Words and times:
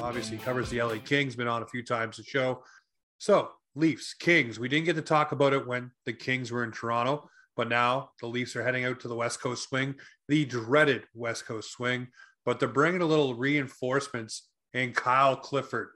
Obviously, 0.00 0.38
covers 0.38 0.70
the 0.70 0.80
LA 0.80 0.96
Kings, 1.04 1.34
been 1.34 1.48
on 1.48 1.62
a 1.62 1.66
few 1.66 1.82
times 1.82 2.16
the 2.16 2.22
show. 2.22 2.62
So, 3.18 3.50
Leafs, 3.74 4.14
Kings. 4.14 4.58
We 4.58 4.68
didn't 4.68 4.86
get 4.86 4.96
to 4.96 5.02
talk 5.02 5.32
about 5.32 5.52
it 5.52 5.66
when 5.66 5.90
the 6.06 6.12
Kings 6.12 6.52
were 6.52 6.64
in 6.64 6.70
Toronto, 6.70 7.28
but 7.56 7.68
now 7.68 8.10
the 8.20 8.26
Leafs 8.28 8.54
are 8.56 8.62
heading 8.62 8.84
out 8.84 9.00
to 9.00 9.08
the 9.08 9.16
West 9.16 9.40
Coast 9.40 9.68
swing, 9.68 9.96
the 10.28 10.44
dreaded 10.44 11.04
West 11.14 11.46
Coast 11.46 11.72
swing. 11.72 12.08
But 12.44 12.60
they're 12.60 12.68
bringing 12.68 13.02
a 13.02 13.06
little 13.06 13.34
reinforcements 13.34 14.48
in 14.72 14.92
Kyle 14.92 15.36
Clifford. 15.36 15.88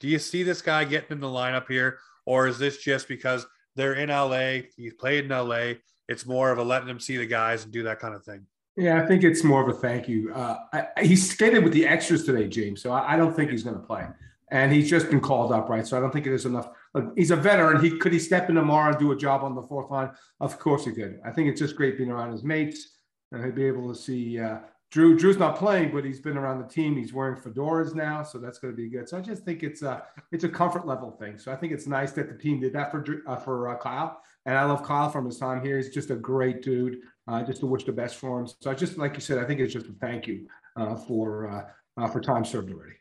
Do 0.00 0.08
you 0.08 0.18
see 0.18 0.42
this 0.42 0.60
guy 0.60 0.84
getting 0.84 1.12
in 1.12 1.20
the 1.20 1.28
lineup 1.28 1.68
here, 1.68 1.98
or 2.26 2.48
is 2.48 2.58
this 2.58 2.78
just 2.78 3.06
because 3.08 3.46
they're 3.76 3.94
in 3.94 4.10
LA? 4.10 4.66
He's 4.76 4.94
played 4.94 5.24
in 5.24 5.30
LA. 5.30 5.74
It's 6.08 6.26
more 6.26 6.50
of 6.50 6.58
a 6.58 6.64
letting 6.64 6.88
him 6.88 7.00
see 7.00 7.16
the 7.16 7.26
guys 7.26 7.64
and 7.64 7.72
do 7.72 7.84
that 7.84 8.00
kind 8.00 8.14
of 8.14 8.24
thing. 8.24 8.46
Yeah, 8.76 9.00
I 9.00 9.06
think 9.06 9.22
it's 9.22 9.44
more 9.44 9.62
of 9.62 9.68
a 9.68 9.78
thank 9.78 10.08
you. 10.08 10.32
Uh, 10.34 10.56
I, 10.72 11.02
he 11.04 11.14
skated 11.14 11.62
with 11.62 11.72
the 11.72 11.86
extras 11.86 12.24
today, 12.24 12.48
James. 12.48 12.82
So 12.82 12.90
I, 12.90 13.14
I 13.14 13.16
don't 13.16 13.34
think 13.34 13.50
he's 13.50 13.62
going 13.62 13.76
to 13.76 13.82
play, 13.82 14.06
and 14.50 14.72
he's 14.72 14.90
just 14.90 15.10
been 15.10 15.20
called 15.20 15.52
up, 15.52 15.68
right? 15.68 15.86
So 15.86 15.96
I 15.96 16.00
don't 16.00 16.12
think 16.12 16.24
there's 16.24 16.46
enough. 16.46 16.68
Like, 16.92 17.04
he's 17.16 17.30
a 17.30 17.36
veteran. 17.36 17.82
He 17.82 17.96
could 17.98 18.12
he 18.12 18.18
step 18.18 18.48
in 18.48 18.56
tomorrow 18.56 18.90
and 18.90 18.98
do 18.98 19.12
a 19.12 19.16
job 19.16 19.44
on 19.44 19.54
the 19.54 19.62
fourth 19.62 19.90
line? 19.90 20.10
Of 20.40 20.58
course 20.58 20.84
he 20.84 20.92
could. 20.92 21.20
I 21.24 21.30
think 21.30 21.48
it's 21.48 21.60
just 21.60 21.76
great 21.76 21.96
being 21.96 22.10
around 22.10 22.32
his 22.32 22.42
mates, 22.42 22.96
and 23.30 23.44
he'll 23.44 23.54
be 23.54 23.64
able 23.64 23.92
to 23.92 23.98
see. 23.98 24.40
Uh, 24.40 24.58
Drew 24.90 25.16
Drew's 25.16 25.38
not 25.38 25.56
playing, 25.56 25.92
but 25.92 26.04
he's 26.04 26.20
been 26.20 26.36
around 26.36 26.60
the 26.60 26.68
team. 26.68 26.96
He's 26.96 27.12
wearing 27.12 27.40
fedoras 27.40 27.94
now, 27.94 28.24
so 28.24 28.38
that's 28.38 28.58
going 28.58 28.72
to 28.72 28.76
be 28.76 28.88
good. 28.88 29.08
So 29.08 29.18
I 29.18 29.20
just 29.20 29.44
think 29.44 29.62
it's 29.62 29.82
a 29.82 30.02
it's 30.32 30.44
a 30.44 30.48
comfort 30.48 30.84
level 30.84 31.12
thing. 31.12 31.38
So 31.38 31.52
I 31.52 31.56
think 31.56 31.72
it's 31.72 31.86
nice 31.86 32.10
that 32.12 32.28
the 32.28 32.36
team 32.36 32.60
did 32.60 32.72
that 32.72 32.90
for 32.90 33.04
uh, 33.26 33.36
for 33.36 33.68
uh, 33.68 33.76
Kyle, 33.76 34.20
and 34.46 34.58
I 34.58 34.64
love 34.64 34.82
Kyle 34.82 35.10
from 35.10 35.26
his 35.26 35.38
time 35.38 35.64
here. 35.64 35.76
He's 35.76 35.90
just 35.90 36.10
a 36.10 36.16
great 36.16 36.62
dude 36.62 36.98
uh, 37.28 37.42
just 37.42 37.60
to 37.60 37.66
wish 37.66 37.84
the 37.84 37.92
best 37.92 38.16
for 38.16 38.40
him. 38.40 38.48
So 38.60 38.70
I 38.70 38.74
just 38.74 38.98
like 38.98 39.14
you 39.14 39.20
said, 39.20 39.38
I 39.38 39.44
think 39.44 39.60
it's 39.60 39.72
just 39.72 39.86
a 39.86 39.94
thank 40.00 40.26
you 40.26 40.46
uh, 40.76 40.96
for 40.96 41.48
uh, 41.48 42.02
uh 42.02 42.08
for 42.08 42.20
time 42.20 42.44
served 42.44 42.72
already. 42.72 42.96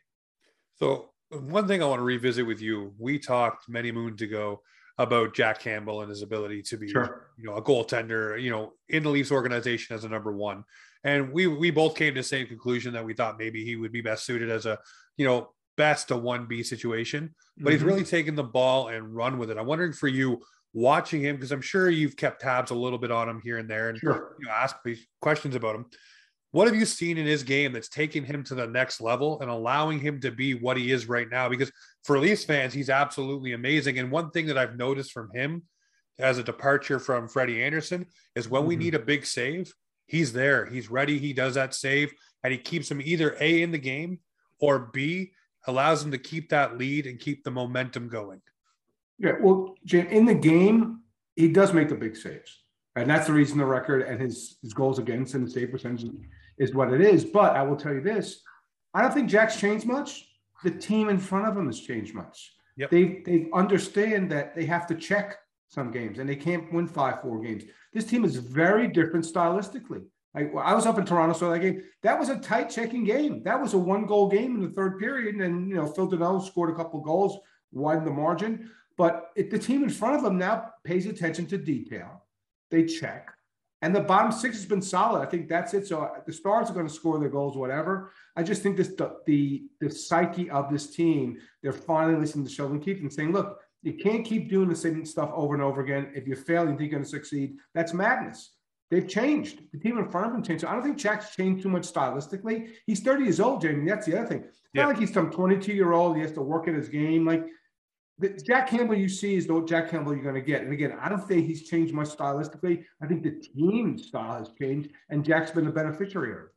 So 0.76 1.10
one 1.30 1.68
thing 1.68 1.82
I 1.82 1.86
want 1.86 2.00
to 2.00 2.04
revisit 2.04 2.46
with 2.46 2.62
you, 2.62 2.94
we 2.98 3.20
talked 3.20 3.70
many 3.70 3.92
moons 3.92 4.22
ago 4.22 4.62
about 4.98 5.34
Jack 5.34 5.60
Campbell 5.60 6.02
and 6.02 6.10
his 6.10 6.22
ability 6.22 6.62
to 6.64 6.78
be, 6.78 6.90
sure. 6.90 7.32
you 7.38 7.46
know, 7.46 7.56
a 7.56 7.62
goaltender, 7.62 8.40
you 8.40 8.52
know, 8.52 8.74
in 8.90 9.04
the 9.04 9.10
Leafs 9.10 9.32
organization 9.32 9.96
as 9.96 10.04
a 10.04 10.10
number 10.10 10.32
one. 10.32 10.64
And 11.04 11.32
we 11.34 11.48
we 11.48 11.72
both 11.72 11.96
came 11.96 12.14
to 12.14 12.20
the 12.20 12.24
same 12.24 12.48
conclusion 12.48 12.94
that 12.94 13.04
we 13.04 13.14
thought 13.14 13.40
maybe 13.40 13.66
he 13.66 13.76
would 13.76 13.92
be 13.92 14.02
best 14.02 14.26
suited 14.26 14.50
as 14.50 14.66
a, 14.66 14.78
you 15.18 15.26
know, 15.26 15.50
best 15.76 16.12
a 16.12 16.18
one 16.18 16.46
B 16.46 16.64
situation. 16.64 17.34
But 17.58 17.66
mm-hmm. 17.66 17.72
he's 17.72 17.84
really 17.84 18.04
taken 18.04 18.36
the 18.36 18.44
ball 18.44 18.90
and 18.90 19.14
run 19.16 19.38
with 19.38 19.50
it. 19.50 19.58
I'm 19.58 19.66
wondering 19.66 19.94
for 19.94 20.08
you, 20.08 20.42
watching 20.74 21.22
him 21.22 21.36
because 21.36 21.52
I'm 21.52 21.62
sure 21.62 21.90
you've 21.90 22.18
kept 22.18 22.42
tabs 22.42 22.72
a 22.72 22.76
little 22.76 22.98
bit 22.98 23.12
on 23.12 23.30
him 23.30 23.42
here 23.44 23.58
and 23.58 23.70
there 23.70 23.90
and 23.90 23.98
sure. 23.98 24.36
you 24.40 24.48
know, 24.48 24.52
ask 24.52 24.76
questions 25.22 25.56
about 25.56 25.76
him. 25.76 25.86
What 26.52 26.68
have 26.68 26.76
you 26.76 26.86
seen 26.86 27.18
in 27.18 27.26
his 27.26 27.42
game 27.42 27.74
that's 27.74 27.90
taking 27.90 28.24
him 28.24 28.44
to 28.44 28.56
the 28.56 28.68
next 28.68 29.02
level 29.02 29.40
and 29.42 29.50
allowing 29.50 30.00
him 30.00 30.20
to 30.22 30.32
be 30.32 30.54
what 30.54 30.78
he 30.78 30.92
is 30.92 31.08
right 31.08 31.28
now? 31.30 31.50
Because 31.50 31.72
for 32.04 32.20
Leafs 32.20 32.44
fans, 32.44 32.74
he's 32.74 32.92
absolutely 32.92 33.54
amazing. 33.54 33.98
And 33.98 34.12
one 34.12 34.30
thing 34.30 34.46
that 34.48 34.58
I've 34.58 34.78
noticed 34.78 35.12
from 35.12 35.32
him 35.34 35.64
as 36.20 36.38
a 36.38 36.44
departure 36.44 37.00
from 37.00 37.28
Freddie 37.28 37.64
Andersen 37.64 38.06
is 38.36 38.48
when 38.48 38.62
mm-hmm. 38.62 38.70
we 38.70 38.76
need 38.76 38.94
a 38.94 39.00
big 39.00 39.26
save, 39.26 39.74
he's 40.06 40.32
there. 40.32 40.68
He's 40.68 40.92
ready. 40.92 41.18
He 41.18 41.34
does 41.34 41.56
that 41.56 41.74
save 41.74 42.14
and 42.44 42.52
he 42.52 42.60
keeps 42.60 42.90
him 42.90 43.02
either 43.04 43.36
A 43.40 43.64
in 43.64 43.72
the 43.72 43.80
game 43.80 44.20
or 44.60 44.92
B 44.94 45.32
allows 45.66 46.04
him 46.04 46.12
to 46.12 46.18
keep 46.18 46.50
that 46.50 46.78
lead 46.78 47.08
and 47.08 47.20
keep 47.20 47.44
the 47.44 47.52
momentum 47.52 48.10
going. 48.10 48.42
Yeah, 49.24 49.36
well, 49.40 49.76
Jim, 49.86 50.08
in 50.08 50.26
the 50.26 50.36
game, 50.36 51.00
he 51.38 51.48
does 51.48 51.74
make 51.74 51.88
the 51.88 51.96
big 51.96 52.18
saves. 52.18 52.60
And 52.98 53.10
that's 53.10 53.26
the 53.28 53.34
reason 53.34 53.58
the 53.58 53.66
record 53.66 54.02
and 54.02 54.22
his, 54.22 54.58
his 54.62 54.74
goals 54.74 55.00
against 55.00 55.34
and 55.34 55.48
the 55.48 55.50
save 55.50 55.72
percentage 55.72 56.12
is 56.58 56.76
what 56.76 56.94
it 56.94 57.00
is. 57.00 57.24
But 57.24 57.56
I 57.56 57.64
will 57.64 57.78
tell 57.78 57.94
you 57.94 58.02
this 58.02 58.42
I 58.94 59.02
don't 59.02 59.14
think 59.14 59.30
Jack's 59.30 59.60
changed 59.60 59.86
much. 59.88 60.28
The 60.64 60.72
team 60.72 61.10
in 61.10 61.18
front 61.18 61.48
of 61.48 61.58
him 61.58 61.66
has 61.68 61.80
changed 61.80 62.14
much. 62.14 62.54
Yep. 62.76 62.92
They 62.92 63.24
they 63.26 63.48
understand 63.54 64.30
that 64.32 64.56
they 64.56 64.66
have 64.66 64.86
to 64.88 64.96
check 64.96 65.38
some 65.70 65.90
games 65.90 66.20
and 66.20 66.30
they 66.30 66.36
can't 66.36 66.72
win 66.72 66.86
five, 66.86 67.22
four 67.22 67.40
games. 67.40 67.64
This 67.94 68.06
team 68.06 68.26
is 68.26 68.36
very 68.36 68.88
different 68.88 69.26
stylistically. 69.26 70.04
I, 70.36 70.46
I 70.58 70.74
was 70.74 70.86
up 70.86 70.98
in 70.98 71.06
Toronto, 71.06 71.34
so 71.34 71.50
that 71.50 71.60
game 71.60 71.82
that 72.02 72.20
was 72.20 72.30
a 72.30 72.40
tight 72.40 72.70
checking 72.70 73.06
game. 73.06 73.42
That 73.44 73.62
was 73.62 73.74
a 73.74 73.78
one 73.78 74.06
goal 74.06 74.28
game 74.30 74.56
in 74.56 74.62
the 74.62 74.70
third 74.70 75.00
period, 75.00 75.36
and 75.36 75.70
you 75.70 75.76
know 75.76 75.88
Phil 75.88 76.10
Danault 76.10 76.46
scored 76.46 76.72
a 76.72 76.76
couple 76.76 77.00
goals, 77.02 77.38
widened 77.72 78.06
the 78.06 78.12
margin. 78.12 78.70
But 78.98 79.32
if 79.36 79.50
the 79.50 79.60
team 79.60 79.84
in 79.84 79.90
front 79.90 80.16
of 80.16 80.24
them 80.24 80.38
now 80.38 80.72
pays 80.84 81.06
attention 81.06 81.48
to 81.48 81.58
detail, 81.58 82.24
they 82.70 82.86
check, 82.86 83.32
and 83.84 83.94
the 83.94 84.00
bottom 84.00 84.32
six 84.32 84.56
has 84.56 84.66
been 84.66 84.82
solid. 84.82 85.22
I 85.22 85.26
think 85.26 85.50
that's 85.50 85.74
it. 85.74 85.86
So 85.88 86.02
uh, 86.04 86.20
the 86.26 86.32
Stars 86.32 86.70
are 86.70 86.74
going 86.74 86.88
to 86.88 86.94
score 86.94 87.20
their 87.20 87.30
goals, 87.30 87.58
whatever. 87.58 88.12
I 88.36 88.42
just 88.42 88.62
think 88.62 88.78
this 88.78 88.90
the 88.90 89.18
the, 89.26 89.64
the 89.82 89.90
psyche 89.90 90.50
of 90.50 90.72
this 90.72 90.96
team. 90.96 91.38
They're 91.62 91.74
finally 91.74 92.18
listening 92.18 92.46
to 92.46 92.52
Sheldon 92.52 92.80
Keefe 92.80 93.02
and 93.02 93.12
saying, 93.12 93.34
"Look, 93.34 93.60
you 93.82 93.94
can't 93.94 94.26
keep 94.26 94.50
doing 94.50 94.70
the 94.70 94.76
same 94.76 95.06
stuff 95.06 95.32
over 95.34 95.54
and 95.54 95.62
over 95.62 95.82
again. 95.82 96.12
If 96.16 96.28
you 96.28 96.36
fail, 96.36 96.64
you 96.64 96.70
think 96.70 96.80
you're 96.80 96.90
going 96.92 97.04
to 97.04 97.10
succeed. 97.10 97.58
That's 97.74 97.94
madness." 97.94 98.52
They've 98.90 99.08
changed. 99.08 99.60
The 99.72 99.80
team 99.80 99.98
in 99.98 100.08
front 100.10 100.28
of 100.28 100.36
him 100.36 100.44
changed. 100.44 100.62
So 100.62 100.68
I 100.68 100.74
don't 100.74 100.84
think 100.84 100.98
Jack's 100.98 101.36
changed 101.36 101.64
too 101.64 101.70
much 101.70 101.92
stylistically. 101.92 102.70
He's 102.86 103.00
30 103.00 103.24
years 103.24 103.40
old, 103.40 103.62
Jamie. 103.62 103.90
That's 103.90 104.06
the 104.06 104.20
other 104.20 104.28
thing. 104.28 104.44
It's 104.44 104.62
yeah. 104.74 104.84
not 104.84 104.90
like 104.90 105.00
he's 105.00 105.12
some 105.12 105.32
22 105.32 105.74
year 105.74 105.94
old. 105.94 106.16
He 106.16 106.22
has 106.22 106.32
to 106.34 106.42
work 106.42 106.68
at 106.68 106.76
his 106.76 106.90
game. 106.90 107.26
Like 107.26 107.44
the 108.20 108.30
Jack 108.30 108.70
Campbell 108.70 108.96
you 108.96 109.10
see 109.10 109.36
is 109.36 109.48
the 109.48 109.62
Jack 109.66 109.90
Campbell 109.90 110.14
you're 110.14 110.24
going 110.24 110.36
to 110.36 110.42
get. 110.42 110.62
And 110.62 110.72
again, 110.72 110.98
I 111.02 111.10
don't 111.10 111.26
think 111.28 111.46
he's 111.46 111.68
changed 111.68 111.94
much 111.94 112.10
stylistically. 112.10 112.84
I 113.02 113.08
think 113.08 113.24
the 113.24 113.32
team 113.32 113.98
style 113.98 114.38
has 114.38 114.50
changed, 114.60 114.92
and 115.10 115.26
Jack's 115.26 115.52
been 115.52 115.66
the 115.66 115.72
beneficiary 115.72 116.32
of 116.32 116.38
it. 116.40 116.50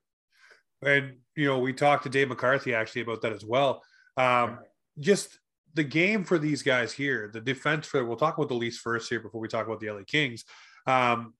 And 0.83 1.17
you 1.35 1.47
know, 1.47 1.59
we 1.59 1.73
talked 1.73 2.03
to 2.05 2.09
Dave 2.09 2.29
McCarthy 2.29 2.75
actually 2.75 3.03
about 3.03 3.23
that 3.23 3.33
as 3.33 3.45
well. 3.45 3.83
Um, 4.17 4.59
just 4.99 5.39
the 5.75 5.85
game 5.85 6.25
for 6.25 6.39
these 6.39 6.63
guys 6.63 6.93
here, 6.93 7.31
the 7.33 7.41
defense 7.41 7.87
for 7.87 8.05
we'll 8.05 8.17
talk 8.17 8.37
about 8.37 8.49
the 8.49 8.55
Leafs 8.55 8.79
first 8.79 9.09
here 9.09 9.21
before 9.21 9.41
we 9.41 9.49
talk 9.49 9.67
about 9.67 9.81
the 9.81 9.91
LA 9.91 10.03
Kings. 10.07 10.45
Um, 10.87 11.35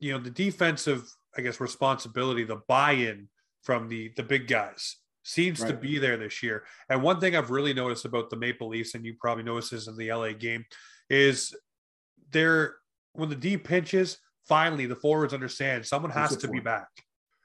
you 0.00 0.12
know, 0.12 0.18
the 0.18 0.30
defensive, 0.30 1.10
I 1.36 1.42
guess, 1.42 1.60
responsibility, 1.60 2.44
the 2.44 2.62
buy-in 2.68 3.28
from 3.62 3.88
the 3.88 4.12
the 4.16 4.22
big 4.22 4.46
guys 4.46 4.96
seems 5.28 5.60
right. 5.60 5.68
to 5.68 5.76
be 5.76 5.98
there 5.98 6.16
this 6.16 6.42
year. 6.42 6.64
And 6.88 7.02
one 7.02 7.20
thing 7.20 7.36
I've 7.36 7.50
really 7.50 7.74
noticed 7.74 8.06
about 8.06 8.30
the 8.30 8.36
Maple 8.36 8.68
Leafs, 8.68 8.94
and 8.94 9.04
you 9.04 9.14
probably 9.20 9.44
noticed 9.44 9.70
this 9.70 9.86
in 9.86 9.96
the 9.96 10.10
LA 10.10 10.32
game, 10.32 10.64
is 11.10 11.54
they're 12.30 12.76
when 13.12 13.28
the 13.28 13.36
D 13.36 13.56
pinches, 13.56 14.18
finally 14.46 14.86
the 14.86 14.96
forwards 14.96 15.34
understand 15.34 15.84
someone 15.84 16.10
has 16.10 16.36
to 16.38 16.48
be 16.48 16.60
back. 16.60 16.88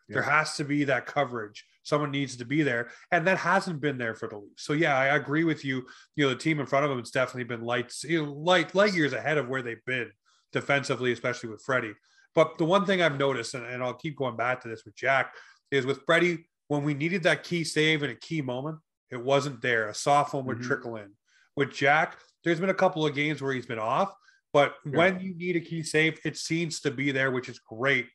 Yeah. 0.07 0.15
There 0.15 0.23
has 0.23 0.55
to 0.57 0.63
be 0.63 0.85
that 0.85 1.05
coverage. 1.05 1.65
Someone 1.83 2.11
needs 2.11 2.37
to 2.37 2.45
be 2.45 2.63
there, 2.63 2.89
and 3.11 3.27
that 3.27 3.37
hasn't 3.37 3.81
been 3.81 3.97
there 3.97 4.15
for 4.15 4.29
the 4.29 4.37
Leafs. 4.37 4.63
So 4.63 4.71
yeah, 4.71 4.97
I 4.97 5.15
agree 5.15 5.43
with 5.43 5.65
you. 5.65 5.83
You 6.15 6.25
know, 6.25 6.29
the 6.29 6.37
team 6.37 6.61
in 6.61 6.65
front 6.65 6.85
of 6.85 6.89
them 6.89 6.99
has 6.99 7.11
definitely 7.11 7.43
been 7.43 7.61
light, 7.61 7.91
you 8.03 8.25
know, 8.25 8.31
light 8.31 8.73
light 8.73 8.93
years 8.93 9.11
ahead 9.11 9.37
of 9.37 9.49
where 9.49 9.61
they've 9.61 9.85
been 9.85 10.09
defensively, 10.53 11.11
especially 11.11 11.49
with 11.49 11.63
Freddie. 11.65 11.93
But 12.33 12.57
the 12.57 12.65
one 12.65 12.85
thing 12.85 13.01
I've 13.01 13.19
noticed, 13.19 13.53
and, 13.53 13.65
and 13.65 13.83
I'll 13.83 13.93
keep 13.93 14.15
going 14.15 14.37
back 14.37 14.61
to 14.61 14.69
this 14.69 14.85
with 14.85 14.95
Jack, 14.95 15.33
is 15.71 15.85
with 15.85 16.01
Freddie, 16.05 16.45
when 16.67 16.83
we 16.83 16.93
needed 16.93 17.23
that 17.23 17.43
key 17.43 17.63
save 17.63 18.03
in 18.03 18.09
a 18.09 18.15
key 18.15 18.41
moment, 18.41 18.79
it 19.11 19.23
wasn't 19.23 19.61
there. 19.61 19.89
A 19.89 19.93
soft 19.93 20.33
one 20.33 20.45
would 20.45 20.57
mm-hmm. 20.57 20.67
trickle 20.67 20.95
in. 20.95 21.11
With 21.55 21.71
Jack, 21.71 22.17
there's 22.43 22.59
been 22.59 22.69
a 22.69 22.73
couple 22.73 23.05
of 23.05 23.13
games 23.13 23.41
where 23.41 23.53
he's 23.53 23.65
been 23.65 23.79
off, 23.79 24.13
but 24.51 24.75
yeah. 24.85 24.97
when 24.97 25.19
you 25.19 25.35
need 25.35 25.55
a 25.55 25.61
key 25.61 25.83
save, 25.83 26.19
it 26.25 26.37
seems 26.37 26.79
to 26.81 26.91
be 26.91 27.11
there, 27.11 27.31
which 27.31 27.49
is 27.49 27.59
great. 27.59 28.07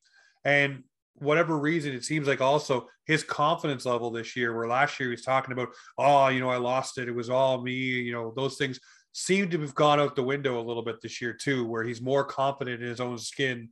And 0.44 0.82
whatever 1.14 1.56
reason, 1.58 1.92
it 1.92 2.04
seems 2.04 2.26
like 2.26 2.40
also 2.40 2.88
his 3.06 3.22
confidence 3.22 3.86
level 3.86 4.10
this 4.10 4.36
year, 4.36 4.54
where 4.56 4.66
last 4.66 4.98
year 4.98 5.08
he 5.08 5.14
was 5.14 5.22
talking 5.22 5.52
about, 5.52 5.68
oh, 5.98 6.28
you 6.28 6.40
know, 6.40 6.50
I 6.50 6.56
lost 6.56 6.98
it. 6.98 7.08
It 7.08 7.14
was 7.14 7.30
all 7.30 7.62
me. 7.62 7.72
You 7.72 8.12
know, 8.12 8.32
those 8.36 8.56
things 8.56 8.80
seem 9.12 9.50
to 9.50 9.60
have 9.60 9.74
gone 9.74 10.00
out 10.00 10.16
the 10.16 10.22
window 10.22 10.60
a 10.60 10.62
little 10.62 10.82
bit 10.82 11.00
this 11.00 11.20
year 11.20 11.32
too, 11.32 11.66
where 11.66 11.84
he's 11.84 12.00
more 12.00 12.24
confident 12.24 12.82
in 12.82 12.88
his 12.88 13.00
own 13.00 13.18
skin 13.18 13.70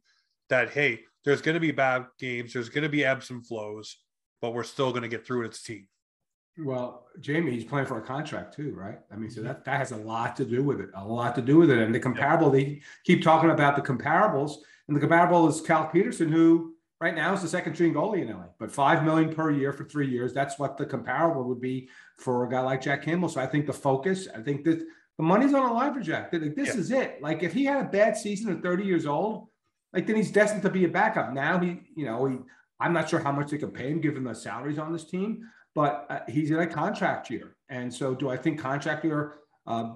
that 0.49 0.71
hey, 0.71 1.01
there's 1.25 1.43
going 1.43 1.55
to 1.55 1.61
be 1.61 1.73
bad 1.73 2.07
games, 2.19 2.53
there's 2.53 2.69
going 2.69 2.85
to 2.85 2.89
be 2.89 3.05
ebbs 3.05 3.31
and 3.31 3.47
flows 3.47 3.97
but 4.41 4.53
we're 4.55 4.65
still 4.65 4.91
going 4.91 5.03
to 5.03 5.09
get 5.09 5.27
through 5.27 5.45
it 5.45 5.51
as 5.51 5.61
a 5.61 5.65
team. 5.65 5.89
Well, 6.59 7.07
Jamie, 7.21 7.53
he's 7.53 7.65
playing 7.65 7.87
for 7.87 7.99
a 7.99 8.03
contract 8.03 8.55
too, 8.55 8.73
right? 8.75 8.99
I 9.13 9.17
mean, 9.17 9.31
so 9.31 9.41
mm-hmm. 9.41 9.49
that, 9.49 9.65
that 9.67 9.79
has 9.79 9.93
a 9.93 9.97
lot 9.97 10.37
to 10.37 10.45
do 10.45 10.63
with 10.63 10.81
it, 10.81 10.89
a 10.95 11.05
lot 11.05 11.35
to 11.35 11.43
do 11.43 11.59
with 11.59 11.71
it. 11.71 11.79
And 11.79 11.95
the 11.95 12.01
comparable, 12.01 12.51
they 12.51 12.81
keep 13.05 13.23
talking 13.23 13.51
about 13.51 13.77
the 13.77 13.83
comparables, 13.83 14.57
and 14.89 14.97
the 14.97 15.01
comparable 15.01 15.47
is 15.49 15.61
Cal 15.61 15.87
Petersen, 15.87 16.31
who 16.33 16.77
right 17.01 17.15
now 17.15 17.35
is 17.35 17.43
the 17.43 17.49
second 17.49 17.75
string 17.75 17.93
goalie 17.93 18.23
in 18.23 18.29
LA, 18.29 18.47
but 18.59 18.73
five 18.73 19.05
million 19.05 19.35
per 19.35 19.51
year 19.51 19.73
for 19.73 19.85
three 19.85 20.09
years. 20.09 20.33
That's 20.33 20.59
what 20.59 20.79
the 20.79 20.87
comparable 20.87 21.45
would 21.45 21.61
be 21.61 21.89
for 22.17 22.47
a 22.47 22.49
guy 22.49 22.61
like 22.61 22.81
Jack 22.81 23.03
Campbell. 23.03 23.29
So 23.29 23.41
I 23.41 23.47
think 23.47 23.67
the 23.67 23.73
focus, 23.73 24.29
I 24.35 24.41
think 24.41 24.65
that 24.65 24.79
the 25.19 25.23
money's 25.23 25.53
on 25.53 25.67
the 25.67 25.73
line 25.73 25.93
for 25.93 26.01
Jack. 26.01 26.33
Like, 26.33 26.55
this 26.55 26.69
yeah. 26.69 26.81
is 26.81 26.91
it. 26.91 27.19
Like 27.21 27.43
if 27.43 27.53
he 27.53 27.65
had 27.65 27.85
a 27.85 27.89
bad 27.89 28.17
season 28.17 28.53
at 28.53 28.63
30 28.63 28.85
years 28.85 29.07
old, 29.07 29.49
like 29.93 30.07
then 30.07 30.17
he's 30.17 30.31
destined 30.31 30.63
to 30.63 30.71
be 30.71 30.85
a 30.85 30.89
backup. 30.89 31.33
Now 31.33 31.59
he, 31.59 31.81
you 31.95 32.07
know, 32.07 32.27
he 32.27 32.37
I'm 32.81 32.93
not 32.93 33.09
sure 33.09 33.21
how 33.21 33.33
much 33.33 33.51
they 33.51 33.59
could 33.59 33.75
pay 33.75 33.91
him 33.91 34.01
given 34.01 34.25
the 34.25 34.35
salaries 34.35 34.79
on 34.79 34.93
this 34.93 35.05
team, 35.05 35.49
but 35.75 36.07
uh, 36.11 36.21
he's 36.29 36.51
in 36.51 36.59
a 36.59 36.67
contract 36.67 37.31
year. 37.31 37.57
And 37.69 37.93
so, 37.93 38.15
do 38.15 38.29
I 38.29 38.37
think 38.37 38.61
contract 38.61 39.05
year 39.05 39.37
uh, 39.67 39.95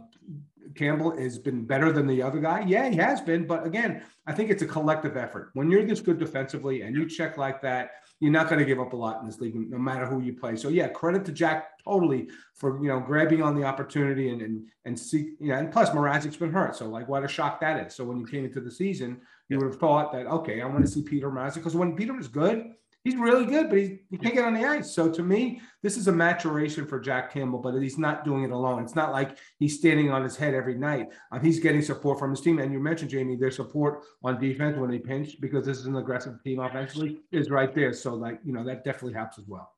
Campbell 0.74 1.16
has 1.16 1.38
been 1.38 1.64
better 1.64 1.92
than 1.92 2.06
the 2.06 2.22
other 2.22 2.40
guy? 2.40 2.64
Yeah, 2.66 2.88
he 2.88 2.96
has 2.96 3.20
been. 3.20 3.46
But 3.46 3.66
again, 3.66 4.02
I 4.26 4.32
think 4.32 4.50
it's 4.50 4.62
a 4.62 4.66
collective 4.66 5.16
effort. 5.16 5.50
When 5.54 5.70
you're 5.70 5.84
this 5.84 6.00
good 6.00 6.18
defensively 6.18 6.82
and 6.82 6.94
you 6.96 7.08
check 7.08 7.36
like 7.36 7.60
that, 7.62 7.92
you're 8.20 8.30
not 8.30 8.48
going 8.48 8.58
to 8.58 8.66
give 8.66 8.78
up 8.78 8.92
a 8.92 8.96
lot 8.96 9.20
in 9.20 9.26
this 9.26 9.40
league, 9.40 9.54
no 9.54 9.78
matter 9.78 10.04
who 10.04 10.20
you 10.20 10.34
play. 10.34 10.54
So 10.54 10.68
yeah, 10.68 10.88
credit 10.88 11.24
to 11.24 11.32
Jack 11.32 11.78
totally 11.82 12.28
for 12.54 12.82
you 12.82 12.88
know 12.88 13.00
grabbing 13.00 13.42
on 13.42 13.54
the 13.54 13.64
opportunity 13.64 14.28
and 14.28 14.42
and 14.42 14.66
and 14.84 14.98
see 14.98 15.34
you 15.40 15.48
know. 15.48 15.54
And 15.54 15.72
plus, 15.72 15.90
Mrazek's 15.90 16.36
been 16.36 16.52
hurt, 16.52 16.76
so 16.76 16.86
like 16.86 17.08
what 17.08 17.24
a 17.24 17.28
shock 17.28 17.60
that 17.60 17.86
is. 17.86 17.94
So 17.94 18.04
when 18.04 18.18
you 18.18 18.26
came 18.26 18.44
into 18.44 18.60
the 18.60 18.70
season, 18.70 19.22
you 19.50 19.58
would 19.58 19.66
have 19.66 19.80
thought 19.80 20.12
that 20.12 20.26
okay, 20.26 20.62
I 20.62 20.66
want 20.66 20.84
to 20.84 20.90
see 20.90 21.02
Peter 21.02 21.30
Mrazek 21.30 21.56
because 21.56 21.76
when 21.76 21.94
Peter 21.94 22.18
is 22.18 22.28
good, 22.28 22.72
he's 23.04 23.16
really 23.16 23.46
good, 23.46 23.68
but 23.68 23.78
he, 23.78 23.98
he 24.10 24.18
can't 24.18 24.34
get 24.34 24.44
on 24.44 24.54
the 24.54 24.64
ice. 24.64 24.94
So 24.94 25.10
to 25.10 25.22
me, 25.22 25.60
this 25.82 25.96
is 25.96 26.08
a 26.08 26.12
maturation 26.12 26.86
for 26.86 27.00
Jack 27.00 27.32
Campbell, 27.32 27.58
but 27.58 27.78
he's 27.80 27.98
not 27.98 28.24
doing 28.24 28.44
it 28.44 28.50
alone. 28.50 28.82
It's 28.82 28.94
not 28.94 29.12
like 29.12 29.38
he's 29.58 29.78
standing 29.78 30.10
on 30.10 30.22
his 30.22 30.36
head 30.36 30.54
every 30.54 30.76
night. 30.76 31.08
Um, 31.32 31.40
he's 31.42 31.58
getting 31.58 31.82
support 31.82 32.18
from 32.18 32.30
his 32.30 32.40
team. 32.40 32.58
And 32.58 32.72
you 32.72 32.78
mentioned, 32.78 33.10
Jamie, 33.10 33.36
their 33.36 33.50
support 33.50 34.02
on 34.22 34.40
defense 34.40 34.76
when 34.76 34.90
they 34.90 34.98
pinch, 34.98 35.40
because 35.40 35.64
this 35.64 35.78
is 35.78 35.86
an 35.86 35.96
aggressive 35.96 36.42
team 36.44 36.60
offensively, 36.60 37.20
is 37.32 37.50
right 37.50 37.74
there. 37.74 37.92
So, 37.92 38.14
like, 38.14 38.40
you 38.44 38.52
know, 38.52 38.64
that 38.64 38.84
definitely 38.84 39.14
helps 39.14 39.38
as 39.38 39.46
well. 39.46 39.72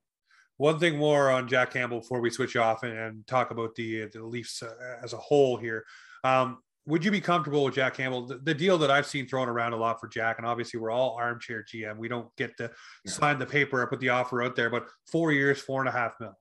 One 0.59 0.79
thing 0.79 0.99
more 0.99 1.31
on 1.31 1.49
Jack 1.49 1.73
Campbell 1.73 2.01
before 2.01 2.21
we 2.21 2.31
switch 2.31 2.57
off 2.57 2.83
and, 2.83 2.97
and 2.97 3.27
talk 3.27 3.51
about 3.51 3.75
the, 3.75 4.07
the 4.13 4.23
Leafs 4.23 4.63
uh, 4.63 4.99
as 5.03 5.13
a 5.13 5.17
whole 5.17 5.57
here. 5.57 5.85
Um, 6.25 6.59
would 6.87 7.05
you 7.05 7.11
be 7.11 7.21
comfortable 7.21 7.65
with 7.65 7.75
Jack 7.75 7.97
Campbell? 7.97 8.27
The, 8.27 8.39
the, 8.39 8.55
deal 8.55 8.77
that 8.79 8.91
I've 8.91 9.07
seen 9.07 9.27
thrown 9.27 9.49
around 9.49 9.73
a 9.73 9.77
lot 9.77 10.01
for 10.01 10.09
Jack, 10.09 10.39
and 10.39 10.47
obviously 10.47 10.81
we're 10.81 10.91
all 10.91 11.17
armchair 11.19 11.65
GM. 11.65 11.97
We 11.97 12.09
don't 12.09 12.35
get 12.37 12.57
to 12.57 12.71
yeah. 13.05 13.13
sign 13.13 13.39
the 13.39 13.47
paper 13.47 13.81
or 13.81 13.87
put 13.87 14.01
the 14.01 14.09
offer 14.09 14.43
out 14.43 14.57
there, 14.57 14.69
but 14.69 14.87
four 15.11 15.33
years, 15.33 15.61
four 15.61 15.81
and 15.81 15.89
a 15.89 15.93
half 15.93 16.15
mil. 16.21 16.33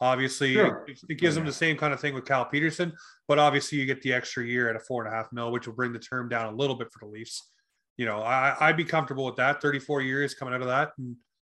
Obviously, 0.00 0.54
sure. 0.54 0.84
it, 0.88 0.98
it, 1.08 1.14
gives 1.18 1.36
oh, 1.36 1.40
them 1.40 1.46
the 1.46 1.52
same 1.52 1.76
kind 1.76 1.94
of 1.94 2.00
thing 2.00 2.14
with 2.14 2.26
Cal 2.26 2.44
Petersen, 2.44 2.92
but 3.28 3.38
obviously 3.38 3.78
you 3.78 3.86
get 3.86 4.02
the 4.02 4.12
extra 4.12 4.44
year 4.44 4.68
at 4.68 4.76
a 4.76 4.80
four 4.80 5.04
and 5.04 5.12
a 5.12 5.16
half 5.16 5.32
mil, 5.32 5.50
which 5.52 5.66
will 5.66 5.74
bring 5.74 5.92
the 5.92 5.98
term 5.98 6.28
down 6.28 6.52
a 6.52 6.56
little 6.56 6.76
bit 6.76 6.88
for 6.92 7.06
the 7.06 7.10
Leafs. 7.10 7.50
You 7.96 8.04
know, 8.04 8.18
I, 8.18 8.66
would 8.66 8.76
be 8.76 8.84
comfortable 8.84 9.24
with 9.24 9.36
that. 9.36 9.62
Thirty-four 9.62 10.02
years 10.02 10.34
coming 10.34 10.52
out 10.52 10.60
of 10.60 10.66
that. 10.66 10.90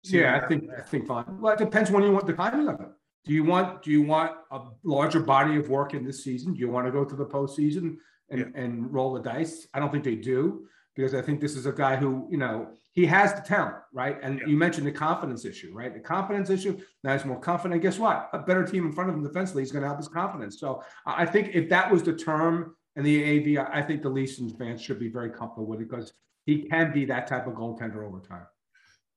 yeah, 0.04 0.42
I 0.44 0.48
think 0.48 0.66
I 0.78 0.82
think 0.82 1.08
fine. 1.08 1.24
Well, 1.40 1.54
it 1.54 1.60
depends 1.60 1.92
when 1.92 2.04
you 2.04 2.12
want 2.12 2.28
the 2.28 2.34
timing 2.34 2.68
of 2.68 2.82
it. 2.82 2.88
Do 3.24 3.34
you 3.34 3.46
want 3.46 3.84
do 3.84 3.92
you 3.92 4.02
want 4.02 4.34
a 4.52 4.62
larger 4.84 5.22
body 5.22 5.56
of 5.56 5.70
work 5.70 5.94
in 5.94 6.04
this 6.04 6.24
season? 6.24 6.54
Do 6.54 6.60
you 6.60 6.70
want 6.70 6.88
to 6.88 6.92
go 6.92 7.06
to 7.06 7.16
the 7.16 7.26
postseason? 7.26 7.98
And, 8.32 8.40
yeah. 8.40 8.62
and 8.62 8.92
roll 8.92 9.14
the 9.14 9.22
dice. 9.22 9.68
I 9.74 9.80
don't 9.80 9.92
think 9.92 10.04
they 10.04 10.16
do 10.16 10.66
because 10.96 11.14
I 11.14 11.22
think 11.22 11.40
this 11.40 11.56
is 11.56 11.66
a 11.66 11.72
guy 11.72 11.96
who, 11.96 12.28
you 12.30 12.38
know, 12.38 12.70
he 12.94 13.06
has 13.06 13.34
the 13.34 13.42
talent, 13.42 13.76
right? 13.94 14.18
And 14.22 14.40
yeah. 14.40 14.48
you 14.48 14.58
mentioned 14.58 14.86
the 14.86 14.92
confidence 14.92 15.46
issue, 15.46 15.72
right? 15.74 15.94
The 15.94 16.00
confidence 16.00 16.50
issue. 16.50 16.80
Now 17.04 17.14
he's 17.14 17.26
more 17.26 17.40
confident. 17.40 17.82
Guess 17.82 18.00
what? 18.00 18.30
A 18.34 18.40
better 18.40 18.66
team 18.66 18.86
in 18.86 18.92
front 18.92 19.10
of 19.10 19.16
him 19.16 19.24
defensively 19.24 19.64
is 19.64 19.72
going 19.72 19.84
to 19.84 19.88
help 19.88 20.00
his 20.00 20.10
confidence. 20.10 20.60
So 20.60 20.84
I 21.06 21.26
think 21.26 21.52
if 21.54 21.70
that 21.70 21.92
was 21.92 22.04
the 22.04 22.14
term 22.14 22.76
and 22.96 23.06
the 23.06 23.58
AV, 23.58 23.68
I 23.72 23.82
think 23.82 24.02
the 24.02 24.10
Leafs 24.10 24.42
fans 24.58 24.82
should 24.82 25.00
be 25.00 25.08
very 25.08 25.30
comfortable 25.30 25.68
with 25.68 25.80
it 25.80 25.90
because 25.90 26.12
he 26.46 26.64
can 26.64 26.92
be 26.92 27.06
that 27.06 27.28
type 27.28 27.48
of 27.48 27.54
goaltender 27.54 28.06
over 28.06 28.20
time. 28.20 28.46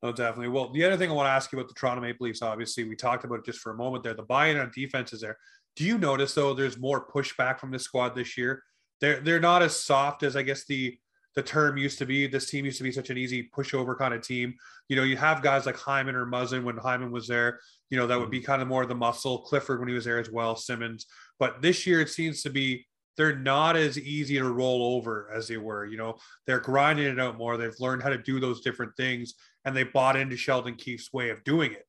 Oh, 0.02 0.12
definitely. 0.12 0.49
Well, 0.49 0.70
the 0.70 0.84
other 0.84 0.99
thing 0.99 1.11
I 1.11 1.14
want 1.14 1.26
to 1.26 1.31
ask 1.31 1.50
you 1.50 1.58
about 1.58 1.69
the 1.69 1.75
Toronto 1.75 2.02
Maple 2.02 2.26
Leafs, 2.26 2.43
obviously, 2.43 2.84
we 2.84 2.94
talked 2.94 3.25
about 3.25 3.38
it 3.38 3.46
just 3.46 3.61
for 3.61 3.72
a 3.72 3.75
moment 3.75 4.05
there. 4.05 4.12
The 4.12 4.22
buy-in 4.22 4.58
on 4.58 4.70
defense 4.75 5.14
is 5.14 5.22
there. 5.22 5.38
Do 5.76 5.84
you 5.84 5.99
notice 5.99 6.34
though 6.34 6.55
there's 6.55 6.78
more 6.78 7.08
pushback 7.08 7.58
from 7.58 7.70
this 7.70 7.84
squad 7.84 8.14
this 8.14 8.37
year? 8.37 8.62
They're 9.04 9.20
they're 9.20 9.38
not 9.38 9.60
as 9.60 9.76
soft 9.76 10.22
as 10.22 10.34
I 10.34 10.40
guess 10.40 10.64
the 10.64 10.96
the 11.34 11.42
term 11.42 11.76
used 11.76 11.98
to 11.98 12.06
be. 12.06 12.26
This 12.26 12.48
team 12.48 12.64
used 12.64 12.78
to 12.78 12.84
be 12.84 12.90
such 12.90 13.10
an 13.10 13.18
easy 13.18 13.50
pushover 13.54 13.98
kind 13.98 14.14
of 14.14 14.22
team. 14.22 14.54
You 14.88 14.96
know, 14.96 15.02
you 15.02 15.18
have 15.18 15.42
guys 15.42 15.66
like 15.66 15.76
Hyman 15.76 16.14
or 16.14 16.24
Muzzin 16.24 16.64
when 16.64 16.78
Hyman 16.78 17.12
was 17.12 17.28
there. 17.28 17.60
You 17.90 17.98
know, 17.98 18.06
that 18.06 18.18
would 18.18 18.30
be 18.30 18.38
mm-hmm. 18.38 18.46
kind 18.46 18.62
of 18.62 18.68
more 18.68 18.86
the 18.86 18.94
muscle. 18.94 19.40
Clifford 19.40 19.78
when 19.78 19.90
he 19.90 19.94
was 19.94 20.06
there 20.06 20.18
as 20.18 20.30
well. 20.30 20.56
Simmonds, 20.56 21.04
but 21.38 21.60
this 21.60 21.86
year 21.86 22.00
it 22.00 22.08
seems 22.08 22.40
to 22.44 22.48
be 22.48 22.86
they're 23.18 23.36
not 23.36 23.76
as 23.76 23.98
easy 23.98 24.38
to 24.38 24.50
roll 24.50 24.96
over 24.96 25.30
as 25.34 25.48
they 25.48 25.58
were. 25.58 25.84
You 25.84 25.98
know, 25.98 26.16
they're 26.46 26.60
grinding 26.60 27.06
it 27.06 27.20
out 27.20 27.36
more. 27.36 27.58
They've 27.58 27.78
learned 27.80 28.02
how 28.02 28.08
to 28.08 28.16
do 28.16 28.40
those 28.40 28.62
different 28.62 28.96
things, 28.96 29.34
and 29.66 29.76
they 29.76 29.84
bought 29.84 30.16
into 30.16 30.38
Sheldon 30.38 30.76
Keefe's 30.76 31.12
way 31.12 31.28
of 31.28 31.44
doing 31.44 31.72
it. 31.72 31.86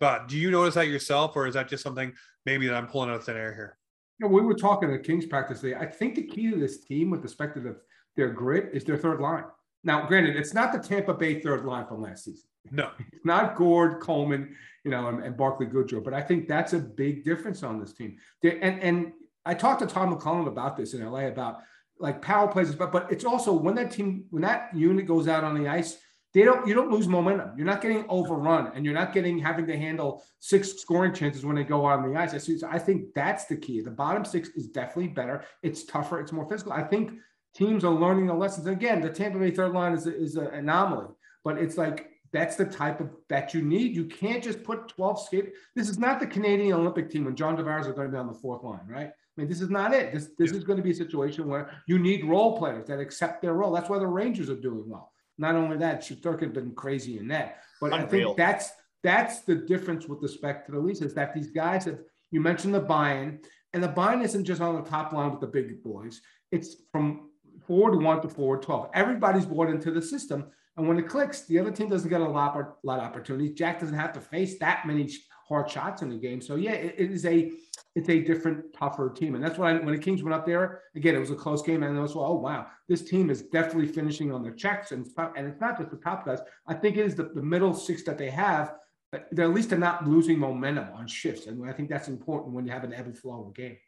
But 0.00 0.26
do 0.26 0.36
you 0.36 0.50
notice 0.50 0.74
that 0.74 0.88
yourself, 0.88 1.36
or 1.36 1.46
is 1.46 1.54
that 1.54 1.68
just 1.68 1.84
something 1.84 2.12
maybe 2.44 2.66
that 2.66 2.74
I'm 2.74 2.88
pulling 2.88 3.10
out 3.10 3.16
of 3.16 3.24
thin 3.24 3.36
air 3.36 3.54
here? 3.54 3.78
You 4.18 4.26
know, 4.26 4.32
we 4.32 4.40
were 4.42 4.54
talking 4.54 4.92
at 4.92 5.04
Kings 5.04 5.26
practice 5.26 5.60
today. 5.60 5.76
I 5.76 5.86
think 5.86 6.14
the 6.14 6.22
key 6.22 6.50
to 6.50 6.56
this 6.56 6.84
team 6.84 7.10
with 7.10 7.22
respect 7.22 7.54
to 7.54 7.60
the, 7.60 7.76
their 8.16 8.30
grit 8.30 8.70
is 8.72 8.84
their 8.84 8.96
third 8.96 9.20
line. 9.20 9.44
Now, 9.84 10.06
granted, 10.06 10.36
it's 10.36 10.54
not 10.54 10.72
the 10.72 10.78
Tampa 10.78 11.14
Bay 11.14 11.40
third 11.40 11.64
line 11.64 11.86
from 11.86 12.02
last 12.02 12.24
season. 12.24 12.48
No, 12.70 12.90
it's 13.12 13.24
not 13.24 13.56
Gourde, 13.56 14.00
Coleman, 14.00 14.54
you 14.84 14.90
know, 14.90 15.08
and, 15.08 15.22
and 15.22 15.36
Barclay 15.36 15.66
Goodrow. 15.66 16.02
But 16.02 16.14
I 16.14 16.22
think 16.22 16.48
that's 16.48 16.72
a 16.72 16.78
big 16.78 17.24
difference 17.24 17.62
on 17.62 17.78
this 17.78 17.92
team. 17.92 18.16
They, 18.42 18.58
and 18.60 18.80
and 18.80 19.12
I 19.44 19.54
talked 19.54 19.80
to 19.80 19.86
Todd 19.86 20.08
McLellan 20.08 20.48
about 20.48 20.76
this 20.76 20.94
in 20.94 21.04
LA 21.04 21.26
about 21.26 21.60
like 21.98 22.20
power 22.20 22.48
plays, 22.48 22.74
but 22.74 22.90
but 22.90 23.10
it's 23.12 23.24
also 23.24 23.52
when 23.52 23.74
that 23.76 23.90
team 23.90 24.24
when 24.30 24.42
that 24.42 24.74
unit 24.74 25.06
goes 25.06 25.28
out 25.28 25.44
on 25.44 25.54
the 25.54 25.68
ice, 25.68 25.98
they 26.36 26.44
don't 26.44 26.68
you 26.68 26.74
don't 26.74 26.90
lose 26.90 27.08
momentum. 27.08 27.52
You're 27.56 27.64
not 27.64 27.80
getting 27.80 28.04
overrun 28.10 28.70
and 28.74 28.84
you're 28.84 28.92
not 28.92 29.14
getting 29.14 29.38
having 29.38 29.66
to 29.68 29.74
handle 29.74 30.22
six 30.38 30.78
scoring 30.82 31.14
chances 31.14 31.46
when 31.46 31.56
they 31.56 31.64
go 31.64 31.86
on 31.86 32.12
the 32.12 32.14
ice. 32.14 32.34
I 32.62 32.78
think 32.78 33.14
that's 33.14 33.46
the 33.46 33.56
key. 33.56 33.80
The 33.80 33.90
bottom 33.90 34.22
six 34.22 34.50
is 34.50 34.68
definitely 34.68 35.08
better. 35.08 35.44
It's 35.62 35.84
tougher. 35.84 36.20
It's 36.20 36.32
more 36.32 36.46
physical. 36.46 36.74
I 36.74 36.82
think 36.82 37.12
teams 37.54 37.84
are 37.84 37.90
learning 37.90 38.26
the 38.26 38.34
lessons. 38.34 38.66
Again, 38.66 39.00
the 39.00 39.08
Tampa 39.08 39.38
Bay 39.38 39.50
third 39.50 39.72
line 39.72 39.94
is, 39.94 40.06
is 40.06 40.36
an 40.36 40.48
anomaly, 40.48 41.06
but 41.42 41.56
it's 41.56 41.78
like 41.78 42.10
that's 42.34 42.56
the 42.56 42.66
type 42.66 43.00
of 43.00 43.08
that 43.30 43.54
you 43.54 43.62
need. 43.62 43.96
You 43.96 44.04
can't 44.04 44.44
just 44.44 44.62
put 44.62 44.88
12 44.88 45.22
skate. 45.22 45.52
This 45.74 45.88
is 45.88 45.98
not 45.98 46.20
the 46.20 46.26
Canadian 46.26 46.74
Olympic 46.74 47.08
team 47.08 47.24
when 47.24 47.34
John 47.34 47.56
Tavares 47.56 47.88
is 47.88 47.94
going 47.94 48.08
to 48.08 48.12
be 48.12 48.18
on 48.18 48.26
the 48.26 48.34
fourth 48.34 48.62
line, 48.62 48.86
right? 48.86 49.08
I 49.08 49.40
mean, 49.40 49.48
this 49.48 49.62
is 49.62 49.70
not 49.70 49.94
it. 49.94 50.12
This 50.12 50.28
this 50.36 50.52
is 50.52 50.64
going 50.64 50.76
to 50.76 50.82
be 50.82 50.90
a 50.90 50.94
situation 50.94 51.48
where 51.48 51.70
you 51.86 51.98
need 51.98 52.26
role 52.26 52.58
players 52.58 52.86
that 52.88 53.00
accept 53.00 53.40
their 53.40 53.54
role. 53.54 53.72
That's 53.72 53.88
why 53.88 53.98
the 53.98 54.06
Rangers 54.06 54.50
are 54.50 54.60
doing 54.60 54.84
well. 54.86 55.12
Not 55.38 55.54
only 55.54 55.76
that, 55.78 56.00
Shesterkin 56.00 56.52
been 56.52 56.74
crazy 56.74 57.18
in 57.18 57.28
that. 57.28 57.58
But 57.80 57.92
Unreal. 57.92 58.04
I 58.04 58.08
think 58.08 58.36
that's 58.36 58.72
that's 59.02 59.40
the 59.40 59.54
difference 59.54 60.06
with 60.06 60.22
respect 60.22 60.66
to 60.66 60.72
the 60.72 60.78
Leafs 60.78 61.00
is 61.00 61.14
that 61.14 61.34
these 61.34 61.50
guys 61.50 61.84
have 61.84 61.98
you 62.30 62.40
mentioned 62.40 62.74
the 62.74 62.80
buy-in, 62.80 63.40
and 63.72 63.82
the 63.82 63.88
buy-in 63.88 64.22
isn't 64.22 64.44
just 64.44 64.60
on 64.60 64.74
the 64.74 64.88
top 64.88 65.12
line 65.12 65.30
with 65.30 65.40
the 65.40 65.46
big 65.46 65.82
boys. 65.82 66.20
It's 66.50 66.76
from 66.90 67.30
forward 67.66 68.02
one 68.02 68.20
to 68.22 68.28
forward 68.28 68.62
12. 68.62 68.90
Everybody's 68.94 69.46
bought 69.46 69.70
into 69.70 69.90
the 69.90 70.02
system. 70.02 70.46
And 70.76 70.86
when 70.86 70.98
it 70.98 71.08
clicks, 71.08 71.42
the 71.42 71.58
other 71.58 71.70
team 71.70 71.88
doesn't 71.88 72.10
get 72.10 72.20
a 72.20 72.28
lot, 72.28 72.56
a 72.56 72.66
lot 72.82 72.98
of 72.98 73.04
opportunities. 73.04 73.56
Jack 73.56 73.80
doesn't 73.80 73.94
have 73.94 74.12
to 74.12 74.20
face 74.20 74.58
that 74.58 74.86
many 74.86 75.10
hard 75.48 75.70
shots 75.70 76.02
in 76.02 76.10
the 76.10 76.16
game. 76.16 76.40
So 76.40 76.56
yeah, 76.56 76.72
it 76.72 77.10
is 77.10 77.24
a 77.24 77.52
it's 77.96 78.10
a 78.10 78.20
different, 78.20 78.72
tougher 78.74 79.10
team. 79.10 79.34
And 79.34 79.42
that's 79.42 79.58
why 79.58 79.72
when 79.72 79.94
the 79.94 79.98
Kings 79.98 80.22
went 80.22 80.34
up 80.34 80.44
there, 80.44 80.82
again, 80.94 81.14
it 81.14 81.18
was 81.18 81.30
a 81.30 81.34
close 81.34 81.62
game. 81.62 81.82
And 81.82 81.98
I 81.98 82.02
was, 82.02 82.14
oh, 82.14 82.34
wow, 82.34 82.66
this 82.88 83.02
team 83.02 83.30
is 83.30 83.42
definitely 83.42 83.88
finishing 83.88 84.30
on 84.30 84.42
their 84.42 84.52
checks. 84.52 84.92
And, 84.92 85.06
and 85.34 85.46
it's 85.48 85.60
not 85.60 85.78
just 85.78 85.90
the 85.90 85.96
top 85.96 86.26
guys. 86.26 86.40
I 86.68 86.74
think 86.74 86.98
it 86.98 87.06
is 87.06 87.14
the, 87.14 87.30
the 87.34 87.42
middle 87.42 87.72
six 87.72 88.02
that 88.04 88.18
they 88.18 88.30
have. 88.30 88.74
But 89.10 89.28
they're 89.32 89.46
at 89.46 89.54
least 89.54 89.70
they're 89.70 89.78
not 89.78 90.06
losing 90.06 90.38
momentum 90.38 90.88
on 90.94 91.06
shifts. 91.06 91.46
And 91.46 91.68
I 91.68 91.72
think 91.72 91.88
that's 91.88 92.08
important 92.08 92.54
when 92.54 92.66
you 92.66 92.72
have 92.72 92.84
an 92.84 92.92
ebb 92.92 93.06
and 93.06 93.16
flow 93.16 93.40
of 93.40 93.48
a 93.48 93.52
game. 93.52 93.78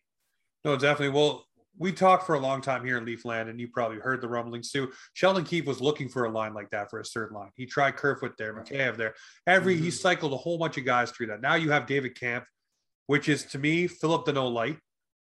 No, 0.64 0.76
definitely. 0.76 1.10
Well, 1.10 1.44
we 1.76 1.92
talked 1.92 2.24
for 2.24 2.34
a 2.34 2.40
long 2.40 2.60
time 2.60 2.84
here 2.84 2.98
in 2.98 3.04
Leafland, 3.04 3.50
and 3.50 3.60
you 3.60 3.68
probably 3.68 3.98
heard 3.98 4.20
the 4.20 4.28
rumblings 4.28 4.72
too. 4.72 4.90
Sheldon 5.12 5.44
Keefe 5.44 5.66
was 5.66 5.80
looking 5.80 6.08
for 6.08 6.24
a 6.24 6.30
line 6.30 6.54
like 6.54 6.70
that 6.70 6.90
for 6.90 6.98
his 6.98 7.10
third 7.10 7.32
line. 7.32 7.50
He 7.54 7.66
tried 7.66 7.96
Kerfoot 7.96 8.36
there, 8.38 8.54
Mikheyev 8.54 8.96
there. 8.96 9.14
Every 9.46 9.74
mm-hmm. 9.74 9.84
he 9.84 9.90
cycled 9.90 10.32
a 10.32 10.36
whole 10.36 10.58
bunch 10.58 10.78
of 10.78 10.84
guys 10.84 11.10
through 11.10 11.26
that. 11.26 11.40
Now 11.40 11.54
you 11.54 11.70
have 11.70 11.86
David 11.86 12.16
Kampf, 12.16 12.46
which 13.08 13.28
is 13.28 13.44
to 13.46 13.58
me 13.58 13.88
Phillip 13.88 14.24
Danault 14.26 14.52
light. 14.52 14.78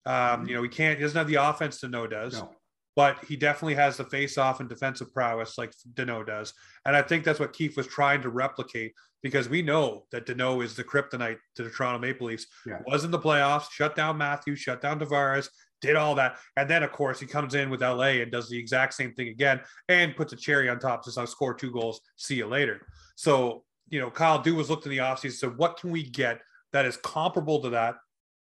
Um, 0.06 0.14
mm-hmm. 0.16 0.50
you 0.50 0.56
know, 0.56 0.64
he 0.64 0.70
can't 0.70 0.98
he 0.98 1.04
doesn't 1.04 1.18
have 1.18 1.28
the 1.28 1.36
offense 1.36 1.80
Danault 1.80 2.12
does, 2.12 2.34
no. 2.34 2.52
but 2.96 3.24
he 3.26 3.38
definitely 3.38 3.76
has 3.76 3.96
the 3.96 4.04
face 4.04 4.38
off 4.38 4.60
and 4.60 4.68
defensive 4.68 5.14
prowess 5.14 5.58
like 5.58 5.72
Danault 5.94 6.28
does. 6.28 6.54
And 6.86 6.96
I 6.96 7.02
think 7.02 7.24
that's 7.24 7.40
what 7.40 7.54
Keefe 7.54 7.78
was 7.78 7.88
trying 7.88 8.22
to 8.24 8.30
replicate 8.30 8.94
because 9.24 9.50
we 9.50 9.62
know 9.62 10.06
that 10.12 10.26
Danault 10.26 10.64
is 10.64 10.76
the 10.76 10.84
kryptonite 10.84 11.38
to 11.56 11.64
the 11.64 11.70
Toronto 11.70 12.00
Maple 12.00 12.28
Leafs. 12.28 12.48
Yeah. 12.66 12.80
Was 12.86 13.04
in 13.04 13.12
the 13.12 13.20
playoffs, 13.20 13.72
shut 13.72 13.96
down 13.96 14.18
Matthews, 14.18 14.60
shut 14.60 14.82
down 14.82 15.00
Tavares, 15.00 15.50
did 15.82 15.96
all 15.96 16.16
that. 16.16 16.38
And 16.56 16.70
then, 16.70 16.84
of 16.84 16.92
course, 16.92 17.20
he 17.20 17.26
comes 17.26 17.56
in 17.56 17.70
with 17.70 17.82
LA 17.82 18.22
and 18.22 18.32
does 18.32 18.50
the 18.50 18.58
exact 18.58 18.94
same 18.94 19.14
thing 19.14 19.28
again 19.30 19.62
and 19.90 20.16
puts 20.16 20.34
a 20.34 20.36
cherry 20.36 20.70
on 20.70 20.80
top. 20.80 21.04
Says, 21.04 21.18
I'll 21.18 21.28
score 21.28 21.54
two 21.54 21.72
goals. 21.72 22.02
See 22.16 22.36
you 22.36 22.48
later. 22.48 22.88
So, 23.16 23.64
you 23.90 24.00
know, 24.00 24.10
Kyle 24.10 24.42
Dubas 24.42 24.70
looked 24.70 24.86
in 24.86 24.92
the 24.92 24.98
offseason, 25.00 25.34
said, 25.34 25.58
what 25.58 25.80
can 25.80 25.92
we 25.92 26.04
get 26.04 26.42
that 26.74 26.86
is 26.86 26.98
comparable 26.98 27.62
to 27.62 27.70
that? 27.72 27.96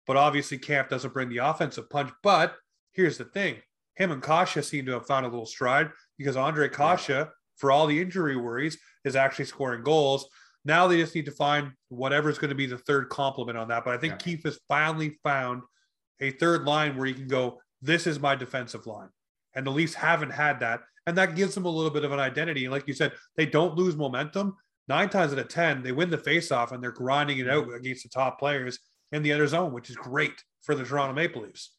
But 0.06 0.16
obviously, 0.16 0.58
Kampf 0.58 0.90
doesn't 0.90 1.14
bring 1.14 1.28
the 1.28 1.38
offensive 1.38 1.88
punch. 1.88 2.10
But 2.22 2.54
here's 2.92 3.18
the 3.18 3.24
thing 3.24 3.56
him 3.96 4.10
and 4.10 4.22
Kase 4.22 4.66
seem 4.66 4.86
to 4.86 4.92
have 4.92 5.06
found 5.06 5.26
a 5.26 5.28
little 5.28 5.46
stride 5.46 5.90
because 6.18 6.36
Ondrej 6.36 6.72
Kase, 6.72 7.26
for 7.56 7.70
all 7.70 7.86
the 7.86 8.00
injury 8.00 8.36
worries, 8.36 8.78
is 9.04 9.16
actually 9.16 9.44
scoring 9.46 9.82
goals. 9.82 10.28
Now 10.64 10.86
they 10.86 10.96
just 10.96 11.14
need 11.14 11.26
to 11.26 11.32
find 11.32 11.72
whatever's 11.88 12.38
going 12.38 12.48
to 12.48 12.54
be 12.54 12.66
the 12.66 12.78
third 12.78 13.08
complement 13.10 13.58
on 13.58 13.68
that. 13.68 13.84
But 13.84 13.94
I 13.94 13.98
think 13.98 14.14
yeah. 14.14 14.18
Keefe 14.18 14.44
has 14.44 14.58
finally 14.68 15.18
found 15.22 15.62
a 16.20 16.30
third 16.32 16.64
line 16.64 16.96
where 16.96 17.06
you 17.06 17.14
can 17.14 17.28
go, 17.28 17.60
this 17.82 18.06
is 18.06 18.18
my 18.18 18.34
defensive 18.34 18.86
line. 18.86 19.10
And 19.54 19.66
the 19.66 19.70
Leafs 19.70 19.94
haven't 19.94 20.30
had 20.30 20.60
that. 20.60 20.80
And 21.06 21.18
that 21.18 21.36
gives 21.36 21.54
them 21.54 21.66
a 21.66 21.70
little 21.70 21.90
bit 21.90 22.04
of 22.04 22.12
an 22.12 22.18
identity. 22.18 22.64
And 22.64 22.72
like 22.72 22.88
you 22.88 22.94
said, 22.94 23.12
they 23.36 23.44
don't 23.44 23.76
lose 23.76 23.94
momentum. 23.94 24.56
Nine 24.88 25.08
times 25.08 25.32
out 25.32 25.38
of 25.38 25.48
10, 25.48 25.82
they 25.82 25.92
win 25.92 26.10
the 26.10 26.18
faceoff 26.18 26.72
and 26.72 26.82
they're 26.82 26.92
grinding 26.92 27.38
it 27.38 27.48
out 27.48 27.66
mm-hmm. 27.66 27.74
against 27.74 28.02
the 28.02 28.08
top 28.08 28.38
players 28.38 28.78
in 29.12 29.22
the 29.22 29.32
other 29.32 29.46
zone, 29.46 29.72
which 29.72 29.90
is 29.90 29.96
great 29.96 30.42
for 30.62 30.74
the 30.74 30.84
Toronto 30.84 31.14
Maple 31.14 31.42
Leafs. 31.42 31.72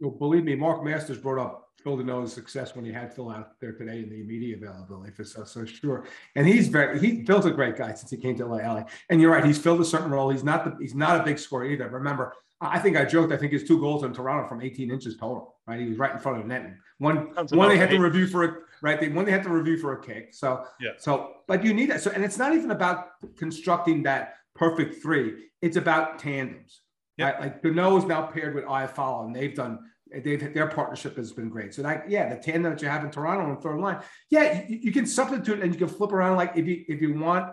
Well, 0.00 0.10
believe 0.10 0.44
me, 0.44 0.56
Mark 0.56 0.84
Masters 0.84 1.18
brought 1.18 1.40
up 1.40 1.68
Phil 1.82 1.96
Danault's 1.96 2.32
success 2.32 2.74
when 2.74 2.84
he 2.84 2.92
had 2.92 3.14
Phil 3.14 3.30
out 3.30 3.60
there 3.60 3.72
today 3.72 4.00
in 4.00 4.10
the 4.10 4.22
media 4.22 4.56
availability 4.56 5.12
for 5.12 5.24
so 5.24 5.44
so 5.44 5.64
sure. 5.64 6.06
And 6.34 6.46
he's 6.46 6.68
very 6.68 6.98
he 6.98 7.24
Phil's 7.24 7.46
a 7.46 7.50
great 7.50 7.76
guy 7.76 7.94
since 7.94 8.10
he 8.10 8.16
came 8.16 8.36
to 8.38 8.46
LA. 8.46 8.84
And 9.10 9.20
you're 9.20 9.32
right, 9.32 9.44
he's 9.44 9.58
filled 9.58 9.80
a 9.80 9.84
certain 9.84 10.10
role. 10.10 10.30
He's 10.30 10.44
not 10.44 10.64
the 10.64 10.76
he's 10.80 10.94
not 10.94 11.20
a 11.20 11.24
big 11.24 11.38
scorer 11.38 11.66
either. 11.66 11.88
Remember, 11.88 12.34
I 12.60 12.78
think 12.78 12.96
I 12.96 13.04
joked. 13.04 13.32
I 13.32 13.36
think 13.36 13.52
his 13.52 13.64
two 13.64 13.80
goals 13.80 14.04
in 14.04 14.12
Toronto 14.12 14.48
from 14.48 14.60
18 14.60 14.90
inches 14.90 15.16
total. 15.16 15.51
Right, 15.66 15.80
he 15.80 15.88
was 15.88 15.98
right 15.98 16.12
in 16.12 16.18
front 16.18 16.38
of 16.38 16.44
the 16.44 16.48
net. 16.48 16.74
One 16.98 17.32
one 17.50 17.68
they 17.68 17.76
had 17.76 17.90
to 17.90 17.98
review 17.98 18.26
for 18.26 18.44
a 18.44 18.54
right. 18.82 19.00
They 19.00 19.08
one 19.08 19.24
they 19.24 19.30
had 19.30 19.44
to 19.44 19.48
review 19.48 19.78
for 19.78 19.92
a 19.92 20.02
kick. 20.02 20.34
So 20.34 20.64
yeah. 20.80 20.90
So, 20.98 21.34
but 21.46 21.64
you 21.64 21.72
need 21.72 21.90
that. 21.90 22.00
So, 22.00 22.10
and 22.10 22.24
it's 22.24 22.38
not 22.38 22.52
even 22.54 22.72
about 22.72 23.06
constructing 23.36 24.02
that 24.04 24.34
perfect 24.54 25.02
three. 25.02 25.50
It's 25.60 25.76
about 25.76 26.18
tandems. 26.18 26.80
Yep. 27.18 27.34
Right? 27.34 27.42
Like 27.42 27.62
Danault 27.62 27.98
is 27.98 28.04
now 28.04 28.22
paired 28.22 28.54
with 28.54 28.64
Iafallo, 28.64 29.26
and 29.26 29.36
they've 29.36 29.54
done 29.54 29.78
they've 30.24 30.52
their 30.52 30.66
partnership 30.66 31.16
has 31.16 31.32
been 31.32 31.48
great. 31.48 31.74
So 31.74 31.82
that 31.82 32.10
yeah, 32.10 32.34
the 32.34 32.40
tandem 32.40 32.72
that 32.72 32.82
you 32.82 32.88
have 32.88 33.04
in 33.04 33.10
Toronto 33.10 33.44
on 33.44 33.60
third 33.60 33.80
line, 33.80 34.00
yeah, 34.30 34.64
you, 34.68 34.78
you, 34.82 34.92
can 34.92 35.06
substitute 35.06 35.60
and 35.60 35.72
you 35.72 35.78
can 35.78 35.88
flip 35.88 36.12
around. 36.12 36.36
Like 36.36 36.52
if 36.56 36.66
you 36.66 36.84
if 36.88 37.00
you 37.00 37.14
want 37.18 37.52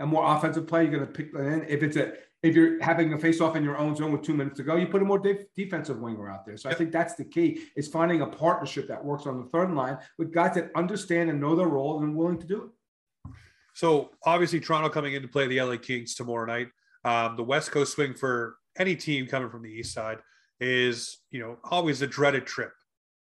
a 0.00 0.06
more 0.06 0.24
offensive 0.36 0.66
play, 0.66 0.84
you're 0.84 0.92
going 0.92 1.06
to 1.06 1.12
pick 1.12 1.32
that 1.32 1.46
in. 1.46 1.64
If 1.68 1.82
it's 1.82 1.96
a 1.96 2.12
if 2.42 2.54
you're 2.54 2.80
having 2.82 3.12
a 3.12 3.18
face 3.18 3.40
off 3.40 3.56
in 3.56 3.64
your 3.64 3.76
own 3.76 3.96
zone 3.96 4.12
with 4.12 4.22
two 4.22 4.34
minutes 4.34 4.56
to 4.58 4.62
go, 4.62 4.76
you 4.76 4.86
put 4.86 5.02
a 5.02 5.04
more 5.04 5.18
de- 5.18 5.46
defensive 5.56 5.98
winger 5.98 6.30
out 6.30 6.46
there. 6.46 6.56
So. 6.56 6.70
I 6.70 6.74
think 6.74 6.92
that's 6.92 7.14
the 7.14 7.24
key 7.24 7.60
is 7.76 7.88
finding 7.88 8.20
a 8.20 8.26
partnership 8.26 8.86
that 8.88 9.04
works 9.04 9.26
on 9.26 9.40
the 9.40 9.46
third 9.46 9.72
line 9.72 9.98
with 10.18 10.32
guys 10.32 10.54
that 10.54 10.70
understand 10.76 11.30
and 11.30 11.40
know 11.40 11.56
their 11.56 11.66
role 11.66 12.02
and 12.02 12.14
willing 12.14 12.38
to 12.38 12.46
do 12.46 12.64
it. 12.64 13.32
So 13.74 14.10
obviously 14.24 14.60
Toronto 14.60 14.88
coming 14.88 15.14
in 15.14 15.22
to 15.22 15.28
play 15.28 15.46
the 15.46 15.60
LA 15.60 15.76
Kings 15.76 16.14
tomorrow 16.14 16.46
night. 16.46 16.68
Um, 17.04 17.36
the 17.36 17.44
West 17.44 17.70
Coast 17.70 17.94
swing 17.94 18.14
for 18.14 18.56
any 18.76 18.96
team 18.96 19.26
coming 19.26 19.50
from 19.50 19.62
the 19.62 19.70
East 19.70 19.94
Side 19.94 20.18
is 20.60 21.18
you 21.30 21.40
know 21.40 21.58
always 21.64 22.02
a 22.02 22.06
dreaded 22.06 22.46
trip. 22.46 22.72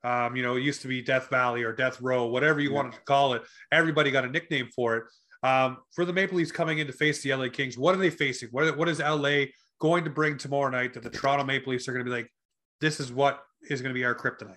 Um, 0.02 0.34
you 0.34 0.42
know, 0.42 0.56
it 0.56 0.62
used 0.62 0.82
to 0.82 0.88
be 0.88 1.02
Death 1.02 1.28
Valley 1.28 1.62
or 1.62 1.72
Death 1.72 2.00
Row, 2.00 2.26
whatever 2.26 2.60
you 2.60 2.70
yeah. 2.70 2.76
wanted 2.76 2.94
to 2.94 3.00
call 3.02 3.34
it. 3.34 3.42
Everybody 3.70 4.10
got 4.10 4.24
a 4.24 4.28
nickname 4.28 4.70
for 4.74 4.96
it. 4.96 5.04
Um, 5.42 5.78
for 5.92 6.04
the 6.04 6.12
Maple 6.12 6.36
Leafs 6.36 6.52
coming 6.52 6.78
in 6.78 6.86
to 6.86 6.92
face 6.92 7.22
the 7.22 7.34
LA 7.34 7.48
Kings, 7.48 7.78
what 7.78 7.94
are 7.94 7.98
they 7.98 8.10
facing? 8.10 8.48
What, 8.50 8.76
what 8.76 8.88
is 8.88 9.00
LA 9.00 9.44
going 9.80 10.04
to 10.04 10.10
bring 10.10 10.36
tomorrow 10.36 10.70
night 10.70 10.92
that 10.94 11.02
the 11.02 11.10
Toronto 11.10 11.44
Maple 11.44 11.72
Leafs 11.72 11.88
are 11.88 11.92
going 11.92 12.04
to 12.04 12.10
be 12.10 12.14
like, 12.14 12.30
this 12.80 13.00
is 13.00 13.12
what 13.12 13.42
is 13.68 13.80
going 13.80 13.94
to 13.94 13.98
be 13.98 14.04
our 14.04 14.14
kryptonite? 14.14 14.56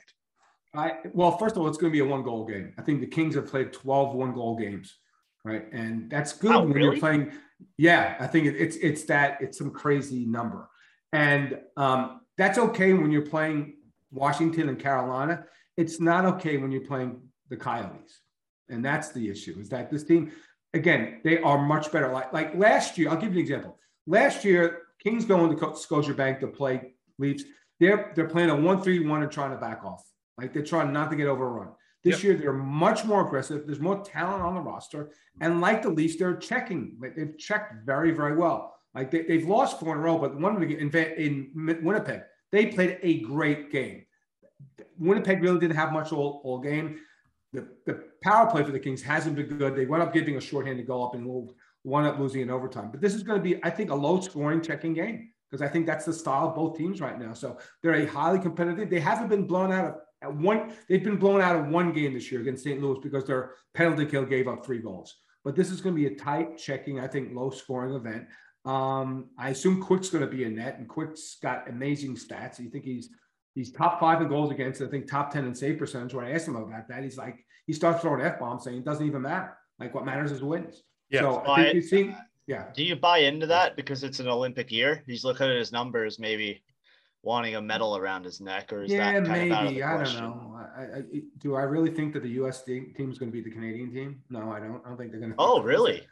I, 0.75 0.94
well, 1.13 1.38
first 1.38 1.56
of 1.56 1.62
all, 1.62 1.68
it's 1.68 1.78
going 1.78 1.92
to 1.92 1.96
be 1.96 2.00
a 2.00 2.06
one 2.06 2.24
goal 2.24 2.46
game. 2.46 2.74
I 2.78 2.82
think 2.82 3.00
the 3.00 3.08
Kings 3.08 3.36
have 3.36 3.48
played 3.48 3.72
12 3.72 4.16
one 4.16 4.34
goal 4.34 4.58
games, 4.58 4.98
right? 5.46 5.72
And 5.72 6.10
that's 6.10 6.34
good 6.34 6.52
oh, 6.52 6.62
when 6.62 6.74
really? 6.74 6.92
you're 6.92 7.00
playing. 7.00 7.32
Yeah, 7.78 8.18
I 8.20 8.28
think 8.28 8.48
it's 8.48 8.75
it's 8.78 9.04
that 9.04 9.38
it's 9.40 9.58
some 9.58 9.72
crazy 9.72 10.25
number, 10.25 10.68
and 11.13 11.60
um, 11.78 12.22
that's 12.38 12.58
okay 12.58 12.94
when 12.94 13.12
you're 13.12 13.22
playing 13.25 13.75
Washington 14.12 14.68
and 14.68 14.80
Carolina. 14.80 15.46
It's 15.78 16.00
not 16.00 16.25
okay 16.25 16.58
when 16.58 16.72
you're 16.72 16.86
playing 16.86 17.22
the 17.50 17.58
Coyotes. 17.58 18.20
And 18.70 18.84
that's 18.84 19.12
the 19.12 19.30
issue 19.30 19.56
is 19.60 19.70
that 19.70 19.92
this 19.92 20.04
team, 20.04 20.32
again, 20.74 21.22
they 21.24 21.39
are 21.39 21.63
much 21.63 21.92
better. 21.92 22.12
Like, 22.12 22.34
like 22.34 22.56
last 22.56 22.98
year, 22.98 23.10
I'll 23.10 23.18
give 23.18 23.34
you 23.34 23.39
an 23.39 23.46
example. 23.46 23.77
Last 24.08 24.44
year, 24.44 24.82
Kings 25.01 25.25
going 25.25 25.56
to 25.56 25.65
Scotiabank 25.65 26.39
to 26.42 26.48
play 26.48 26.94
Leafs. 27.20 27.44
They're, 27.80 28.12
they're 28.15 28.30
playing 28.30 28.50
a 28.50 28.56
1 28.56 28.82
3 28.82 29.08
1 29.08 29.24
and 29.24 29.32
trying 29.32 29.51
to 29.51 29.58
back 29.58 29.84
off. 29.84 30.03
Like 30.38 30.53
they're 30.53 30.63
trying 30.63 30.92
not 30.94 31.12
to 31.12 31.15
get 31.15 31.27
overrun. 31.27 31.70
This 32.03 32.18
yep. 32.18 32.24
year, 32.24 32.34
they're 32.36 32.53
much 32.53 33.06
more 33.06 33.25
aggressive. 33.25 33.65
There's 33.65 33.80
more 33.80 34.03
talent 34.03 34.44
on 34.44 34.56
the 34.56 34.62
roster. 34.62 35.12
And 35.39 35.62
like 35.62 35.82
the 35.82 35.89
Leafs, 35.89 36.18
they're 36.18 36.36
checking. 36.36 36.98
Like 37.00 37.15
They've 37.15 37.38
checked 37.38 37.86
very, 37.86 38.12
very 38.12 38.36
well. 38.36 38.75
Like 38.94 39.10
they, 39.10 39.39
have 39.39 39.48
lost 39.48 39.80
four 39.80 39.94
in 39.94 40.00
a 40.00 40.01
row, 40.01 40.18
but 40.18 40.39
one 40.39 40.62
in, 40.62 40.89
in 40.92 41.80
Winnipeg, 41.82 42.22
they 42.51 42.68
played 42.68 43.00
a 43.01 43.22
great 43.22 43.72
game. 43.72 44.06
Winnipeg 45.00 45.42
really 45.42 45.60
didn't 45.60 45.75
have 45.75 45.92
much 45.92 46.12
all, 46.12 46.42
all 46.44 46.60
game. 46.60 47.00
The, 47.54 47.68
the 47.86 48.04
power 48.24 48.50
play 48.50 48.64
for 48.64 48.72
the 48.72 48.80
Kings 48.80 49.02
hasn't 49.02 49.36
been 49.36 49.46
good. 49.46 49.76
They 49.76 49.86
wound 49.86 50.04
up 50.04 50.14
giving 50.14 50.38
a 50.38 50.42
shorthanded 50.42 50.88
goal 50.88 51.06
up 51.06 51.16
and 51.16 51.26
wound 51.84 52.08
up 52.08 52.20
losing 52.20 52.42
in 52.42 52.50
overtime. 52.50 52.90
But 52.92 53.00
this 53.00 53.14
is 53.14 53.24
going 53.24 53.40
to 53.40 53.44
be, 53.44 53.64
I 53.64 53.70
think, 53.70 53.92
a 53.92 53.96
low 53.96 54.20
scoring 54.22 54.62
checking 54.62 54.94
game 54.94 55.30
because 55.50 55.62
I 55.62 55.72
think 55.72 55.86
that's 55.86 56.06
the 56.06 56.14
style 56.14 56.50
of 56.50 56.56
both 56.56 56.78
teams 56.78 57.00
right 57.00 57.20
now. 57.20 57.34
So 57.34 57.58
they're 57.82 57.94
a 57.94 58.06
highly 58.06 58.40
competitive. 58.40 58.90
They 58.90 59.00
haven't 59.00 59.28
been 59.30 59.46
blown 59.46 59.72
out 59.72 59.86
of 59.86 59.96
at 60.24 60.36
one. 60.36 60.74
They've 60.90 61.04
been 61.04 61.18
blown 61.18 61.42
out 61.42 61.56
of 61.56 61.68
one 61.68 61.94
game 61.94 62.14
this 62.14 62.32
year 62.32 62.42
against 62.42 62.64
St. 62.64 62.82
Louis 62.82 63.00
because 63.04 63.26
their 63.26 63.52
penalty 63.74 64.06
kill 64.06 64.26
gave 64.26 64.48
up 64.48 64.66
three 64.66 64.80
goals. 64.80 65.16
But 65.44 65.56
this 65.56 65.70
is 65.70 65.82
going 65.82 65.96
to 65.96 66.02
be 66.02 66.08
a 66.08 66.18
tight 66.18 66.58
checking, 66.58 67.00
I 67.00 67.08
think, 67.08 67.36
low 67.36 67.50
scoring 67.50 67.94
event. 67.94 68.26
Um, 68.66 69.30
I 69.38 69.50
assume 69.50 69.82
Quick's 69.82 70.10
going 70.10 70.24
to 70.24 70.30
be 70.30 70.46
in 70.46 70.56
net, 70.56 70.80
and 70.80 70.88
Quick's 70.88 71.38
got 71.42 71.70
amazing 71.70 72.16
stats. 72.16 72.60
You 72.60 72.70
think 72.70 72.86
he's 72.86 73.10
he's 73.56 73.72
top 73.72 74.00
five 74.00 74.22
in 74.22 74.28
goals 74.28 74.52
against, 74.52 74.82
I 74.82 74.88
think 74.88 75.10
top 75.10 75.32
10 75.32 75.46
in 75.46 75.56
save 75.56 75.78
percentage. 75.78 76.14
When 76.14 76.26
I 76.26 76.32
asked 76.32 76.48
him 76.48 76.56
about 76.56 76.88
that, 76.88 77.04
he's 77.04 77.18
like, 77.18 77.46
he 77.66 77.74
starts 77.74 78.02
throwing 78.02 78.22
F 78.22 78.40
bombs 78.40 78.64
saying 78.64 78.78
it 78.78 78.86
doesn't 78.86 79.06
even 79.06 79.22
matter. 79.22 79.58
Like 79.80 79.94
what 79.94 80.06
matters 80.06 80.32
is 80.32 80.44
wins. 80.44 80.84
Yeah. 81.10 81.22
So 81.22 81.44
I 81.48 81.64
think 81.64 81.76
you 81.76 81.82
see, 81.82 82.16
yeah. 82.48 82.66
Do 82.76 82.84
you 82.84 82.96
buy 82.96 83.20
into 83.20 83.48
that 83.48 83.76
because 83.76 84.04
it's 84.04 84.20
an 84.20 84.28
Olympic 84.28 84.72
year? 84.72 85.04
He's 85.06 85.24
looking 85.24 85.48
at 85.48 85.56
his 85.56 85.72
numbers, 85.72 86.20
maybe 86.20 86.64
wanting 87.22 87.56
a 87.56 87.62
medal 87.62 87.96
around 87.96 88.26
his 88.26 88.42
neck, 88.42 88.74
or 88.74 88.84
is 88.84 88.92
yeah, 88.92 89.14
that 89.14 89.26
kind 89.26 89.50
maybe. 89.50 89.52
of 89.52 89.58
out 89.58 89.66
of 89.68 89.74
the 89.74 89.84
I 89.84 90.04
don't 90.04 90.16
know. 90.16 90.60
I, 90.76 90.82
I, 90.82 91.04
do 91.38 91.56
I 91.56 91.64
really 91.64 91.92
think 91.92 92.14
that 92.14 92.24
the 92.24 92.30
U.S. 92.30 92.64
team 92.64 92.94
is 92.98 93.18
going 93.18 93.32
to 93.32 93.34
be 93.34 93.42
the 93.42 93.52
Canadian 93.52 93.94
team? 93.94 94.22
No, 94.30 94.52
I 94.52 94.60
don't. 94.60 94.82
I 94.86 94.90
don't 94.90 94.98
think 94.98 95.12
they're 95.12 95.20
going 95.20 95.32
to. 95.32 95.38
Oh, 95.40 95.62
really? 95.62 96.04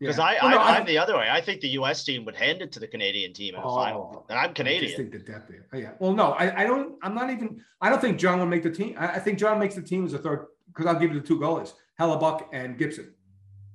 Because 0.00 0.16
yeah. 0.16 0.24
I, 0.24 0.38
well, 0.42 0.50
no, 0.50 0.58
I, 0.58 0.78
am 0.78 0.86
the 0.86 0.96
other 0.96 1.14
way. 1.14 1.28
I 1.30 1.42
think 1.42 1.60
the 1.60 1.68
U.S. 1.68 2.02
team 2.04 2.24
would 2.24 2.34
hand 2.34 2.62
it 2.62 2.72
to 2.72 2.80
the 2.80 2.86
Canadian 2.86 3.34
team 3.34 3.54
in 3.54 3.60
the 3.60 3.66
oh, 3.66 3.76
final. 3.76 4.26
And 4.30 4.38
I'm 4.38 4.54
Canadian. 4.54 4.84
I 4.84 4.86
just 4.86 4.96
think 4.96 5.12
the 5.12 5.18
depth 5.18 5.48
there. 5.48 5.66
Oh, 5.74 5.76
yeah. 5.76 5.90
Well, 5.98 6.14
no, 6.14 6.32
I, 6.32 6.62
I 6.62 6.64
don't. 6.64 6.96
I'm 7.02 7.14
not 7.14 7.28
even. 7.28 7.62
I 7.82 7.90
don't 7.90 8.00
think 8.00 8.18
John 8.18 8.38
will 8.38 8.46
make 8.46 8.62
the 8.62 8.70
team. 8.70 8.96
I, 8.98 9.08
I 9.08 9.18
think 9.18 9.38
John 9.38 9.58
makes 9.58 9.74
the 9.74 9.82
team 9.82 10.06
as 10.06 10.14
a 10.14 10.18
third 10.18 10.46
because 10.68 10.86
I'll 10.86 10.98
give 10.98 11.12
you 11.12 11.20
the 11.20 11.26
two 11.26 11.38
goalies, 11.38 11.74
Hellebuyck 12.00 12.46
and 12.52 12.78
Gibson, 12.78 13.12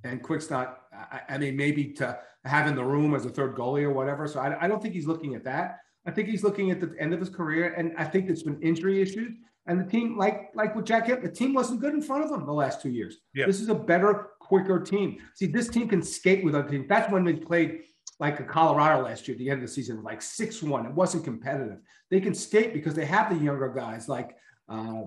and 0.03 0.23
Quick's 0.23 0.49
not. 0.49 0.81
I, 0.91 1.21
I, 1.29 1.37
mean, 1.37 1.55
maybe 1.55 1.85
to 1.93 2.17
have 2.43 2.67
in 2.67 2.75
the 2.75 2.83
room 2.83 3.13
as 3.13 3.25
a 3.25 3.29
third 3.29 3.55
goalie 3.55 3.83
or 3.83 3.91
whatever. 3.91 4.27
So 4.27 4.39
I, 4.39 4.65
I 4.65 4.67
don't 4.67 4.81
think 4.81 4.95
he's 4.95 5.05
looking 5.05 5.35
at 5.35 5.43
that. 5.43 5.79
I 6.07 6.11
think 6.11 6.27
he's 6.27 6.43
looking 6.43 6.71
at 6.71 6.79
the 6.79 6.95
end 6.99 7.13
of 7.13 7.19
his 7.19 7.29
career, 7.29 7.73
and 7.73 7.93
I 7.99 8.05
think 8.05 8.29
it's 8.29 8.43
been 8.43 8.59
injury 8.63 8.99
issues. 8.99 9.35
And 9.67 9.79
the 9.79 9.85
team, 9.85 10.17
like 10.17 10.51
like 10.55 10.75
with 10.75 10.85
Jack 10.85 11.05
Hill, 11.05 11.19
the 11.21 11.29
team 11.29 11.53
wasn't 11.53 11.81
good 11.81 11.93
in 11.93 12.01
front 12.01 12.23
of 12.23 12.31
them 12.31 12.47
the 12.47 12.53
last 12.53 12.81
two 12.81 12.89
years. 12.89 13.17
Yeah. 13.35 13.45
This 13.45 13.59
is 13.59 13.69
a 13.69 13.75
better 13.75 14.29
quicker 14.45 14.79
team. 14.79 15.17
See, 15.33 15.47
this 15.47 15.67
team 15.67 15.87
can 15.87 16.01
skate 16.01 16.43
with 16.43 16.55
other 16.55 16.69
teams. 16.69 16.87
That's 16.87 17.11
when 17.11 17.23
they 17.23 17.33
played 17.33 17.81
like 18.19 18.39
a 18.39 18.43
Colorado 18.43 19.03
last 19.03 19.27
year 19.27 19.35
at 19.35 19.39
the 19.39 19.49
end 19.49 19.61
of 19.61 19.67
the 19.67 19.73
season, 19.73 20.03
like 20.03 20.21
6 20.21 20.63
1. 20.63 20.85
It 20.85 20.93
wasn't 20.93 21.23
competitive. 21.23 21.79
They 22.09 22.21
can 22.21 22.33
skate 22.33 22.73
because 22.73 22.93
they 22.93 23.05
have 23.05 23.29
the 23.29 23.43
younger 23.43 23.69
guys 23.69 24.07
like 24.07 24.35
uh, 24.69 25.03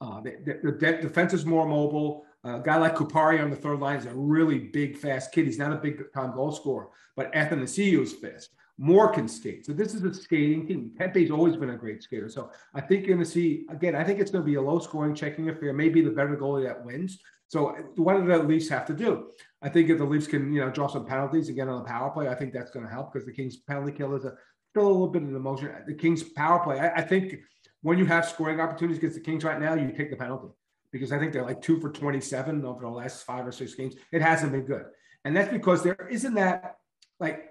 uh, 0.00 0.20
the, 0.20 0.98
defense 1.02 1.32
is 1.32 1.44
more 1.44 1.66
mobile. 1.66 2.24
a 2.44 2.60
guy 2.60 2.76
like 2.76 2.96
Kupari 2.96 3.42
on 3.42 3.50
the 3.50 3.56
third 3.56 3.80
line 3.80 3.98
is 3.98 4.06
a 4.06 4.14
really 4.14 4.58
big, 4.58 4.96
fast 4.96 5.32
kid. 5.32 5.46
He's 5.46 5.58
not 5.58 5.72
a 5.72 5.76
big 5.76 6.02
time 6.12 6.32
goal 6.34 6.52
scorer, 6.52 6.88
but 7.16 7.32
Athanasiou 7.32 8.02
is 8.02 8.14
fast. 8.14 8.50
Moore 8.78 9.12
can 9.12 9.28
skate. 9.28 9.66
So 9.66 9.74
this 9.74 9.94
is 9.94 10.02
a 10.04 10.14
skating 10.14 10.66
team. 10.66 10.92
Kempe's 10.98 11.30
always 11.30 11.54
been 11.54 11.70
a 11.70 11.76
great 11.76 12.02
skater. 12.02 12.30
So 12.30 12.50
I 12.74 12.80
think 12.80 13.06
you're 13.06 13.14
going 13.14 13.26
to 13.26 13.30
see, 13.30 13.66
again, 13.68 13.94
I 13.94 14.02
think 14.02 14.20
it's 14.20 14.30
going 14.30 14.42
to 14.42 14.50
be 14.50 14.54
a 14.54 14.62
low 14.62 14.78
scoring 14.78 15.14
checking 15.14 15.50
affair. 15.50 15.74
Maybe 15.74 16.00
the 16.00 16.10
better 16.10 16.34
goalie 16.34 16.66
that 16.66 16.82
wins. 16.82 17.18
So 17.50 17.74
what 17.96 18.16
do 18.16 18.24
the 18.24 18.38
Leafs 18.44 18.68
have 18.68 18.86
to 18.86 18.94
do? 18.94 19.26
I 19.60 19.68
think 19.68 19.90
if 19.90 19.98
the 19.98 20.04
Leafs 20.04 20.28
can, 20.28 20.52
you 20.52 20.60
know, 20.60 20.70
draw 20.70 20.86
some 20.86 21.04
penalties 21.04 21.48
again 21.48 21.68
on 21.68 21.82
the 21.82 21.88
power 21.88 22.08
play, 22.10 22.28
I 22.28 22.34
think 22.36 22.52
that's 22.52 22.70
going 22.70 22.86
to 22.86 22.92
help 22.92 23.12
because 23.12 23.26
the 23.26 23.32
Kings 23.32 23.56
penalty 23.56 23.90
kill 23.90 24.14
is 24.14 24.24
a, 24.24 24.34
still 24.70 24.86
a 24.86 24.88
little 24.88 25.08
bit 25.08 25.24
of 25.24 25.34
emotion. 25.34 25.68
The 25.84 25.94
Kings 25.94 26.22
power 26.22 26.60
play, 26.60 26.78
I, 26.78 27.00
I, 27.00 27.02
think 27.02 27.40
when 27.82 27.98
you 27.98 28.06
have 28.06 28.24
scoring 28.24 28.60
opportunities 28.60 28.98
against 28.98 29.16
the 29.16 29.22
Kings 29.22 29.42
right 29.42 29.60
now, 29.60 29.74
you 29.74 29.90
take 29.90 30.10
the 30.10 30.16
penalty 30.16 30.54
because 30.92 31.10
I 31.10 31.18
think 31.18 31.32
they're 31.32 31.42
like 31.42 31.60
two 31.60 31.80
for 31.80 31.90
27 31.90 32.64
over 32.64 32.82
the 32.82 32.88
last 32.88 33.26
five 33.26 33.44
or 33.44 33.50
six 33.50 33.74
games. 33.74 33.96
It 34.12 34.22
hasn't 34.22 34.52
been 34.52 34.64
good. 34.64 34.84
And 35.24 35.36
that's 35.36 35.50
because 35.50 35.82
there 35.82 36.08
isn't 36.08 36.34
that 36.34 36.76
like 37.18 37.48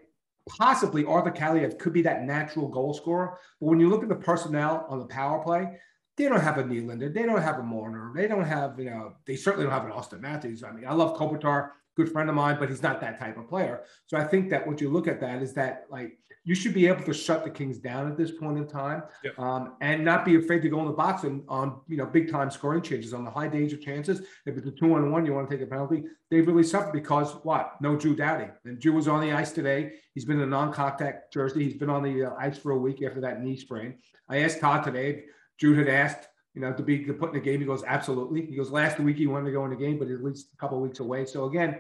possibly 0.48 1.04
Arthur 1.04 1.32
Kaliyev 1.32 1.78
could 1.78 1.92
be 1.92 2.04
that 2.04 2.24
natural 2.24 2.70
goal 2.70 2.94
scorer. 2.94 3.38
But 3.60 3.68
when 3.68 3.82
you 3.82 3.90
look 3.90 4.04
at 4.04 4.10
the 4.10 4.16
personnel 4.16 4.86
on 4.88 5.00
the 5.00 5.08
power 5.08 5.44
play, 5.44 5.78
they 6.20 6.28
don't 6.28 6.42
have 6.42 6.58
a 6.58 6.64
Nylander. 6.64 7.14
They 7.14 7.24
don't 7.24 7.42
have 7.42 7.60
a 7.60 7.64
Marner. 7.64 8.12
They 8.14 8.28
don't 8.28 8.44
have, 8.44 8.78
you 8.78 8.90
know, 8.90 9.14
they 9.26 9.38
certainly 9.38 9.66
don't 9.66 9.74
have 9.74 9.86
an 9.86 9.92
Auston 9.92 10.20
Matthews. 10.20 10.64
I 10.64 10.72
mean, 10.72 10.86
I 10.86 10.94
love 10.94 11.18
Kopitar, 11.18 11.70
good 11.96 12.12
friend 12.12 12.30
of 12.30 12.36
mine, 12.36 12.58
but 12.60 12.68
he's 12.68 12.84
not 12.84 13.00
that 13.00 13.18
type 13.18 13.38
of 13.38 13.48
player. 13.48 13.84
So 14.06 14.18
I 14.18 14.26
think 14.26 14.50
that 14.50 14.68
what 14.68 14.82
you 14.82 14.90
look 14.90 15.08
at 15.08 15.22
that 15.22 15.42
is 15.42 15.54
that 15.54 15.86
like 15.90 16.20
you 16.44 16.56
should 16.56 16.74
be 16.74 16.88
able 16.88 17.06
to 17.06 17.14
shut 17.14 17.46
the 17.46 17.50
Kings 17.50 17.78
down 17.78 18.12
at 18.12 18.18
this 18.18 18.32
point 18.32 18.58
in 18.58 18.68
time, 18.68 19.04
yep. 19.24 19.40
um, 19.40 19.76
and 19.80 20.04
not 20.04 20.26
be 20.26 20.36
afraid 20.36 20.62
to 20.64 20.70
go 20.70 20.82
in 20.82 20.88
the 20.88 20.92
box 20.92 21.24
and 21.24 21.44
on 21.48 21.80
you 21.88 21.96
know 21.96 22.06
big 22.06 22.30
time 22.30 22.52
scoring 22.52 22.82
changes 22.82 23.14
on 23.14 23.24
the 23.24 23.32
high 23.32 23.48
danger 23.48 23.78
chances. 23.78 24.22
If 24.46 24.58
it's 24.58 24.68
a 24.68 24.72
two 24.72 24.94
on 24.96 25.12
one, 25.12 25.26
you 25.26 25.34
want 25.34 25.50
to 25.50 25.56
take 25.56 25.66
a 25.66 25.70
penalty. 25.70 26.04
They 26.30 26.42
really 26.42 26.64
suffer 26.64 26.92
because 26.92 27.32
what? 27.44 27.76
No 27.82 27.96
Drew 27.96 28.16
Doughty, 28.16 28.48
and 28.66 28.80
Drew 28.80 28.94
was 28.94 29.08
on 29.08 29.22
the 29.22 29.32
ice 29.32 29.52
today. 29.52 29.94
He's 30.16 30.26
been 30.26 30.38
in 30.38 30.44
a 30.44 30.48
non-contact 30.48 31.32
jersey. 31.32 31.64
He's 31.64 31.78
been 31.78 31.90
on 31.90 32.04
the 32.04 32.26
uh, 32.26 32.36
ice 32.38 32.58
for 32.58 32.72
a 32.72 32.78
week 32.78 33.02
after 33.04 33.22
that 33.22 33.42
knee 33.42 33.56
sprain. 33.56 33.96
I 34.28 34.40
asked 34.40 34.60
Todd 34.60 34.84
today 34.84 35.26
Jude 35.60 35.78
had 35.78 35.90
asked, 35.90 36.28
you 36.54 36.62
know, 36.62 36.74
to 36.74 36.82
be 36.82 37.04
to 37.06 37.14
put 37.14 37.30
in 37.30 37.36
the 37.36 37.42
game. 37.42 37.60
He 37.60 37.66
goes, 37.66 37.84
absolutely. 37.86 38.46
He 38.46 38.56
goes, 38.56 38.72
last 38.72 39.00
week 39.00 39.18
he 39.18 39.28
wanted 39.28 39.46
to 39.46 39.52
go 39.52 39.64
in 39.66 39.72
the 39.72 39.76
game, 39.76 40.00
but 40.00 40.10
at 40.10 40.24
least 40.24 40.50
a 40.54 40.58
couple 40.58 40.80
weeks 40.80 41.00
away. 41.00 41.26
So 41.26 41.46
again, 41.46 41.80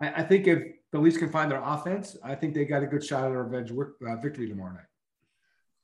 I, 0.00 0.22
I, 0.22 0.22
think 0.22 0.46
if 0.46 0.62
the 0.90 0.98
Leafs 0.98 1.16
can 1.16 1.30
find 1.30 1.50
their 1.50 1.62
offense, 1.62 2.16
I 2.22 2.34
think 2.34 2.54
they 2.54 2.64
got 2.64 2.82
a 2.82 2.86
good 2.86 3.04
shot 3.04 3.24
at 3.24 3.32
a 3.32 3.42
revenge 3.42 3.70
uh, 3.70 4.16
victory 4.16 4.48
tomorrow 4.48 4.72
night. 4.72 4.86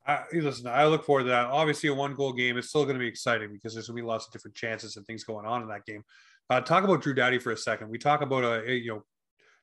I, 0.06 0.24
listen, 0.32 0.66
I 0.66 0.86
look 0.86 1.04
forward 1.04 1.24
to 1.24 1.28
that. 1.28 1.46
Obviously, 1.46 1.90
a 1.90 1.94
one 1.94 2.14
goal 2.14 2.32
game 2.32 2.56
is 2.56 2.70
still 2.70 2.84
going 2.84 2.96
to 2.96 3.00
be 3.00 3.06
exciting 3.06 3.52
because 3.52 3.74
there's 3.74 3.88
going 3.88 3.96
to 3.98 4.02
be 4.02 4.08
lots 4.08 4.26
of 4.26 4.32
different 4.32 4.56
chances 4.56 4.96
and 4.96 5.06
things 5.06 5.22
going 5.22 5.44
on 5.44 5.62
in 5.62 5.68
that 5.68 5.84
game. 5.84 6.02
Uh, 6.50 6.60
talk 6.62 6.82
about 6.82 7.02
Drew 7.02 7.12
Doughty 7.12 7.38
for 7.38 7.52
a 7.52 7.56
second. 7.56 7.90
We 7.90 7.98
talk 7.98 8.22
about 8.22 8.42
a, 8.42 8.70
a, 8.70 8.74
you 8.74 8.94
know 8.94 9.04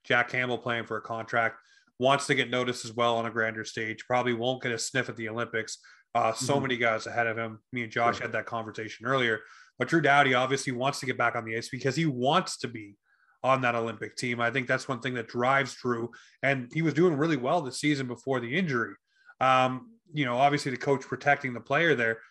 Jack 0.03 0.29
Campbell 0.29 0.59
playing 0.59 0.85
for 0.85 0.97
a 0.97 1.01
contract, 1.01 1.57
wants 1.97 2.27
to 2.27 2.35
get 2.35 2.51
noticed 2.51 2.85
as 2.85 2.93
well 2.93 3.17
on 3.17 3.25
a 3.25 3.31
grander 3.31 3.65
stage. 3.65 4.05
Probably 4.05 4.33
won't 4.33 4.61
get 4.61 4.71
a 4.71 4.77
sniff 4.77 5.09
at 5.09 5.15
the 5.15 5.29
Olympics. 5.29 5.79
Uh, 6.15 6.31
so 6.33 6.53
mm-hmm. 6.53 6.63
many 6.63 6.77
guys 6.77 7.05
ahead 7.05 7.27
of 7.27 7.37
him. 7.37 7.59
Me 7.73 7.83
and 7.83 7.91
Josh 7.91 8.19
had 8.19 8.31
that 8.31 8.45
conversation 8.45 9.05
earlier. 9.05 9.41
But 9.77 9.89
Drew 9.89 9.99
Doughty 9.99 10.33
obviously 10.33 10.71
wants 10.71 11.01
to 11.01 11.05
get 11.05 11.17
back 11.17 11.35
on 11.35 11.43
the 11.43 11.57
ice 11.57 11.67
because 11.67 11.95
he 11.95 12.05
wants 12.05 12.57
to 12.59 12.69
be 12.69 12.95
on 13.43 13.61
that 13.61 13.75
Olympic 13.75 14.15
team. 14.15 14.39
I 14.39 14.49
think 14.49 14.65
that's 14.65 14.87
one 14.87 15.01
thing 15.01 15.13
that 15.15 15.27
drives 15.27 15.75
Drew, 15.75 16.11
and 16.41 16.71
he 16.73 16.81
was 16.81 16.93
doing 16.93 17.17
really 17.17 17.35
well 17.35 17.61
this 17.61 17.79
season 17.79 18.07
before 18.07 18.39
the 18.39 18.57
injury. 18.57 18.93
Um, 19.41 19.91
you 20.13 20.23
know, 20.23 20.37
obviously 20.37 20.71
the 20.71 20.77
coach 20.77 21.01
protecting 21.01 21.53
the 21.53 21.59
player 21.59 21.95
there. 21.95 22.21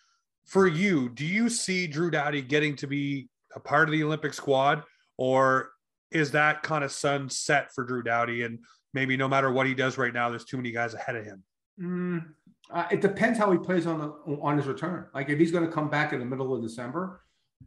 For 0.45 0.67
you, 0.67 1.09
do 1.09 1.23
you 1.23 1.47
see 1.49 1.85
Drew 1.85 2.09
Doughty 2.09 2.41
getting 2.41 2.75
to 2.77 2.87
be 2.87 3.29
a 3.55 3.59
part 3.59 3.87
of 3.87 3.93
the 3.93 4.03
Olympic 4.03 4.33
squad, 4.33 4.83
or 5.17 5.69
is 6.11 6.31
that 6.31 6.63
kind 6.63 6.83
of 6.83 6.91
sunset 6.91 7.69
for 7.73 7.83
Drew 7.83 8.01
Doughty? 8.01 8.41
And 8.41 8.59
maybe 8.93 9.15
no 9.15 9.27
matter 9.27 9.51
what 9.51 9.67
he 9.67 9.75
does 9.75 9.97
right 9.97 10.13
now, 10.13 10.29
there's 10.29 10.45
too 10.45 10.57
many 10.57 10.71
guys 10.71 10.95
ahead 10.95 11.15
of 11.15 11.25
him. 11.25 11.43
Mm, 11.79 12.25
uh, 12.71 12.85
it 12.91 13.01
depends 13.01 13.37
how 13.37 13.51
he 13.51 13.57
plays 13.57 13.85
on 13.85 13.99
the 13.99 14.37
on 14.41 14.57
his 14.57 14.67
return. 14.67 15.05
Like 15.13 15.29
if 15.29 15.39
he's 15.39 15.51
going 15.51 15.65
to 15.65 15.71
come 15.71 15.89
back 15.89 16.13
in 16.13 16.19
the 16.19 16.25
middle 16.25 16.53
of 16.53 16.61
December 16.61 17.21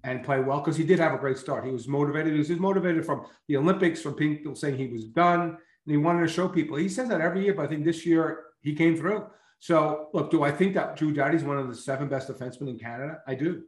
and 0.04 0.24
play 0.24 0.40
well, 0.40 0.60
because 0.60 0.76
he 0.76 0.84
did 0.84 0.98
have 0.98 1.14
a 1.14 1.18
great 1.18 1.38
start. 1.38 1.64
He 1.64 1.70
was 1.70 1.88
motivated. 1.88 2.32
He 2.32 2.38
was 2.38 2.50
motivated 2.50 3.04
from 3.04 3.24
the 3.48 3.56
Olympics, 3.56 4.02
from 4.02 4.14
people 4.14 4.54
saying 4.54 4.76
he 4.76 4.88
was 4.88 5.04
done, 5.04 5.40
and 5.40 5.58
he 5.86 5.96
wanted 5.96 6.22
to 6.22 6.32
show 6.32 6.48
people. 6.48 6.76
He 6.76 6.88
says 6.88 7.08
that 7.08 7.20
every 7.20 7.44
year, 7.44 7.54
but 7.54 7.64
I 7.64 7.68
think 7.68 7.84
this 7.84 8.04
year 8.04 8.44
he 8.60 8.74
came 8.74 8.96
through. 8.96 9.26
So, 9.60 10.08
look, 10.12 10.30
do 10.30 10.44
I 10.44 10.52
think 10.52 10.74
that 10.74 10.96
Drew 10.96 11.12
Doughty's 11.12 11.42
one 11.42 11.58
of 11.58 11.68
the 11.68 11.74
seven 11.74 12.08
best 12.08 12.28
defensemen 12.28 12.68
in 12.68 12.78
Canada? 12.78 13.18
I 13.26 13.34
do. 13.34 13.62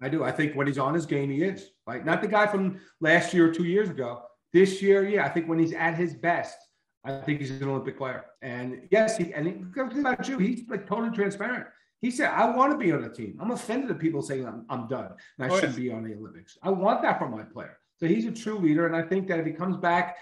I 0.00 0.08
do. 0.08 0.24
I 0.24 0.32
think 0.32 0.54
when 0.54 0.66
he's 0.66 0.78
on 0.78 0.94
his 0.94 1.04
game, 1.04 1.30
he 1.30 1.42
is. 1.42 1.70
Right? 1.86 2.04
Not 2.04 2.22
the 2.22 2.28
guy 2.28 2.46
from 2.46 2.80
last 3.00 3.34
year 3.34 3.48
or 3.48 3.52
two 3.52 3.64
years 3.64 3.90
ago. 3.90 4.22
This 4.52 4.80
year, 4.80 5.06
yeah, 5.06 5.26
I 5.26 5.28
think 5.28 5.46
when 5.46 5.58
he's 5.58 5.74
at 5.74 5.94
his 5.94 6.14
best, 6.14 6.56
I 7.04 7.12
think 7.20 7.40
he's 7.40 7.50
an 7.50 7.68
Olympic 7.68 7.96
player. 7.96 8.24
And 8.42 8.88
yes, 8.90 9.16
he 9.16 9.32
and 9.32 9.46
he, 9.46 10.00
about 10.00 10.28
you, 10.28 10.38
he's 10.38 10.68
like 10.68 10.86
totally 10.86 11.10
transparent. 11.10 11.66
He 12.00 12.10
said, 12.10 12.30
I 12.30 12.48
want 12.50 12.72
to 12.72 12.78
be 12.78 12.92
on 12.92 13.04
a 13.04 13.10
team. 13.10 13.38
I'm 13.40 13.50
offended 13.50 13.90
at 13.90 13.98
people 13.98 14.22
saying 14.22 14.46
I'm, 14.46 14.64
I'm 14.70 14.88
done 14.88 15.12
and 15.38 15.50
I 15.50 15.54
oh, 15.54 15.60
shouldn't 15.60 15.76
be 15.76 15.90
on 15.92 16.02
the 16.02 16.14
Olympics. 16.14 16.56
I 16.62 16.70
want 16.70 17.02
that 17.02 17.18
from 17.18 17.30
my 17.30 17.42
player. 17.42 17.78
So 17.98 18.06
he's 18.06 18.24
a 18.24 18.32
true 18.32 18.58
leader. 18.58 18.86
And 18.86 18.96
I 18.96 19.02
think 19.02 19.28
that 19.28 19.38
if 19.38 19.44
he 19.44 19.52
comes 19.52 19.76
back 19.76 20.16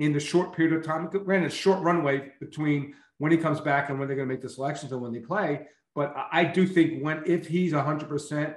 in 0.00 0.12
the 0.12 0.18
short 0.18 0.56
period 0.56 0.76
of 0.76 0.84
time, 0.84 1.08
granted, 1.08 1.46
a 1.46 1.54
short 1.54 1.80
runway 1.82 2.32
between 2.40 2.94
when 3.18 3.30
he 3.30 3.38
comes 3.38 3.60
back 3.60 3.90
and 3.90 3.98
when 3.98 4.08
they're 4.08 4.16
going 4.16 4.28
to 4.28 4.34
make 4.34 4.42
the 4.42 4.48
selections 4.48 4.90
and 4.90 5.00
when 5.00 5.12
they 5.12 5.20
play. 5.20 5.68
But 5.94 6.14
I 6.32 6.44
do 6.44 6.66
think 6.66 7.02
when 7.02 7.22
if 7.26 7.46
he's 7.46 7.72
100%, 7.72 8.54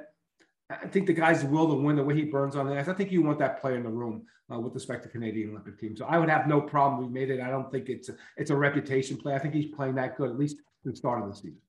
I 0.70 0.88
think 0.88 1.08
the 1.08 1.14
guy's 1.14 1.44
will 1.44 1.68
to 1.68 1.76
win 1.76 1.96
the 1.96 2.04
way 2.04 2.16
he 2.16 2.24
burns 2.24 2.56
on 2.56 2.68
the 2.68 2.78
ice. 2.78 2.88
I 2.88 2.94
think 2.94 3.12
you 3.12 3.22
want 3.22 3.40
that 3.40 3.62
player 3.62 3.76
in 3.76 3.84
the 3.84 3.90
room 3.90 4.26
uh, 4.52 4.60
with 4.60 4.74
respect 4.74 5.04
to 5.04 5.10
Canadian 5.10 5.52
Olympic 5.52 5.78
team. 5.78 5.96
So 5.96 6.06
I 6.06 6.18
would 6.18 6.30
have 6.30 6.48
no 6.48 6.62
problem. 6.62 7.06
We 7.06 7.12
made 7.12 7.30
it. 7.30 7.42
I 7.42 7.50
don't 7.50 7.72
think 7.72 7.90
it's 7.90 8.10
a, 8.10 8.16
it's 8.38 8.50
a 8.50 8.56
reputation 8.56 9.18
play. 9.18 9.36
I 9.36 9.40
think 9.40 9.54
he's 9.54 9.74
playing 9.74 9.96
that 9.96 10.18
good 10.18 10.30
at 10.30 10.38
least 10.38 10.58
the 10.84 10.96
start 10.96 11.22
of 11.22 11.30
the 11.30 11.36
season. 11.36 11.60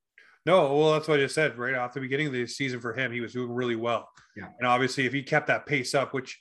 No, 0.47 0.77
well, 0.77 0.93
that's 0.93 1.09
what 1.09 1.19
I 1.19 1.23
just 1.23 1.35
said 1.35 1.57
right 1.57 1.75
off 1.75 1.95
the 1.95 2.01
beginning 2.01 2.27
of 2.27 2.33
the 2.35 2.47
season 2.47 2.81
for 2.81 2.93
him. 2.93 3.11
He 3.11 3.21
was 3.21 3.33
doing 3.33 3.51
really 3.51 3.77
well. 3.77 4.09
Yeah. 4.37 4.49
And 4.59 4.69
obviously, 4.69 5.07
if 5.07 5.13
he 5.13 5.23
kept 5.23 5.47
that 5.47 5.67
pace 5.67 5.95
up, 5.95 6.13
which 6.13 6.39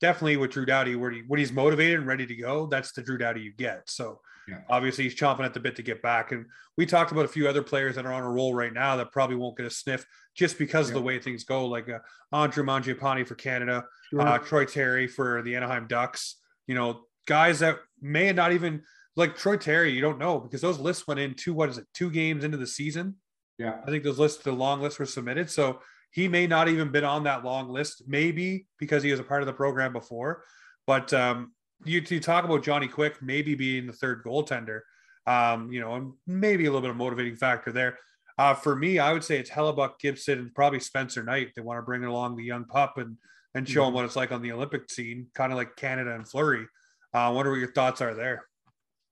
definitely 0.00 0.38
with 0.38 0.52
Drew 0.52 0.64
Doughty, 0.64 0.96
where 0.96 1.10
he, 1.10 1.22
when 1.28 1.38
he's 1.38 1.52
motivated 1.52 1.98
and 1.98 2.06
ready 2.06 2.26
to 2.26 2.34
go, 2.34 2.66
that's 2.66 2.92
the 2.92 3.02
Drew 3.02 3.18
Doughty 3.18 3.40
you 3.40 3.52
get. 3.52 3.90
So 3.90 4.20
yeah. 4.48 4.58
obviously 4.68 5.04
he's 5.04 5.14
chomping 5.14 5.44
at 5.44 5.54
the 5.54 5.60
bit 5.60 5.76
to 5.76 5.82
get 5.82 6.02
back. 6.02 6.32
And 6.32 6.46
we 6.76 6.86
talked 6.86 7.12
about 7.12 7.24
a 7.24 7.28
few 7.28 7.48
other 7.48 7.62
players 7.62 7.96
that 7.96 8.06
are 8.06 8.12
on 8.12 8.22
a 8.22 8.30
roll 8.30 8.54
right 8.54 8.72
now 8.72 8.96
that 8.96 9.12
probably 9.12 9.36
won't 9.36 9.56
get 9.56 9.66
a 9.66 9.70
sniff 9.70 10.06
just 10.34 10.58
because 10.58 10.88
yeah. 10.88 10.96
of 10.96 11.00
the 11.00 11.06
way 11.06 11.18
things 11.18 11.44
go, 11.44 11.66
like 11.66 11.88
uh, 11.88 11.98
Andre 12.32 12.64
Mangiapane 12.64 13.26
for 13.26 13.34
Canada, 13.34 13.84
sure. 14.10 14.20
uh, 14.20 14.38
Troy 14.38 14.64
Terry 14.64 15.06
for 15.06 15.42
the 15.42 15.56
Anaheim 15.56 15.86
Ducks. 15.86 16.36
You 16.66 16.74
know, 16.74 17.02
guys 17.26 17.60
that 17.60 17.78
may 18.00 18.32
not 18.32 18.52
even 18.52 18.82
like 19.16 19.36
Troy 19.36 19.56
Terry. 19.56 19.92
You 19.92 20.00
don't 20.00 20.18
know 20.18 20.38
because 20.38 20.60
those 20.60 20.78
lists 20.78 21.06
went 21.06 21.20
in 21.20 21.34
two. 21.34 21.54
What 21.54 21.68
is 21.68 21.78
it? 21.78 21.86
Two 21.94 22.10
games 22.10 22.44
into 22.44 22.56
the 22.56 22.66
season. 22.66 23.16
Yeah, 23.58 23.80
I 23.86 23.90
think 23.90 24.04
those 24.04 24.18
lists, 24.18 24.42
the 24.42 24.52
long 24.52 24.80
lists, 24.80 24.98
were 24.98 25.06
submitted. 25.06 25.50
So 25.50 25.80
he 26.10 26.28
may 26.28 26.46
not 26.46 26.68
even 26.68 26.90
been 26.90 27.04
on 27.04 27.24
that 27.24 27.44
long 27.44 27.68
list, 27.68 28.04
maybe 28.06 28.66
because 28.78 29.02
he 29.02 29.10
was 29.10 29.20
a 29.20 29.24
part 29.24 29.42
of 29.42 29.46
the 29.46 29.52
program 29.52 29.92
before. 29.92 30.44
But 30.86 31.12
um, 31.12 31.52
you, 31.84 32.02
you 32.08 32.20
talk 32.20 32.44
about 32.44 32.62
Johnny 32.62 32.88
Quick 32.88 33.22
maybe 33.22 33.54
being 33.54 33.86
the 33.86 33.92
third 33.92 34.24
goaltender, 34.24 34.80
um, 35.26 35.70
you 35.72 35.80
know, 35.80 35.94
and 35.94 36.12
maybe 36.26 36.64
a 36.64 36.68
little 36.68 36.80
bit 36.80 36.90
of 36.90 36.96
motivating 36.96 37.36
factor 37.36 37.72
there. 37.72 37.98
Uh, 38.38 38.54
for 38.54 38.74
me, 38.74 38.98
I 38.98 39.12
would 39.12 39.24
say 39.24 39.38
it's 39.38 39.50
Hellebuyck, 39.50 39.98
Gibson, 40.00 40.38
and 40.38 40.54
probably 40.54 40.80
Spencer 40.80 41.22
Knight. 41.22 41.50
They 41.54 41.62
want 41.62 41.78
to 41.78 41.82
bring 41.82 42.04
along 42.04 42.36
the 42.36 42.44
young 42.44 42.64
pup 42.64 42.98
and 42.98 43.16
and 43.54 43.68
show 43.68 43.82
mm-hmm. 43.82 43.88
him 43.88 43.94
what 43.94 44.04
it's 44.06 44.16
like 44.16 44.32
on 44.32 44.40
the 44.40 44.52
Olympic 44.52 44.90
scene, 44.90 45.26
kind 45.34 45.52
of 45.52 45.58
like 45.58 45.76
Canada 45.76 46.14
and 46.14 46.26
Fleury. 46.26 46.66
Uh, 47.14 47.18
I 47.18 47.28
wonder 47.28 47.50
what 47.50 47.58
your 47.60 47.72
thoughts 47.72 48.00
are 48.00 48.14
there. 48.14 48.46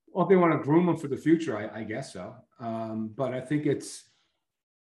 Well, 0.09 0.25
if 0.25 0.31
they 0.31 0.37
want 0.37 0.53
to 0.53 0.59
groom 0.59 0.89
him 0.89 0.97
for 0.97 1.09
the 1.09 1.17
future, 1.17 1.57
I, 1.57 1.81
I 1.81 1.85
guess 1.85 2.15
so. 2.15 2.35
Um, 2.59 3.13
but 3.15 3.35
I 3.35 3.41
think 3.41 3.67
it's 3.67 4.05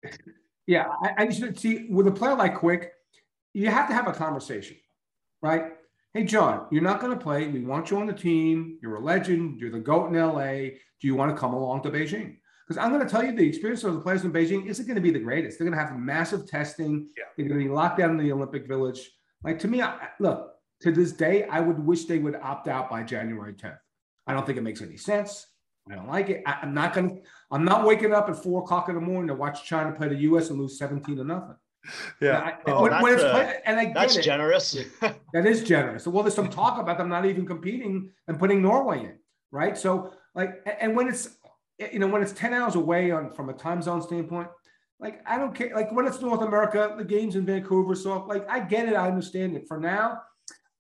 yeah, 0.68 0.88
I, 1.04 1.24
I 1.24 1.28
just 1.28 1.60
see 1.60 1.88
with 1.90 2.08
a 2.08 2.12
player 2.12 2.36
like 2.36 2.56
Quick, 2.56 2.94
you 3.54 3.70
have 3.70 3.88
to 3.90 3.94
have 3.94 4.08
a 4.08 4.14
conversation, 4.14 4.78
right? 5.42 5.74
Hey, 6.16 6.26
John, 6.26 6.68
you're 6.70 6.84
not 6.84 7.02
going 7.02 7.18
to 7.18 7.24
play. 7.24 7.48
We 7.48 7.62
want 7.62 7.90
you 7.90 7.98
on 7.98 8.06
the 8.06 8.14
team. 8.14 8.78
You're 8.84 8.98
a 8.98 9.04
legend. 9.04 9.60
You're 9.60 9.72
the 9.72 9.80
GOAT 9.80 10.10
in 10.10 10.14
LA. 10.14 10.76
Do 11.02 11.08
you 11.08 11.16
want 11.16 11.36
to 11.36 11.40
come 11.40 11.56
along 11.56 11.82
to 11.82 11.90
Beijing? 11.90 12.38
Because 12.68 12.80
I'm 12.80 12.94
going 12.94 13.04
to 13.04 13.10
tell 13.10 13.24
you, 13.24 13.36
the 13.36 13.48
experience 13.48 13.84
of 13.84 13.96
the 13.96 14.00
players 14.00 14.24
in 14.24 14.32
Beijing 14.32 14.68
isn't 14.68 14.86
going 14.86 14.94
to 14.94 15.02
be 15.02 15.10
the 15.10 15.18
greatest. 15.18 15.58
They're 15.58 15.68
going 15.68 15.76
to 15.76 15.84
have 15.84 15.98
massive 15.98 16.48
testing. 16.48 17.10
Yeah. 17.18 17.24
They're 17.36 17.48
going 17.48 17.60
to 17.60 17.66
be 17.66 17.74
locked 17.74 17.98
down 17.98 18.12
in 18.12 18.18
the 18.18 18.32
Olympic 18.32 18.68
Village. 18.68 19.10
Like 19.44 19.58
to 19.60 19.68
me, 19.68 19.82
I, 19.82 20.10
look, 20.20 20.52
to 20.82 20.92
this 20.92 21.14
day, 21.14 21.46
I 21.46 21.62
would 21.62 21.80
wish 21.80 22.06
they 22.06 22.20
would 22.20 22.36
opt 22.36 22.68
out 22.68 22.92
by 22.92 23.02
January 23.02 23.54
10th. 23.54 23.80
I 24.28 24.34
don't 24.34 24.46
think 24.46 24.60
it 24.60 24.64
makes 24.64 24.84
any 24.84 24.98
sense. 24.98 25.48
I 25.92 25.96
don't 25.96 26.08
like 26.08 26.30
it. 26.30 26.44
I, 26.46 26.60
am 26.62 26.76
not 26.76 26.94
gonna. 26.94 27.16
I'm 27.50 27.66
not 27.66 27.88
waking 27.88 28.14
up 28.14 28.30
at 28.30 28.42
four 28.42 28.62
o'clock 28.62 28.88
in 28.88 28.96
the 28.96 29.02
morning 29.02 29.30
to 29.30 29.34
watch 29.34 29.66
China 29.66 29.92
play 29.92 30.10
the 30.10 30.16
U.S. 30.16 30.52
and 30.52 30.60
lose 30.60 30.78
17 30.78 31.18
to 31.18 31.24
nothing. 31.24 31.56
Yeah, 32.22 32.40
I, 32.40 32.72
oh, 32.72 32.84
when, 32.84 33.02
when 33.02 33.20
uh, 33.20 33.32
play, 33.32 33.60
and 33.66 33.80
I 33.80 33.92
that's 33.94 34.16
it. 34.16 34.22
generous. 34.22 34.78
that 35.34 35.48
is 35.48 35.64
generous. 35.64 36.08
Well, 36.08 36.24
there's 36.24 36.36
some 36.36 36.50
talk 36.50 36.80
about 36.80 36.98
them 36.98 37.10
not 37.10 37.26
even 37.26 37.46
competing 37.46 38.12
and 38.28 38.40
putting 38.40 38.62
Norway 38.62 39.00
in, 39.00 39.18
right? 39.52 39.78
So, 39.78 40.14
like, 40.36 40.66
and 40.80 40.96
when 40.96 41.08
it's 41.08 41.38
eh, 41.80 41.90
you 41.92 42.00
know 42.00 42.08
when 42.08 42.22
it's 42.22 42.32
10 42.34 42.54
hours 42.54 42.76
away 42.76 43.12
on 43.12 43.32
from 43.32 43.50
a 43.50 43.54
time 43.54 43.82
zone 43.82 44.02
standpoint, 44.02 44.48
like 45.00 45.22
I 45.26 45.38
don't 45.38 45.54
care. 45.54 45.76
Like 45.76 45.92
when 45.92 46.06
it's 46.06 46.22
North 46.22 46.42
America, 46.42 46.94
the 46.98 47.04
games 47.04 47.36
in 47.36 47.46
Vancouver, 47.46 47.96
so 47.96 48.26
like 48.26 48.48
I 48.50 48.60
get 48.60 48.88
it, 48.88 48.96
I 48.96 49.08
understand 49.08 49.56
it. 49.56 49.68
For 49.68 49.80
now, 49.80 50.22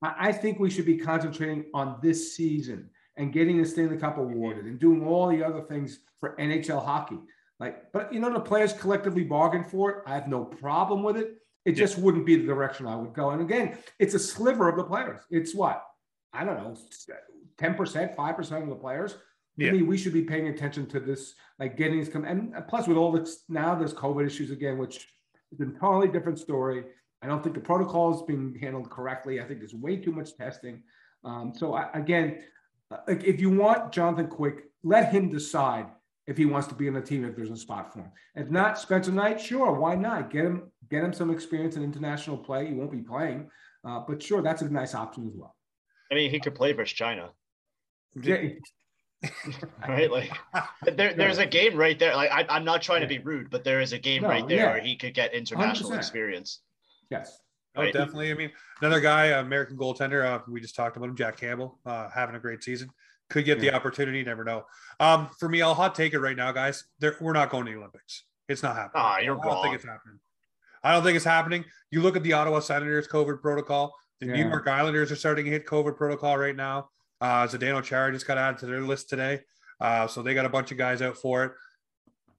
I, 0.02 0.30
I 0.30 0.32
think 0.32 0.60
we 0.60 0.70
should 0.70 0.86
be 0.86 0.98
concentrating 0.98 1.66
on 1.74 1.98
this 2.02 2.36
season 2.36 2.90
and 3.18 3.34
getting 3.34 3.58
the 3.58 3.66
Stanley 3.66 3.98
Cup 3.98 4.18
awarded 4.18 4.66
and 4.66 4.80
doing 4.80 5.06
all 5.06 5.28
the 5.28 5.44
other 5.44 5.62
things 5.62 6.00
for 6.20 6.36
NHL 6.38 6.84
hockey. 6.84 7.20
Like, 7.60 7.92
but 7.92 8.14
you 8.14 8.20
know, 8.20 8.32
the 8.32 8.40
players 8.40 8.74
collectively 8.74 9.24
bargained 9.24 9.70
for 9.70 9.90
it. 9.92 9.98
I 10.06 10.14
have 10.14 10.28
no 10.28 10.46
problem 10.46 11.04
with 11.04 11.18
it. 11.18 11.38
It 11.66 11.74
just 11.74 11.98
wouldn't 11.98 12.26
be 12.26 12.36
the 12.36 12.46
direction 12.46 12.88
I 12.88 12.96
would 12.96 13.14
go. 13.14 13.30
And 13.32 13.42
again, 13.42 13.78
it's 14.00 14.14
a 14.14 14.20
sliver 14.20 14.70
of 14.70 14.76
the 14.76 14.84
players. 14.84 15.22
It's 15.30 15.56
what 15.56 15.84
I 16.34 16.44
don't 16.44 16.58
know, 16.58 16.76
ten 17.58 17.76
percent, 17.76 18.16
five 18.16 18.36
percent 18.36 18.64
of 18.64 18.70
the 18.70 18.76
players. 18.76 19.16
Yeah. 19.56 19.70
I 19.70 19.72
mean, 19.74 19.88
we 19.88 19.98
should 19.98 20.14
be 20.14 20.24
paying 20.24 20.48
attention 20.48 20.88
to 20.88 21.00
this, 21.00 21.36
like 21.60 21.78
getting 21.78 22.00
this 22.00 22.10
come. 22.10 22.26
And 22.26 22.54
plus, 22.68 22.88
with 22.88 22.98
all 22.98 23.12
this 23.12 23.44
now, 23.50 23.76
there's 23.76 23.94
COVID 23.94 24.26
issues 24.26 24.50
again, 24.50 24.80
which 24.80 25.08
is 25.52 25.60
a 25.62 25.66
totally 25.80 26.08
different 26.08 26.40
story. 26.40 26.86
I 27.22 27.28
don't 27.28 27.44
think 27.44 27.56
the 27.56 27.62
protocol 27.62 28.16
is 28.16 28.24
being 28.24 28.58
handled 28.60 28.90
correctly. 28.90 29.40
I 29.40 29.46
think 29.46 29.60
there's 29.60 29.76
way 29.76 29.98
too 29.98 30.12
much 30.12 30.36
testing. 30.36 30.82
Um, 31.24 31.54
so 31.56 31.76
I, 31.76 31.88
again, 31.94 32.40
like 33.08 33.24
if 33.24 33.40
you 33.40 33.52
want 33.52 33.94
Jonathan 33.94 34.28
Quick, 34.28 34.66
let 34.84 35.12
him 35.14 35.30
decide 35.30 35.86
if 36.28 36.38
he 36.38 36.46
wants 36.46 36.68
to 36.68 36.76
be 36.76 36.88
in 36.88 36.94
the 36.94 37.02
team 37.02 37.26
if 37.26 37.36
there's 37.36 37.50
a 37.50 37.58
spot 37.58 37.94
for 37.94 38.00
him. 38.00 38.12
If 38.36 38.50
not, 38.50 38.80
Spencer 38.80 39.12
Knight, 39.12 39.40
sure, 39.40 39.74
why 39.74 39.96
not? 39.96 40.32
Get 40.32 40.46
him 40.46 40.72
get 40.90 41.04
him 41.04 41.14
some 41.14 41.30
experience 41.30 41.76
in 41.76 41.84
international 41.84 42.38
play. 42.38 42.68
He 42.68 42.74
won't 42.74 42.92
be 42.92 43.02
playing, 43.02 43.50
uh, 43.86 44.02
but 44.08 44.22
sure, 44.22 44.42
that's 44.42 44.62
a 44.62 44.70
nice 44.70 44.96
option 44.96 45.28
as 45.28 45.34
well. 45.36 45.56
I 46.12 46.16
mean, 46.16 46.32
he 46.32 46.40
could 46.40 46.56
play 46.56 46.74
versus 46.74 46.94
China. 46.94 47.32
Yeah. 48.22 48.50
right, 49.88 50.12
like 50.12 50.32
there, 50.96 51.14
there's 51.14 51.38
a 51.38 51.46
game 51.46 51.78
right 51.78 51.98
there. 51.98 52.16
Like 52.16 52.30
I, 52.30 52.58
am 52.58 52.66
not 52.66 52.82
trying 52.82 53.02
to 53.02 53.08
be 53.08 53.20
rude, 53.20 53.50
but 53.50 53.64
there 53.64 53.80
is 53.80 53.94
a 53.94 53.98
game 53.98 54.24
no, 54.24 54.28
right 54.28 54.48
there 54.48 54.58
yeah. 54.58 54.72
where 54.74 54.82
he 54.82 54.98
could 54.98 55.14
get 55.14 55.34
international 55.34 55.92
100%. 55.92 55.98
experience. 55.98 56.60
Yes. 57.10 57.40
Oh, 57.76 57.82
right? 57.82 57.94
definitely. 57.94 58.32
I 58.32 58.36
mean, 58.36 58.52
another 58.82 59.00
guy, 59.00 59.28
American 59.28 59.78
goaltender. 59.78 60.26
Uh, 60.26 60.40
we 60.48 60.62
just 60.62 60.76
talked 60.76 60.98
about 60.98 61.10
him, 61.10 61.16
Jack 61.16 61.38
Campbell, 61.38 61.80
uh, 61.86 62.10
having 62.14 62.36
a 62.36 62.40
great 62.40 62.64
season. 62.64 62.90
Could 63.34 63.46
get 63.46 63.58
yeah. 63.58 63.72
the 63.72 63.76
opportunity. 63.76 64.22
Never 64.22 64.44
know. 64.44 64.66
Um, 65.00 65.28
for 65.40 65.50
me, 65.50 65.64
I'll 65.64 65.74
hot 65.74 65.96
take 65.96 66.14
it 66.14 66.20
right 66.20 66.38
now, 66.38 66.52
guys. 66.52 66.84
There, 67.00 67.16
we're 67.20 67.34
not 67.34 67.50
going 67.50 67.66
to 67.66 67.72
the 67.72 67.78
Olympics. 67.80 68.26
It's 68.48 68.62
not 68.62 68.76
happening. 68.76 69.04
Ah, 69.04 69.18
you're 69.18 69.34
I 69.34 69.44
don't 69.44 69.48
wrong. 69.48 69.64
think 69.64 69.74
it's 69.74 69.86
happening. 69.86 70.20
I 70.84 70.94
don't 70.94 71.04
think 71.04 71.16
it's 71.16 71.26
happening. 71.26 71.66
You 71.90 72.02
look 72.02 72.16
at 72.16 72.22
the 72.22 72.34
Ottawa 72.34 72.60
Senators 72.60 73.08
COVID 73.08 73.42
protocol. 73.42 73.92
The 74.20 74.28
yeah. 74.28 74.34
New 74.34 74.50
York 74.50 74.68
Islanders 74.68 75.12
are 75.12 75.16
starting 75.16 75.46
to 75.46 75.52
hit 75.52 75.66
COVID 75.66 75.98
protocol 75.98 76.38
right 76.38 76.56
now. 76.56 76.90
Uh, 77.22 77.48
Zdeno 77.48 77.84
Chara 77.84 78.12
just 78.12 78.28
got 78.28 78.38
added 78.38 78.60
to 78.60 78.68
their 78.68 78.82
list 78.82 79.10
today. 79.10 79.40
Uh, 79.82 80.06
so 80.06 80.22
they 80.22 80.36
got 80.36 80.46
a 80.46 80.50
bunch 80.50 80.72
of 80.72 80.78
guys 80.78 81.02
out 81.02 81.18
for 81.18 81.44
it. 81.44 81.52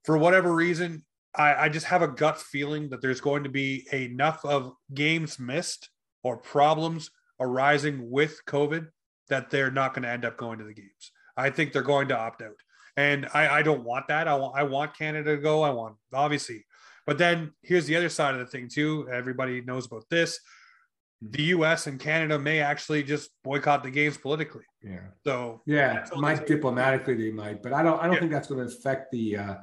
for 0.04 0.16
whatever 0.16 0.54
reason, 0.54 1.04
I, 1.35 1.54
I 1.64 1.68
just 1.70 1.87
have 1.87 2.02
a 2.02 2.09
gut 2.09 2.40
feeling 2.40 2.90
that 2.90 3.02
there's 3.02 3.20
going 3.20 3.42
to 3.42 3.50
be 3.50 3.85
enough 3.92 4.44
of 4.44 4.74
games 4.92 5.40
missed 5.40 5.90
or 6.22 6.37
problems 6.37 7.11
arising 7.40 8.11
with 8.11 8.40
COVID 8.46 8.87
that 9.29 9.51
they're 9.51 9.71
not 9.71 9.95
going 9.95 10.03
to 10.03 10.09
end 10.09 10.25
up 10.25 10.37
going 10.37 10.59
to 10.59 10.65
the 10.65 10.75
games. 10.75 11.13
I 11.37 11.51
think 11.51 11.73
they're 11.73 11.83
going 11.83 12.09
to 12.09 12.19
opt 12.19 12.43
out. 12.43 12.57
And 12.97 13.27
I, 13.35 13.59
I 13.59 13.63
don't 13.63 13.85
want 13.85 14.09
that. 14.09 14.29
I 14.29 14.35
want 14.37 14.57
I 14.57 14.63
want 14.63 14.97
Canada 14.97 15.37
to 15.37 15.43
go. 15.43 15.63
I 15.63 15.71
want 15.71 15.97
obviously. 16.13 16.65
But 17.07 17.19
then 17.19 17.53
here's 17.63 17.87
the 17.87 17.97
other 17.97 18.09
side 18.09 18.35
of 18.35 18.41
the 18.41 18.47
thing 18.47 18.69
too. 18.69 19.09
Everybody 19.13 19.61
knows 19.61 19.87
about 19.87 20.05
this. 20.11 20.39
The 21.21 21.43
US 21.45 21.87
and 21.87 21.99
Canada 21.99 22.39
may 22.39 22.61
actually 22.61 23.03
just 23.03 23.31
boycott 23.43 23.83
the 23.83 23.91
games 23.91 24.17
politically. 24.17 24.65
Yeah. 24.83 25.01
So 25.25 25.63
yeah, 25.67 26.07
might 26.17 26.47
diplomatically 26.47 27.15
they 27.15 27.31
might, 27.31 27.63
but 27.63 27.73
I 27.73 27.83
don't 27.83 27.99
I 28.01 28.05
don't 28.05 28.15
yeah. 28.15 28.21
think 28.21 28.33
that's 28.33 28.49
going 28.49 28.67
to 28.67 28.73
affect 28.73 29.11
the 29.11 29.39
uh 29.39 29.55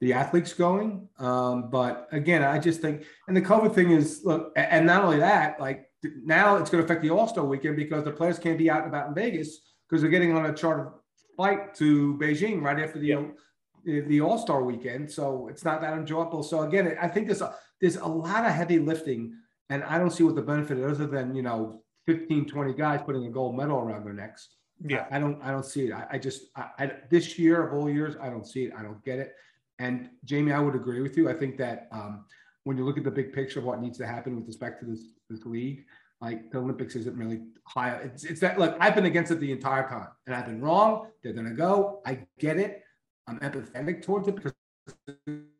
the 0.00 0.12
athletes 0.12 0.52
going. 0.52 1.08
Um, 1.18 1.70
but 1.70 2.08
again, 2.12 2.42
I 2.42 2.58
just 2.58 2.80
think, 2.80 3.04
and 3.28 3.36
the 3.36 3.40
COVID 3.40 3.74
thing 3.74 3.90
is 3.90 4.22
look, 4.24 4.52
and 4.56 4.86
not 4.86 5.04
only 5.04 5.18
that, 5.18 5.58
like 5.58 5.90
now 6.24 6.56
it's 6.56 6.70
going 6.70 6.84
to 6.84 6.84
affect 6.84 7.02
the 7.02 7.10
All 7.10 7.26
Star 7.26 7.44
weekend 7.44 7.76
because 7.76 8.04
the 8.04 8.10
players 8.10 8.38
can't 8.38 8.58
be 8.58 8.70
out 8.70 8.84
and 8.84 8.88
about 8.88 9.08
in 9.08 9.14
Vegas 9.14 9.60
because 9.88 10.02
they're 10.02 10.10
getting 10.10 10.36
on 10.36 10.46
a 10.46 10.54
charter 10.54 10.92
flight 11.36 11.74
to 11.74 12.14
Beijing 12.14 12.62
right 12.62 12.78
after 12.78 12.98
the 12.98 13.08
yeah. 13.08 14.00
the 14.06 14.20
All 14.20 14.38
Star 14.38 14.62
weekend. 14.62 15.10
So 15.10 15.48
it's 15.48 15.64
not 15.64 15.80
that 15.80 15.94
enjoyable. 15.94 16.42
So 16.42 16.62
again, 16.62 16.96
I 17.00 17.08
think 17.08 17.26
there's 17.26 17.42
a 17.42 17.54
there's 17.80 17.96
a 17.96 18.06
lot 18.06 18.44
of 18.44 18.52
heavy 18.52 18.78
lifting, 18.78 19.34
and 19.68 19.84
I 19.84 19.98
don't 19.98 20.10
see 20.10 20.24
what 20.24 20.34
the 20.34 20.42
benefit 20.42 20.78
is 20.78 21.00
other 21.00 21.06
than 21.06 21.34
you 21.34 21.42
know 21.42 21.82
15, 22.06 22.46
20 22.46 22.74
guys 22.74 23.00
putting 23.04 23.26
a 23.26 23.30
gold 23.30 23.56
medal 23.56 23.78
around 23.78 24.04
their 24.04 24.14
necks. 24.14 24.48
Yeah, 24.84 25.06
I, 25.10 25.16
I 25.16 25.20
don't 25.20 25.42
I 25.42 25.50
don't 25.50 25.66
see 25.66 25.86
it. 25.86 25.92
I, 25.92 26.06
I 26.12 26.18
just 26.18 26.46
I, 26.56 26.68
I, 26.78 26.92
this 27.10 27.38
year 27.38 27.66
of 27.66 27.74
all 27.74 27.90
years 27.90 28.16
I 28.20 28.28
don't 28.28 28.46
see 28.46 28.64
it. 28.64 28.72
I 28.76 28.82
don't 28.82 29.04
get 29.04 29.18
it. 29.18 29.34
And 29.78 30.08
Jamie, 30.24 30.52
I 30.52 30.58
would 30.58 30.74
agree 30.74 31.02
with 31.02 31.16
you. 31.18 31.28
I 31.28 31.34
think 31.34 31.58
that 31.58 31.88
um, 31.92 32.24
when 32.64 32.76
you 32.76 32.84
look 32.84 32.96
at 32.98 33.04
the 33.04 33.10
big 33.10 33.32
picture 33.32 33.58
of 33.58 33.64
what 33.64 33.80
needs 33.80 33.98
to 33.98 34.06
happen 34.06 34.36
with 34.36 34.46
respect 34.46 34.80
to 34.80 34.86
this 34.86 35.04
this 35.28 35.44
league, 35.44 35.84
like 36.20 36.50
the 36.50 36.58
Olympics 36.58 36.96
isn't 36.96 37.16
really 37.16 37.42
high. 37.64 37.92
It's, 37.96 38.24
it's 38.24 38.40
that 38.40 38.58
look, 38.58 38.76
I've 38.80 38.94
been 38.94 39.06
against 39.06 39.30
it 39.30 39.40
the 39.40 39.52
entire 39.52 39.88
time 39.88 40.08
and 40.26 40.34
I've 40.34 40.46
been 40.46 40.60
wrong. 40.60 41.08
They're 41.22 41.32
to 41.32 41.50
go. 41.50 42.00
I 42.06 42.26
get 42.38 42.58
it. 42.58 42.82
I'm 43.26 43.38
empathetic 43.40 44.02
towards 44.02 44.28
it 44.28 44.36
because 44.36 44.52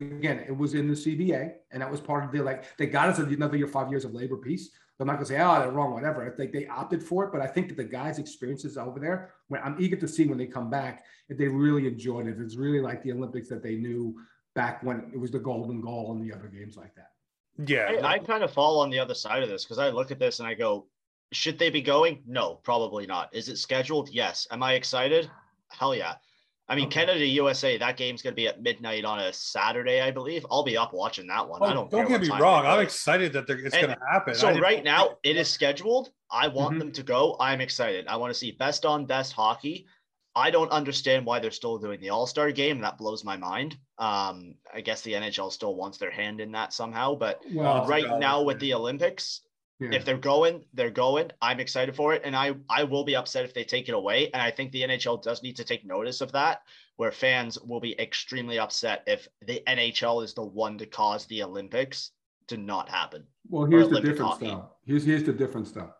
again, 0.00 0.44
it 0.46 0.57
was 0.57 0.74
in 0.74 0.88
the 0.88 0.94
CBA 0.94 1.52
and 1.72 1.83
that 1.83 1.90
was 1.90 2.00
part 2.00 2.24
of 2.24 2.33
the 2.33 2.40
like, 2.40 2.76
they 2.76 2.87
got 2.87 3.09
us 3.09 3.18
another 3.18 3.57
year, 3.57 3.66
five 3.66 3.90
years 3.90 4.05
of 4.05 4.14
labor 4.14 4.37
peace. 4.37 4.70
I'm 4.98 5.07
not 5.07 5.20
to 5.20 5.26
say, 5.26 5.38
oh, 5.38 5.61
they're 5.61 5.70
wrong, 5.70 5.92
whatever. 5.92 6.24
I 6.24 6.35
think 6.35 6.52
they 6.52 6.66
opted 6.68 7.02
for 7.02 7.24
it, 7.24 7.33
but 7.33 7.42
I 7.42 7.46
think 7.46 7.68
that 7.68 7.76
the 7.76 7.85
guys' 7.85 8.18
experiences 8.18 8.79
over 8.79 8.98
there, 8.98 9.31
when 9.48 9.61
I'm 9.62 9.76
eager 9.79 9.96
to 9.96 10.09
see 10.09 10.26
when 10.26 10.38
they 10.38 10.46
come 10.46 10.70
back, 10.70 11.05
if 11.29 11.37
they 11.37 11.48
really 11.48 11.87
enjoyed 11.87 12.26
it, 12.26 12.37
if 12.37 12.40
it's 12.40 12.57
really 12.57 12.81
like 12.81 13.02
the 13.02 13.12
Olympics 13.12 13.48
that 13.50 13.62
they 13.62 13.76
knew 13.76 14.16
back 14.55 14.83
when 14.83 15.11
it 15.12 15.20
was 15.20 15.31
the 15.31 15.38
golden 15.38 15.83
goal 15.83 16.12
and 16.12 16.24
the 16.24 16.35
other 16.35 16.48
games 16.48 16.79
like 16.79 16.94
that. 16.94 17.11
Yeah, 17.64 18.01
I, 18.03 18.14
I 18.14 18.19
kind 18.19 18.42
of 18.42 18.53
fall 18.53 18.81
on 18.81 18.90
the 18.90 18.99
other 18.99 19.14
side 19.14 19.42
of 19.42 19.49
this 19.49 19.64
because 19.64 19.79
I 19.79 19.90
look 19.90 20.11
at 20.11 20.19
this 20.19 20.40
and 20.40 20.49
I 20.49 20.55
go, 20.55 20.87
should 21.33 21.59
they 21.59 21.71
be 21.71 21.83
going? 21.83 22.23
No, 22.27 22.57
probably 22.62 23.07
not. 23.07 23.35
Is 23.35 23.49
it 23.49 23.59
scheduled? 23.59 24.09
Yes. 24.11 24.47
Am 24.51 24.62
I 24.62 24.75
excited? 24.75 25.31
Hell 25.71 25.95
yeah. 25.95 26.14
I 26.69 26.75
mean, 26.75 26.87
okay. 26.87 27.07
Canada 27.07 27.25
USA, 27.25 27.79
that 27.79 27.97
game's 27.97 28.23
going 28.23 28.33
to 28.33 28.37
be 28.37 28.49
at 28.49 28.61
midnight 28.61 29.05
on 29.05 29.21
a 29.21 29.33
Saturday, 29.33 30.01
I 30.01 30.11
believe. 30.11 30.45
I'll 30.51 30.64
be 30.64 30.77
up 30.77 30.92
watching 30.92 31.29
that 31.29 31.49
one. 31.49 31.61
Oh, 31.62 31.66
I 31.66 31.73
don't. 31.73 31.90
Don't 31.90 32.09
get 32.09 32.21
me 32.21 32.29
wrong. 32.29 32.66
I'm 32.66 32.81
excited 32.81 33.33
that 33.35 33.47
they're 33.47 33.59
it's 33.59 33.75
going 33.75 33.88
to 33.88 33.99
happen. 34.11 34.35
So 34.35 34.59
right 34.59 34.83
now, 34.83 35.11
it 35.23 35.37
is 35.37 35.49
scheduled. 35.53 36.11
I 36.31 36.49
want 36.49 36.71
mm-hmm. 36.71 36.79
them 36.81 36.92
to 36.92 37.03
go. 37.05 37.37
I'm 37.38 37.61
excited. 37.61 38.09
I 38.09 38.16
want 38.16 38.33
to 38.33 38.38
see 38.38 38.51
best 38.51 38.85
on 38.85 39.07
best 39.07 39.33
hockey. 39.33 39.87
I 40.37 40.51
don't 40.51 40.70
understand 40.70 41.25
why 41.25 41.40
they're 41.40 41.51
still 41.51 41.79
doing 41.79 41.99
the 41.99 42.11
All 42.11 42.27
Star 42.27 42.53
game. 42.53 42.83
That 42.83 42.99
blows 42.99 43.25
my 43.25 43.38
mind. 43.38 43.79
Um, 43.99 44.55
I 44.72 44.83
guess 44.83 45.01
the 45.01 45.14
NHL 45.14 45.51
still 45.51 45.75
wants 45.75 45.96
their 45.96 46.11
hand 46.11 46.42
in 46.42 46.53
that 46.53 46.75
somehow. 46.75 47.14
But 47.14 47.40
well, 47.53 47.87
right 47.87 48.18
now 48.18 48.42
with 48.42 48.61
the 48.61 48.75
Olympics, 48.75 49.40
yeah. 49.81 49.88
if 49.92 50.05
they're 50.05 50.18
going, 50.18 50.66
they're 50.75 50.90
going. 50.90 51.31
I'm 51.40 51.59
excited 51.59 51.96
for 51.96 52.12
it, 52.12 52.20
and 52.22 52.37
I 52.37 52.55
I 52.68 52.85
will 52.85 53.03
be 53.03 53.16
upset 53.16 53.46
if 53.46 53.55
they 53.55 53.64
take 53.64 53.88
it 53.88 53.94
away. 53.94 54.31
And 54.31 54.42
I 54.42 54.51
think 54.51 54.72
the 54.72 54.83
NHL 54.83 55.22
does 55.22 55.42
need 55.42 55.57
to 55.57 55.64
take 55.64 55.87
notice 55.87 56.20
of 56.20 56.33
that, 56.33 56.61
where 56.96 57.12
fans 57.12 57.59
will 57.59 57.81
be 57.81 57.99
extremely 57.99 58.59
upset 58.59 59.05
if 59.07 59.27
the 59.46 59.62
NHL 59.66 60.22
is 60.22 60.35
the 60.35 60.44
one 60.44 60.77
to 60.79 60.87
cause 60.87 61.25
the 61.27 61.42
Olympics 61.42 62.11
to 62.49 62.59
not 62.59 62.90
happen. 62.90 63.25
Well, 63.49 63.64
here's 63.64 63.88
the 63.88 64.03
difference, 64.03 64.33
hockey. 64.33 64.46
though. 64.49 64.68
Here's 64.85 65.07
here's 65.07 65.25
the 65.25 65.33
difference, 65.33 65.72
though. 65.72 65.92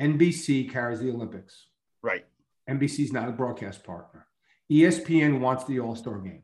NBC 0.00 0.68
carries 0.72 0.98
the 0.98 1.10
Olympics. 1.10 1.66
Right. 2.02 2.24
NBC's 2.70 3.12
not 3.12 3.28
a 3.28 3.32
broadcast 3.32 3.84
partner. 3.84 4.26
ESPN 4.70 5.40
wants 5.40 5.64
the 5.64 5.80
All 5.80 5.96
Star 5.96 6.18
game. 6.18 6.42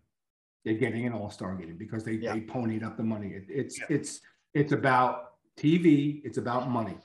They're 0.65 0.75
getting 0.75 1.07
an 1.07 1.13
All 1.13 1.31
Star 1.31 1.55
game 1.55 1.77
because 1.79 2.05
they, 2.05 2.15
yeah. 2.15 2.35
they 2.35 2.41
ponied 2.41 2.85
up 2.85 2.97
the 2.97 3.05
money. 3.05 3.29
It, 3.29 3.45
it's 3.49 3.79
yeah. 3.79 3.87
it's 3.89 4.21
it's 4.55 4.73
about 4.73 5.35
TV. 5.57 6.21
It's 6.25 6.39
about 6.39 6.69
money. 6.69 6.97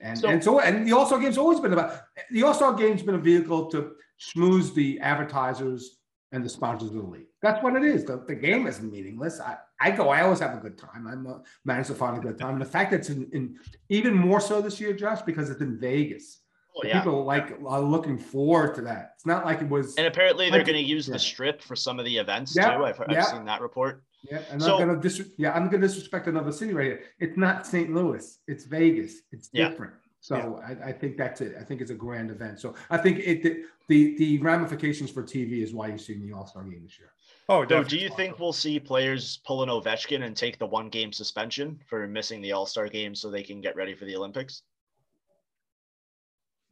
And 0.00 0.18
so, 0.18 0.28
and 0.28 0.42
so 0.42 0.60
and 0.60 0.86
the 0.86 0.92
All 0.92 1.06
Star 1.06 1.18
game's 1.18 1.38
always 1.38 1.60
been 1.60 1.72
about 1.72 2.02
the 2.30 2.42
All 2.42 2.54
Star 2.54 2.72
game's 2.72 3.02
been 3.02 3.14
a 3.14 3.18
vehicle 3.18 3.66
to 3.70 3.92
schmooze 4.18 4.74
the 4.74 4.98
advertisers 5.00 5.98
and 6.32 6.42
the 6.42 6.48
sponsors 6.48 6.88
of 6.88 6.96
the 6.96 7.02
league. 7.02 7.26
That's 7.42 7.62
what 7.62 7.76
it 7.76 7.84
is. 7.84 8.04
The, 8.04 8.24
the 8.26 8.34
game 8.34 8.66
isn't 8.66 8.90
meaningless. 8.90 9.38
I, 9.38 9.58
I 9.78 9.90
go, 9.90 10.08
I 10.08 10.22
always 10.22 10.40
have 10.40 10.56
a 10.56 10.60
good 10.60 10.78
time. 10.78 11.06
I'm 11.06 11.26
a, 11.26 11.42
managed 11.66 11.88
to 11.88 11.94
find 11.94 12.16
a 12.16 12.20
good 12.20 12.38
time. 12.38 12.52
And 12.52 12.60
the 12.62 12.66
fact 12.66 12.90
that 12.92 13.00
it's 13.00 13.10
in, 13.10 13.28
in 13.32 13.58
even 13.90 14.14
more 14.14 14.40
so 14.40 14.62
this 14.62 14.80
year, 14.80 14.94
Josh, 14.94 15.20
because 15.22 15.50
it's 15.50 15.60
in 15.60 15.78
Vegas 15.78 16.41
Oh, 16.74 16.80
yeah. 16.84 17.00
People 17.00 17.24
like 17.24 17.58
are 17.66 17.80
looking 17.80 18.18
forward 18.18 18.74
to 18.76 18.82
that. 18.82 19.12
It's 19.16 19.26
not 19.26 19.44
like 19.44 19.60
it 19.60 19.68
was. 19.68 19.94
And 19.96 20.06
apparently, 20.06 20.50
they're 20.50 20.64
going 20.64 20.82
to 20.82 20.82
use 20.82 21.06
yeah. 21.06 21.14
the 21.14 21.18
strip 21.18 21.62
for 21.62 21.76
some 21.76 21.98
of 21.98 22.04
the 22.06 22.16
events 22.16 22.56
yeah. 22.56 22.76
too. 22.76 22.84
I've, 22.84 23.00
I've 23.00 23.10
yeah. 23.10 23.24
seen 23.24 23.44
that 23.44 23.60
report. 23.60 24.02
Yeah, 24.22 24.40
and 24.50 24.62
so, 24.62 24.78
I'm 24.78 24.86
gonna 24.86 25.00
dis- 25.00 25.32
yeah, 25.36 25.52
I'm 25.52 25.68
gonna 25.68 25.80
disrespect 25.80 26.28
another 26.28 26.52
city 26.52 26.72
right 26.72 26.86
here. 26.86 27.00
It's 27.18 27.36
not 27.36 27.66
St. 27.66 27.92
Louis. 27.92 28.38
It's 28.46 28.64
Vegas. 28.64 29.14
It's 29.32 29.48
different. 29.48 29.94
So 30.20 30.62
I, 30.64 30.90
I, 30.90 30.92
think 30.92 31.16
that's 31.16 31.40
it. 31.40 31.56
I 31.60 31.64
think 31.64 31.80
it's 31.80 31.90
a 31.90 31.96
grand 31.96 32.30
event. 32.30 32.60
So 32.60 32.76
I 32.90 32.98
think 32.98 33.18
it 33.18 33.42
the 33.42 33.64
the, 33.88 34.16
the 34.16 34.38
ramifications 34.38 35.10
for 35.10 35.24
TV 35.24 35.64
is 35.64 35.74
why 35.74 35.88
you're 35.88 35.98
seeing 35.98 36.24
the 36.24 36.32
All 36.32 36.46
Star 36.46 36.62
game 36.62 36.84
this 36.84 36.96
year. 36.98 37.10
Oh, 37.48 37.66
so 37.66 37.82
do 37.82 37.98
you 37.98 38.08
think 38.08 38.38
we'll 38.38 38.52
see 38.52 38.78
players 38.78 39.40
pull 39.44 39.64
an 39.64 39.68
Ovechkin 39.68 40.22
and 40.22 40.36
take 40.36 40.58
the 40.60 40.66
one 40.66 40.88
game 40.88 41.12
suspension 41.12 41.80
for 41.88 42.06
missing 42.06 42.40
the 42.40 42.52
All 42.52 42.66
Star 42.66 42.88
game 42.88 43.16
so 43.16 43.28
they 43.30 43.42
can 43.42 43.60
get 43.60 43.74
ready 43.74 43.94
for 43.94 44.04
the 44.04 44.14
Olympics? 44.14 44.62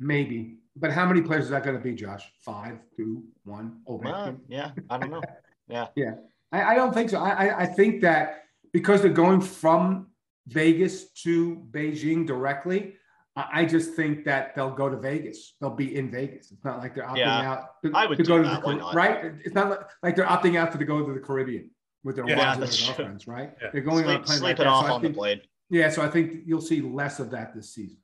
Maybe. 0.01 0.57
But 0.77 0.93
how 0.93 1.05
many 1.07 1.21
players 1.21 1.45
is 1.45 1.51
that 1.51 1.63
going 1.63 1.77
to 1.77 1.83
be, 1.83 1.95
Josh? 1.95 2.25
Five, 2.43 2.79
two, 2.97 3.25
one, 3.45 3.81
over. 3.87 4.09
Uh, 4.09 4.33
yeah, 4.49 4.71
I 4.89 4.99
don't 4.99 5.11
know. 5.11 5.23
Yeah. 5.69 5.89
yeah. 5.95 6.15
I, 6.51 6.73
I, 6.73 6.75
don't 6.75 6.95
think 6.95 7.11
so. 7.11 7.19
I, 7.19 7.63
I 7.63 7.67
think 7.67 8.01
that 8.01 8.45
because 8.73 9.03
they're 9.03 9.13
going 9.13 9.41
from 9.41 10.09
Vegas 10.49 11.11
to 11.23 11.65
Beijing 11.71 12.27
directly, 12.27 12.95
I 13.37 13.65
just 13.65 13.95
think 13.95 14.25
that 14.25 14.57
they'll 14.57 14.75
go 14.75 14.89
to 14.89 14.97
Vegas. 14.97 15.55
They'll 15.61 15.71
be 15.71 15.97
in 15.97 16.11
Vegas. 16.11 16.51
It's 16.51 16.65
not 16.65 16.79
like 16.79 16.95
they're 16.95 17.07
opting 17.07 17.19
yeah, 17.19 17.53
out 17.53 17.83
to, 17.85 17.93
I 17.95 18.07
would 18.07 18.17
to 18.17 18.25
go 18.25 18.39
to 18.39 18.49
that. 18.49 18.63
the 18.63 18.91
right. 18.93 19.33
It's 19.45 19.55
not 19.55 19.91
like 20.03 20.17
they're 20.17 20.27
opting 20.27 20.59
out 20.59 20.73
to 20.73 20.85
go 20.85 21.07
to 21.07 21.13
the 21.13 21.21
Caribbean 21.21 21.71
with 22.03 22.17
their 22.17 22.29
yeah, 22.29 22.39
wives 22.39 22.59
and 22.59 22.69
their 22.69 22.97
girlfriends, 22.97 23.29
right? 23.29 23.53
Yeah. 23.63 23.69
They're 23.73 23.83
going 23.83 24.05
sleep, 24.05 24.17
on 24.17 24.23
a 24.23 24.25
plane 24.25 24.39
sleeping 24.39 24.65
like 24.65 24.75
off 24.75 24.87
so 24.87 24.93
on 24.95 25.01
think, 25.01 25.15
the 25.15 25.19
plane. 25.19 25.41
Yeah, 25.69 25.91
so 25.91 26.03
I 26.03 26.09
think 26.09 26.43
you'll 26.47 26.61
see 26.61 26.81
less 26.81 27.21
of 27.21 27.31
that 27.31 27.55
this 27.55 27.73
season. 27.73 27.99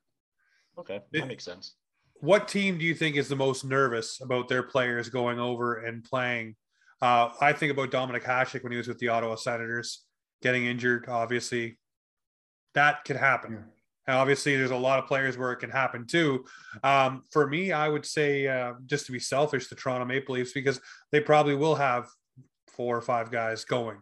Okay, 0.78 1.00
that 1.12 1.26
makes 1.26 1.44
sense 1.44 1.74
what 2.20 2.48
team 2.48 2.78
do 2.78 2.84
you 2.84 2.94
think 2.94 3.16
is 3.16 3.28
the 3.28 3.36
most 3.36 3.64
nervous 3.64 4.20
about 4.20 4.48
their 4.48 4.62
players 4.62 5.08
going 5.08 5.38
over 5.38 5.76
and 5.76 6.04
playing? 6.04 6.56
Uh, 7.02 7.30
I 7.40 7.52
think 7.52 7.72
about 7.72 7.90
Dominik 7.90 8.24
Hasek 8.24 8.62
when 8.62 8.72
he 8.72 8.78
was 8.78 8.88
with 8.88 8.98
the 8.98 9.08
Ottawa 9.08 9.34
Senators, 9.34 10.04
getting 10.42 10.64
injured. 10.64 11.06
Obviously, 11.08 11.78
that 12.74 13.04
could 13.04 13.16
happen. 13.16 13.52
Yeah. 13.52 13.58
And 14.08 14.16
obviously, 14.16 14.56
there's 14.56 14.70
a 14.70 14.76
lot 14.76 14.98
of 14.98 15.06
players 15.06 15.36
where 15.36 15.52
it 15.52 15.56
can 15.56 15.70
happen 15.70 16.06
too. 16.06 16.44
Um, 16.84 17.22
for 17.32 17.46
me, 17.48 17.72
I 17.72 17.88
would 17.88 18.06
say, 18.06 18.46
uh, 18.46 18.74
just 18.86 19.06
to 19.06 19.12
be 19.12 19.18
selfish, 19.18 19.68
the 19.68 19.74
Toronto 19.74 20.04
Maple 20.04 20.36
Leafs 20.36 20.52
because 20.52 20.80
they 21.10 21.20
probably 21.20 21.54
will 21.56 21.74
have 21.74 22.06
four 22.68 22.96
or 22.96 23.02
five 23.02 23.30
guys 23.30 23.64
going, 23.64 23.98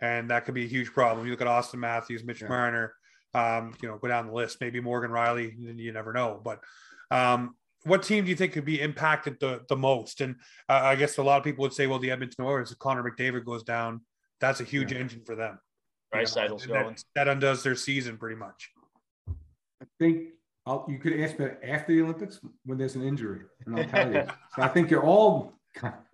and 0.00 0.30
that 0.30 0.44
could 0.44 0.54
be 0.54 0.64
a 0.64 0.68
huge 0.68 0.92
problem. 0.92 1.26
You 1.26 1.30
look 1.30 1.40
at 1.40 1.46
Auston 1.46 1.78
Matthews, 1.78 2.24
Mitch 2.24 2.42
yeah. 2.42 2.48
Marner, 2.48 2.94
um, 3.34 3.74
you 3.80 3.88
know, 3.88 3.98
go 3.98 4.08
down 4.08 4.26
the 4.26 4.32
list. 4.32 4.60
Maybe 4.60 4.80
Morgan 4.80 5.12
Rielly. 5.12 5.54
You 5.78 5.92
never 5.92 6.12
know, 6.12 6.40
but 6.42 6.60
um, 7.10 7.54
what 7.84 8.02
team 8.02 8.24
do 8.24 8.30
you 8.30 8.36
think 8.36 8.52
could 8.52 8.64
be 8.64 8.80
impacted 8.80 9.38
the, 9.40 9.62
the 9.68 9.76
most? 9.76 10.20
And 10.20 10.36
uh, 10.68 10.80
I 10.82 10.96
guess 10.96 11.18
a 11.18 11.22
lot 11.22 11.38
of 11.38 11.44
people 11.44 11.62
would 11.62 11.72
say, 11.72 11.86
well, 11.86 11.98
the 11.98 12.10
Edmonton 12.10 12.44
Oilers, 12.44 12.72
if 12.72 12.78
Connor 12.78 13.08
McDavid 13.08 13.44
goes 13.44 13.62
down, 13.62 14.00
that's 14.40 14.60
a 14.60 14.64
huge 14.64 14.92
yeah. 14.92 14.98
engine 14.98 15.22
for 15.24 15.36
them. 15.36 15.58
Right, 16.12 16.28
you 16.36 16.48
know, 16.48 16.58
that, 16.58 17.04
that, 17.14 17.28
undoes 17.28 17.62
their 17.62 17.74
season 17.74 18.16
pretty 18.16 18.36
much. 18.36 18.70
I 19.28 19.86
think 19.98 20.28
I'll, 20.64 20.86
you 20.88 20.98
could 20.98 21.20
ask 21.20 21.38
me 21.38 21.46
after 21.64 21.94
the 21.94 22.02
Olympics 22.02 22.40
when 22.64 22.78
there's 22.78 22.94
an 22.94 23.02
injury, 23.02 23.40
and 23.66 23.78
I'll 23.78 23.88
tell 23.88 24.12
you. 24.12 24.24
so 24.56 24.62
I 24.62 24.68
think 24.68 24.90
you're 24.90 25.04
all. 25.04 25.52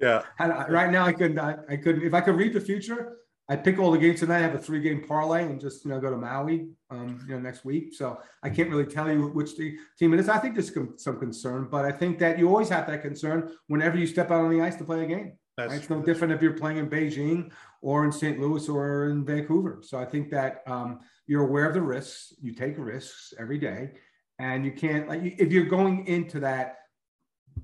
Yeah. 0.01 0.23
right 0.41 0.91
now, 0.91 1.05
I 1.05 1.13
couldn't. 1.13 1.39
I, 1.39 1.57
I 1.69 1.77
couldn't. 1.77 2.03
If 2.03 2.15
I 2.15 2.23
could 2.23 2.37
read 2.37 2.55
the 2.55 2.61
future, 2.61 3.19
I 3.49 3.57
pick 3.57 3.79
all 3.79 3.91
the 3.91 3.99
games 3.99 4.21
tonight. 4.21 4.39
I 4.39 4.43
have 4.43 4.55
a 4.55 4.59
three 4.59 4.81
game 4.81 5.05
parlay 5.07 5.43
and 5.43 5.61
just 5.61 5.85
you 5.85 5.91
know 5.91 6.01
go 6.01 6.11
to 6.11 6.17
Maui, 6.17 6.69
um, 6.91 7.25
you 7.27 7.35
know, 7.35 7.41
next 7.41 7.65
week. 7.65 7.93
So 7.95 8.21
I 8.43 8.51
can't 8.51 8.71
really 8.71 8.87
tell 8.87 9.11
you 9.11 9.29
which 9.29 9.57
the 9.57 9.77
team 9.99 10.15
it 10.15 10.21
is. 10.21 10.29
I 10.29 10.39
think 10.39 10.55
there's 10.55 10.73
some 11.03 11.19
concern, 11.19 11.69
but 11.71 11.85
I 11.85 11.93
think 11.93 12.19
that 12.21 12.39
you 12.39 12.49
always 12.49 12.69
have 12.69 12.87
that 12.87 13.03
concern 13.03 13.53
whenever 13.67 13.99
you 13.99 14.07
step 14.07 14.31
out 14.31 14.45
on 14.45 14.51
the 14.51 14.63
ice 14.63 14.77
to 14.77 14.85
play 14.85 15.05
a 15.05 15.07
game. 15.07 15.33
Right? 15.59 15.73
It's 15.73 15.91
no 15.91 16.01
different 16.01 16.33
if 16.33 16.41
you're 16.41 16.57
playing 16.57 16.79
in 16.79 16.89
Beijing 16.89 17.51
or 17.83 18.05
in 18.05 18.13
St. 18.13 18.41
Louis 18.41 18.69
or 18.69 19.11
in 19.11 19.25
Vancouver. 19.25 19.81
So 19.83 19.99
I 19.99 20.07
think 20.07 20.31
that 20.31 20.63
um, 20.67 21.01
you're 21.27 21.47
aware 21.47 21.67
of 21.67 21.75
the 21.75 21.83
risks. 21.83 22.33
You 22.41 22.55
take 22.55 22.77
risks 22.79 23.35
every 23.39 23.59
day, 23.59 23.91
and 24.39 24.65
you 24.65 24.73
can't 24.73 25.09
like 25.09 25.21
if 25.23 25.53
you're 25.53 25.67
going 25.67 26.07
into 26.07 26.41
that 26.41 26.79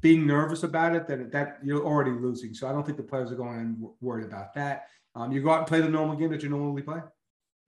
being 0.00 0.26
nervous 0.26 0.64
about 0.64 0.94
it, 0.94 1.08
then 1.08 1.30
that 1.30 1.58
you're 1.62 1.84
already 1.84 2.10
losing. 2.10 2.52
So 2.52 2.68
I 2.68 2.72
don't 2.72 2.84
think 2.84 2.98
the 2.98 3.04
players 3.04 3.32
are 3.32 3.36
going 3.36 3.76
worried 4.00 4.26
about 4.26 4.54
that. 4.54 4.88
Um, 5.14 5.32
you 5.32 5.42
go 5.42 5.50
out 5.50 5.58
and 5.58 5.66
play 5.66 5.80
the 5.80 5.88
normal 5.88 6.16
game 6.16 6.30
that 6.30 6.42
you 6.42 6.48
normally 6.48 6.82
play. 6.82 7.00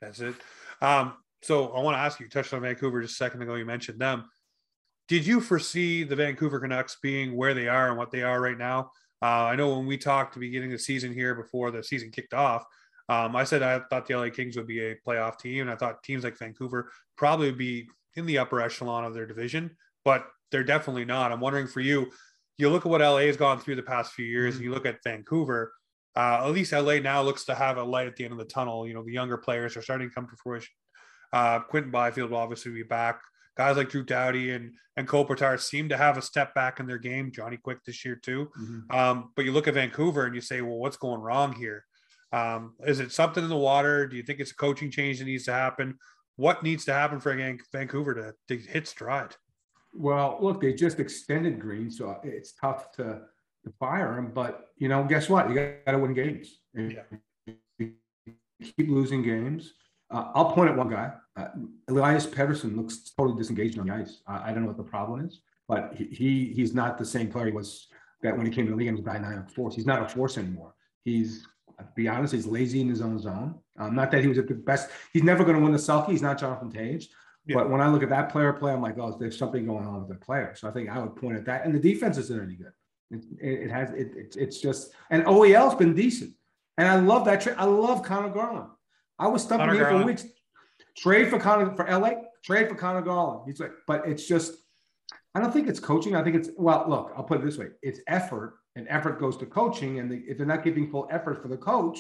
That's 0.01 0.21
it. 0.21 0.35
Um, 0.81 1.15
so 1.43 1.69
I 1.69 1.81
want 1.81 1.97
to 1.97 2.01
ask 2.01 2.21
you, 2.21 2.25
you 2.25 2.31
touched 2.31 2.53
on 2.53 2.63
Vancouver 2.63 3.03
just 3.03 3.15
a 3.15 3.17
second 3.17 3.43
ago. 3.43 3.55
You 3.55 3.65
mentioned 3.65 3.99
them. 3.99 4.25
Did 5.09 5.27
you 5.27 5.41
foresee 5.41 6.05
the 6.05 6.17
Vancouver 6.17 6.61
Canucks 6.61 6.97
being 7.03 7.37
where 7.37 7.55
they 7.55 7.67
are 7.67 7.89
and 7.89 7.99
what 7.99 8.11
they 8.11 8.23
are 8.23 8.41
right 8.41 8.57
now? 8.57 8.93
Uh, 9.23 9.45
I 9.47 9.57
know 9.57 9.77
when 9.77 9.87
we 9.87 9.99
talked 9.99 10.35
the 10.35 10.41
beginning 10.41 10.73
of 10.73 10.79
the 10.79 10.85
season 10.85 11.13
here 11.13 11.35
before 11.35 11.71
the 11.71 11.83
season 11.83 12.11
kicked 12.11 12.33
off, 12.33 12.65
um, 13.09 13.35
I 13.35 13.43
said 13.43 13.63
I 13.63 13.81
thought 13.91 14.07
the 14.07 14.17
LA 14.17 14.31
Kings 14.31 14.57
would 14.57 14.69
be 14.69 14.81
a 14.81 14.97
playoff 15.07 15.39
team, 15.39 15.63
and 15.63 15.71
I 15.71 15.75
thought 15.75 16.03
teams 16.05 16.23
like 16.23 16.39
Vancouver 16.39 16.93
probably 17.17 17.47
would 17.49 17.59
be 17.59 17.89
in 18.15 18.25
the 18.25 18.39
upper 18.39 18.61
echelon 18.61 19.05
of 19.05 19.15
their 19.15 19.27
division, 19.27 19.77
but 20.05 20.27
they're 20.53 20.63
definitely 20.63 21.05
not. 21.05 21.33
I'm 21.33 21.41
wondering 21.41 21.67
for 21.67 21.81
you, 21.81 22.13
you 22.57 22.69
look 22.69 22.87
at 22.87 22.91
what 22.91 23.01
LA 23.01 23.23
has 23.23 23.37
gone 23.37 23.59
through 23.59 23.77
the 23.77 23.83
past 23.83 24.13
few 24.13 24.25
years, 24.25 24.55
mm-hmm. 24.55 24.63
and 24.63 24.65
you 24.65 24.73
look 24.73 24.87
at 24.87 25.03
Vancouver. 25.03 25.73
Uh, 26.17 26.43
at 26.45 26.51
least 26.51 26.73
LA 26.73 26.95
now 26.95 27.23
looks 27.23 27.45
to 27.45 27.55
have 27.55 27.77
a 27.77 27.83
light 27.83 28.07
at 28.07 28.17
the 28.17 28.25
end 28.25 28.33
of 28.33 28.39
the 28.39 28.45
tunnel. 28.45 28.87
You 28.87 28.95
know, 28.95 29.05
the 29.05 29.13
younger 29.13 29.37
players 29.37 29.77
are 29.77 29.83
starting 29.83 30.09
to 30.09 30.15
come 30.15 30.27
to 30.27 30.37
fruition. 30.37 30.73
Uh, 31.33 31.61
Quinton 31.61 31.93
Byfield 31.93 32.31
will 32.31 32.39
obviously 32.39 32.73
be 32.73 32.83
back. 32.83 33.21
Guys 33.57 33.77
like 33.77 33.91
Drew 33.91 34.05
Doughty 34.05 34.53
and 34.53 34.73
and 34.97 35.09
Kopitar 35.09 35.59
seem 35.59 35.89
to 35.89 35.97
have 35.97 36.19
a 36.19 36.23
step 36.23 36.55
back 36.55 36.81
in 36.81 36.87
their 36.87 36.99
game. 36.99 37.33
Johnny 37.33 37.57
Quick 37.57 37.79
this 37.85 38.05
year 38.05 38.17
too. 38.17 38.51
Mm-hmm. 38.61 38.97
Um, 38.97 39.33
but 39.35 39.45
you 39.45 39.53
look 39.53 39.69
at 39.69 39.75
Vancouver 39.75 40.27
and 40.27 40.35
you 40.35 40.41
say, 40.41 40.61
well, 40.61 40.77
what's 40.77 40.97
going 40.97 41.21
wrong 41.21 41.55
here? 41.55 41.85
Um, 42.33 42.75
is 42.87 43.01
it 43.01 43.13
something 43.13 43.43
in 43.43 43.51
the 43.51 43.57
water? 43.57 44.07
Do 44.07 44.17
you 44.17 44.23
think 44.23 44.41
it's 44.41 44.51
a 44.51 44.57
coaching 44.57 44.91
change 44.91 45.19
that 45.19 45.25
needs 45.25 45.45
to 45.45 45.53
happen? 45.53 45.99
What 46.37 46.63
needs 46.63 46.85
to 46.87 46.93
happen 46.93 47.21
for 47.21 47.35
Vancouver 47.73 48.15
to, 48.15 48.35
to 48.49 48.57
hit 48.57 48.87
stride? 48.87 49.37
Well, 49.93 50.39
look, 50.41 50.61
they 50.61 50.73
just 50.73 51.01
extended 51.01 51.61
Green, 51.61 51.91
so 51.91 52.19
it's 52.23 52.53
tough 52.53 52.93
to, 52.93 53.23
to 53.65 53.73
fire 53.79 54.19
him. 54.19 54.33
But 54.35 54.69
you 54.77 54.89
know, 54.89 55.05
guess 55.05 55.29
what? 55.29 55.49
You 55.49 55.55
got 55.85 55.93
to 55.93 55.99
win 55.99 56.15
games. 56.15 56.61
Yeah. 56.75 57.03
keep 57.79 58.89
losing 58.89 59.23
games. 59.23 59.73
Uh, 60.11 60.31
I'll 60.35 60.53
point 60.53 60.71
at 60.71 60.77
one 60.77 60.91
guy. 60.91 61.13
Uh, 61.37 61.49
Elias 61.89 62.27
Pettersson 62.27 62.77
looks 62.77 63.11
totally 63.17 63.37
disengaged 63.39 63.79
on 63.79 63.87
the 63.87 63.95
ice. 63.95 64.23
I 64.27 64.53
don't 64.53 64.63
know 64.63 64.69
what 64.69 64.77
the 64.77 64.83
problem 64.83 65.25
is, 65.27 65.41
but 65.69 65.95
he, 65.95 66.05
he 66.05 66.53
he's 66.55 66.75
not 66.75 66.99
the 66.99 67.05
same 67.05 67.31
player 67.31 67.47
he 67.47 67.53
was 67.53 67.89
that 68.23 68.37
when 68.37 68.45
he 68.45 68.53
came 68.53 68.67
to 68.67 68.73
the 68.73 68.77
league 68.77 68.89
and 68.89 68.99
he 68.99 69.03
was 69.03 69.13
dynamic 69.13 69.49
force. 69.51 69.75
He's 69.75 69.87
not 69.87 70.03
a 70.03 70.09
force 70.09 70.37
anymore. 70.37 70.75
He's 71.05 71.47
to 71.79 71.87
be 71.95 72.09
honest, 72.09 72.35
he's 72.35 72.47
lazy 72.47 72.81
in 72.81 72.89
his 72.89 73.01
own 73.01 73.19
zone. 73.19 73.59
Um, 73.79 73.95
not 73.95 74.11
that 74.11 74.23
he 74.23 74.29
was 74.29 74.39
at 74.39 74.49
the 74.49 74.55
best. 74.55 74.91
He's 75.13 75.23
never 75.23 75.45
going 75.45 75.57
to 75.57 75.63
win 75.63 75.73
the 75.73 75.79
Selke. 75.79 76.11
He's 76.11 76.23
not 76.23 76.39
Jonathan 76.39 76.71
Toews. 76.71 77.07
Yeah. 77.47 77.57
But 77.57 77.71
when 77.71 77.81
I 77.81 77.89
look 77.89 78.03
at 78.03 78.11
that 78.11 78.31
player 78.31 78.53
play, 78.53 78.73
I'm 78.73 78.83
like, 78.83 78.99
oh, 78.99 79.17
there's 79.19 79.39
something 79.39 79.67
going 79.67 79.87
on 79.87 80.01
with 80.01 80.09
the 80.09 80.25
player. 80.25 80.55
So 80.57 80.69
I 80.69 80.73
think 80.73 80.91
I 80.91 80.99
would 80.99 81.17
point 81.17 81.37
at 81.37 81.45
that. 81.47 81.65
And 81.65 81.75
the 81.75 81.79
defense 81.79 82.19
isn't 82.19 82.43
any 82.43 82.55
good. 82.55 82.73
It, 83.11 83.25
it, 83.41 83.71
has 83.71 83.91
it, 83.91 84.13
it, 84.17 84.37
it's 84.39 84.61
just 84.61 84.93
and 85.11 85.25
OEL's 85.25 85.75
been 85.75 85.95
decent. 85.95 86.33
And 86.79 86.89
I 86.89 86.97
love 86.97 87.25
that 87.27 87.41
trade. 87.41 87.57
I 87.59 87.65
love 87.65 88.03
Conor 88.03 88.31
Garland. 88.31 88.71
I 89.19 89.27
was 89.29 89.43
stumping 89.43 89.75
here 89.75 89.89
for 89.91 90.05
weeks. 90.05 90.25
Trade 90.97 91.29
for 91.29 91.39
Conor 91.39 91.75
for 91.77 91.87
LA. 91.87 92.13
Trade 92.43 92.69
for 92.69 92.75
Conor 92.75 93.03
Garland. 93.03 93.43
He's 93.47 93.61
like, 93.61 93.73
but 93.87 94.07
it's 94.07 94.27
just. 94.27 94.55
I 95.35 95.41
don't 95.41 95.53
think 95.53 95.69
it's 95.69 95.79
coaching. 95.79 96.17
I 96.17 96.25
think 96.25 96.37
it's 96.37 96.49
well. 96.57 96.87
Look, 96.89 97.13
I'll 97.17 97.25
put 97.25 97.41
it 97.41 97.45
this 97.45 97.59
way: 97.59 97.67
it's 97.83 98.01
effort, 98.07 98.55
and 98.77 98.87
effort 98.89 99.21
goes 99.21 99.37
to 99.39 99.47
coaching. 99.47 99.99
And 99.99 100.11
the, 100.11 100.23
if 100.27 100.39
they're 100.39 100.47
not 100.47 100.65
giving 100.65 100.91
full 100.91 101.07
effort 101.11 101.43
for 101.43 101.49
the 101.49 101.57
coach, 101.57 101.99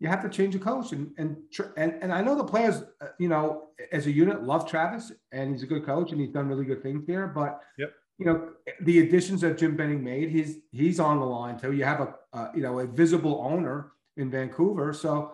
you 0.00 0.08
have 0.08 0.22
to 0.22 0.28
change 0.28 0.54
the 0.54 0.60
coach. 0.60 0.92
And 0.92 1.12
and 1.18 1.36
and 1.76 1.94
and 2.02 2.12
I 2.12 2.22
know 2.22 2.36
the 2.36 2.44
players, 2.44 2.82
uh, 3.00 3.08
you 3.18 3.28
know, 3.28 3.68
as 3.92 4.06
a 4.06 4.10
unit, 4.10 4.42
love 4.42 4.68
Travis, 4.68 5.12
and 5.32 5.52
he's 5.52 5.62
a 5.62 5.66
good 5.66 5.84
coach, 5.84 6.12
and 6.12 6.20
he's 6.20 6.30
done 6.30 6.48
really 6.48 6.64
good 6.64 6.82
things 6.82 7.06
there. 7.06 7.26
But 7.26 7.60
yep. 7.78 7.92
you 8.18 8.26
know, 8.26 8.50
the 8.82 9.00
additions 9.00 9.40
that 9.40 9.58
Jim 9.58 9.76
Benning 9.76 10.02
made, 10.04 10.30
he's 10.30 10.58
he's 10.72 11.00
on 11.00 11.20
the 11.20 11.26
line 11.26 11.58
too. 11.58 11.72
You 11.72 11.84
have 11.84 12.00
a 12.00 12.14
uh, 12.32 12.50
you 12.54 12.62
know 12.62 12.78
a 12.80 12.86
visible 12.86 13.42
owner 13.44 13.92
in 14.16 14.30
Vancouver, 14.30 14.92
so 14.92 15.32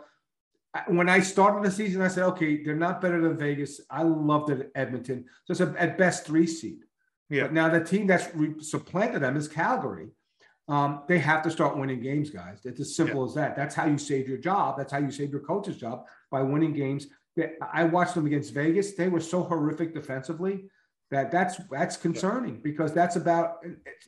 when 0.86 1.08
I 1.08 1.20
started 1.20 1.62
the 1.64 1.70
season, 1.70 2.00
I 2.00 2.08
said, 2.08 2.24
okay, 2.24 2.62
they're 2.62 2.74
not 2.74 3.00
better 3.00 3.20
than 3.20 3.36
Vegas. 3.36 3.80
I 3.90 4.02
loved 4.02 4.50
it 4.50 4.60
at 4.60 4.70
Edmonton. 4.74 5.26
So 5.44 5.52
it's 5.52 5.60
a, 5.60 5.74
at 5.78 5.98
best 5.98 6.24
three 6.24 6.46
seed. 6.46 6.84
Yeah. 7.28 7.42
But 7.42 7.52
now 7.52 7.68
the 7.68 7.84
team 7.84 8.06
that's 8.06 8.34
re- 8.34 8.54
supplanted 8.60 9.22
them 9.22 9.36
is 9.36 9.48
Calgary. 9.48 10.08
Um, 10.72 11.02
they 11.06 11.18
have 11.18 11.42
to 11.42 11.50
start 11.50 11.76
winning 11.76 12.00
games, 12.00 12.30
guys. 12.30 12.60
It's 12.64 12.80
as 12.80 12.96
simple 12.96 13.20
yeah. 13.20 13.28
as 13.28 13.34
that. 13.34 13.56
That's 13.56 13.74
how 13.74 13.86
you 13.86 13.98
save 13.98 14.28
your 14.28 14.38
job. 14.38 14.78
That's 14.78 14.92
how 14.92 14.98
you 14.98 15.10
save 15.10 15.30
your 15.30 15.40
coach's 15.40 15.76
job 15.76 16.06
by 16.30 16.42
winning 16.42 16.72
games. 16.72 17.08
I 17.72 17.84
watched 17.84 18.14
them 18.14 18.26
against 18.26 18.54
Vegas. 18.54 18.94
They 18.94 19.08
were 19.08 19.20
so 19.20 19.42
horrific 19.42 19.94
defensively 19.94 20.64
that 21.10 21.30
that's 21.30 21.60
that's 21.70 21.96
concerning 21.96 22.54
yeah. 22.54 22.60
because 22.62 22.92
that's 22.92 23.16
about. 23.16 23.64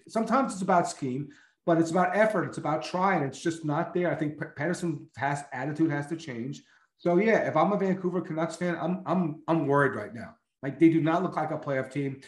Sometimes 0.09 0.53
it's 0.55 0.62
about 0.62 0.88
scheme 0.88 1.29
but 1.66 1.79
it's 1.79 1.90
about 1.90 2.16
effort. 2.16 2.44
It's 2.44 2.59
about 2.59 2.83
trying. 2.83 3.22
It's 3.22 3.40
just 3.40 3.64
not 3.64 3.94
there. 3.94 4.11
I 4.11 4.14
think 4.14 4.38
Pettersson 4.38 5.07
has 5.16 5.44
attitude 5.53 5.90
has 5.90 6.07
to 6.09 6.16
change. 6.16 6.62
So 6.98 7.16
yeah, 7.16 7.48
if 7.48 7.57
I'm 7.57 7.72
a 7.72 7.79
Vancouver 7.79 8.20
Canucks 8.20 8.57
fan, 8.57 8.77
I'm 8.81 9.03
I'm 9.07 9.42
I'm 9.48 9.66
worried 9.66 9.94
right 9.94 10.14
now. 10.14 10.37
Like 10.62 10.79
they 10.79 10.90
do 10.90 11.00
not 11.00 11.22
look 11.22 11.37
like 11.37 11.50
a 11.50 11.59
playoff 11.59 11.92
team 11.92 12.20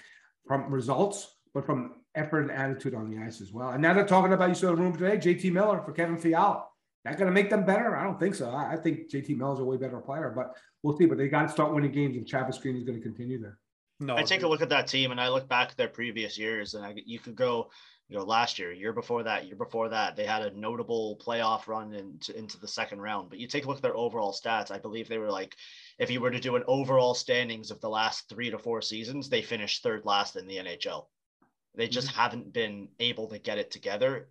from 0.47 0.73
results, 0.73 1.37
but 1.55 1.67
from 1.67 1.97
effort 2.17 2.43
and 2.43 2.51
attitude 2.51 2.95
on 2.95 3.11
the 3.11 3.23
ice 3.23 3.41
as 3.41 3.53
well. 3.53 3.71
And 3.71 3.83
now 3.83 3.95
they're 3.95 4.07
talking 4.07 4.33
about 4.33 4.49
you 4.49 4.55
saw 4.55 4.69
the 4.69 4.77
room 4.77 4.97
today, 4.97 5.17
JT 5.17 5.53
Miller 5.53 5.83
for 5.85 5.93
Kevin 5.93 6.17
Fiala. 6.17 6.65
That 7.05 7.19
going 7.19 7.29
to 7.29 7.33
make 7.33 7.51
them 7.51 7.65
better? 7.65 7.97
I 7.97 8.03
don't 8.03 8.19
think 8.19 8.35
so. 8.35 8.51
I, 8.51 8.73
I 8.73 8.77
think 8.77 9.11
JT 9.11 9.37
Miller's 9.37 9.61
a 9.61 9.65
way 9.65 9.77
better 9.77 9.99
player, 9.99 10.33
but 10.35 10.57
we'll 10.83 10.97
see. 10.97 11.07
But 11.07 11.19
they 11.19 11.29
got 11.29 11.43
to 11.43 11.49
start 11.49 11.73
winning 11.73 11.93
games, 11.93 12.17
and 12.17 12.27
Travis 12.27 12.59
Green 12.59 12.77
is 12.77 12.83
going 12.83 12.99
to 12.99 13.03
continue 13.03 13.41
there. 13.41 13.59
No, 14.01 14.17
I 14.17 14.25
take 14.25 14.43
a 14.43 14.49
look 14.49 14.61
at 14.61 14.69
that 14.71 14.89
team, 14.89 15.13
and 15.13 15.21
I 15.21 15.29
look 15.29 15.49
back 15.49 15.71
at 15.71 15.77
their 15.77 15.89
previous 15.89 16.37
years, 16.37 16.75
and 16.75 16.85
I, 16.85 16.95
you 16.97 17.19
could 17.19 17.37
go 17.37 17.71
you 18.09 18.17
know, 18.17 18.25
last 18.25 18.59
year, 18.59 18.73
year 18.73 18.93
before 18.93 19.25
that, 19.25 19.47
year 19.47 19.57
before 19.57 19.89
that, 19.89 20.15
they 20.15 20.25
had 20.25 20.43
a 20.43 20.57
notable 20.57 21.21
playoff 21.25 21.67
run 21.67 21.93
into, 21.93 22.37
into 22.39 22.59
the 22.59 22.69
second 22.69 23.01
round. 23.01 23.31
But 23.31 23.41
you 23.41 23.49
take 23.49 23.65
a 23.65 23.69
look 23.69 23.79
at 23.79 23.83
their 23.83 23.97
overall 23.97 24.33
stats, 24.33 24.71
I 24.71 24.79
believe 24.79 25.09
they 25.09 25.19
were 25.19 25.31
like, 25.31 25.57
if 25.99 26.11
you 26.11 26.21
were 26.21 26.31
to 26.31 26.39
do 26.39 26.55
an 26.55 26.63
overall 26.69 27.15
standings 27.15 27.71
of 27.73 27.81
the 27.81 27.89
last 27.89 28.29
three 28.29 28.51
to 28.51 28.59
four 28.59 28.81
seasons, 28.81 29.29
they 29.29 29.43
finished 29.43 29.83
third 29.83 30.05
last 30.05 30.37
in 30.37 30.47
the 30.47 30.59
NHL. 30.59 31.07
They 31.77 31.89
just 31.89 32.09
mm-hmm. 32.09 32.21
haven't 32.21 32.53
been 32.53 32.89
able 32.99 33.29
to 33.29 33.39
get 33.39 33.59
it 33.59 33.71
together. 33.71 34.29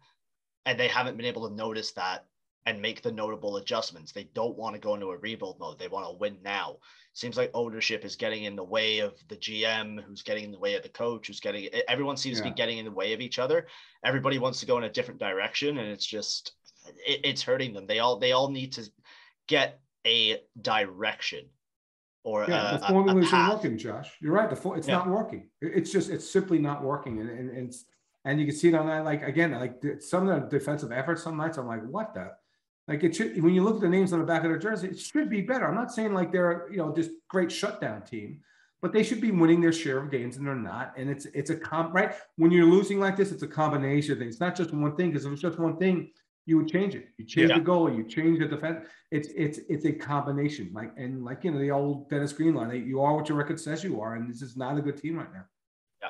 And 0.66 0.80
they 0.80 0.88
haven't 0.88 1.18
been 1.18 1.28
able 1.28 1.48
to 1.48 1.56
notice 1.56 1.92
that 1.92 2.26
and 2.66 2.82
make 2.82 3.02
the 3.02 3.12
notable 3.12 3.58
adjustments. 3.58 4.12
They 4.12 4.28
don't 4.34 4.58
want 4.58 4.74
to 4.74 4.82
go 4.82 4.96
into 4.96 5.12
a 5.12 5.18
rebuild 5.18 5.60
mode. 5.60 5.78
They 5.78 5.88
want 5.88 6.08
to 6.08 6.18
win 6.18 6.38
now. 6.44 6.78
Seems 7.14 7.38
like 7.38 7.52
ownership 7.54 8.04
is 8.04 8.16
getting 8.16 8.44
in 8.46 8.56
the 8.56 8.64
way 8.64 9.00
of 9.00 9.14
the 9.28 9.38
GM, 9.38 10.04
who's 10.04 10.24
getting 10.24 10.46
in 10.46 10.52
the 10.52 10.60
way 10.60 10.74
of 10.76 10.84
the 10.84 10.90
coach, 10.90 11.28
who's 11.28 11.40
getting 11.40 11.70
everyone 11.88 12.18
seems 12.18 12.40
yeah. 12.40 12.46
to 12.46 12.50
be 12.50 12.56
getting 12.56 12.80
in 12.80 12.86
the 12.86 12.92
way 12.92 13.14
of 13.14 13.22
each 13.22 13.40
other. 13.40 13.68
Everybody 14.04 14.40
wants 14.40 14.60
to 14.60 14.66
go 14.66 14.78
in 14.78 14.84
a 14.84 14.90
different 14.90 15.20
direction, 15.20 15.78
and 15.78 15.88
it's 15.88 16.06
just 16.06 16.54
it, 17.06 17.22
it's 17.24 17.44
hurting 17.44 17.74
them. 17.74 17.86
They 17.86 18.00
all 18.00 18.18
they 18.20 18.32
all 18.32 18.50
need 18.50 18.74
to 18.74 18.90
get 19.48 19.80
a 20.06 20.42
direction 20.60 21.46
or 22.26 22.44
yeah, 22.50 22.76
a, 22.76 22.80
the 22.80 22.88
formula 22.88 23.22
isn't 23.22 23.50
working, 23.50 23.78
Josh. 23.78 24.12
You're 24.20 24.34
right. 24.34 24.50
The 24.50 24.56
for, 24.56 24.76
it's 24.76 24.88
yeah. 24.88 24.96
not 24.96 25.08
working. 25.08 25.48
It's 25.62 25.92
just 25.92 26.10
it's 26.10 26.30
simply 26.30 26.58
not 26.58 26.84
working, 26.84 27.22
and, 27.22 27.30
and, 27.30 27.50
and 27.52 27.70
it's 27.70 27.86
and 28.26 28.40
you 28.40 28.48
can 28.48 28.56
see 28.56 28.70
it 28.70 28.74
on 28.74 28.88
that. 28.88 29.06
Like 29.06 29.22
again, 29.22 29.52
like 29.52 29.82
some 30.00 30.28
of 30.28 30.50
the 30.50 30.58
defensive 30.58 30.92
efforts. 30.92 31.24
Some 31.24 31.38
nights 31.38 31.58
I'm 31.58 31.68
like, 31.68 31.86
what 31.86 32.16
the 32.16 32.32
like 32.88 33.04
it 33.04 33.16
should 33.16 33.42
when 33.42 33.54
you 33.54 33.64
look 33.64 33.76
at 33.76 33.82
the 33.82 33.90
names 33.90 34.12
on 34.12 34.20
the 34.20 34.26
back 34.26 34.44
of 34.44 34.50
their 34.50 34.58
jersey, 34.58 34.88
it 34.88 35.00
should 35.00 35.30
be 35.30 35.42
better. 35.42 35.68
I'm 35.68 35.76
not 35.76 35.94
saying 35.94 36.14
like 36.14 36.32
they're 36.32 36.68
you 36.72 36.78
know 36.78 36.94
just 36.94 37.12
great 37.28 37.52
shutdown 37.52 38.02
team, 38.02 38.40
but 38.82 38.92
they 38.92 39.04
should 39.04 39.22
be 39.22 39.32
winning 39.32 39.62
their 39.62 39.72
share 39.72 40.00
of 40.00 40.10
games 40.10 40.38
and 40.38 40.48
they're 40.48 40.56
not. 40.56 40.94
And 40.98 41.12
it's 41.12 41.26
it's 41.28 41.52
a 41.52 41.56
comp 41.56 41.94
right 41.94 42.16
when 42.38 42.50
you're 42.50 42.66
losing 42.66 43.00
like 43.00 43.16
this, 43.16 43.32
it's 43.32 43.44
a 43.44 43.48
combination 43.48 44.14
of 44.14 44.18
things. 44.18 44.34
It's 44.34 44.42
not 44.42 44.56
just 44.56 44.74
one 44.74 44.96
thing 44.96 45.12
because 45.12 45.26
if 45.28 45.34
it's 45.34 45.42
just 45.44 45.60
one 45.60 45.78
thing, 45.78 46.10
you 46.46 46.58
would 46.58 46.68
change 46.68 46.96
it. 46.96 47.08
You 47.18 47.26
change 47.26 47.50
yeah. 47.50 47.58
the 47.58 47.64
goal, 47.64 47.92
you 47.92 48.04
change 48.04 48.40
the 48.40 48.48
defense. 48.48 48.86
It's 49.12 49.30
it's 49.36 49.60
it's 49.70 49.86
a 49.86 49.92
combination. 49.92 50.72
Like 50.74 50.92
and 50.98 51.24
like 51.24 51.44
you 51.44 51.52
know 51.52 51.60
the 51.60 51.72
old 51.72 52.10
Dennis 52.10 52.34
Green 52.34 52.54
line, 52.54 52.86
you 52.88 53.02
are 53.02 53.16
what 53.16 53.28
your 53.30 53.38
record 53.38 53.60
says 53.60 53.84
you 53.84 54.02
are, 54.02 54.16
and 54.16 54.30
this 54.30 54.42
is 54.42 54.56
not 54.56 54.78
a 54.78 54.82
good 54.82 54.98
team 54.98 55.18
right 55.18 55.34
now. 55.34 55.46
Yeah, 56.02 56.10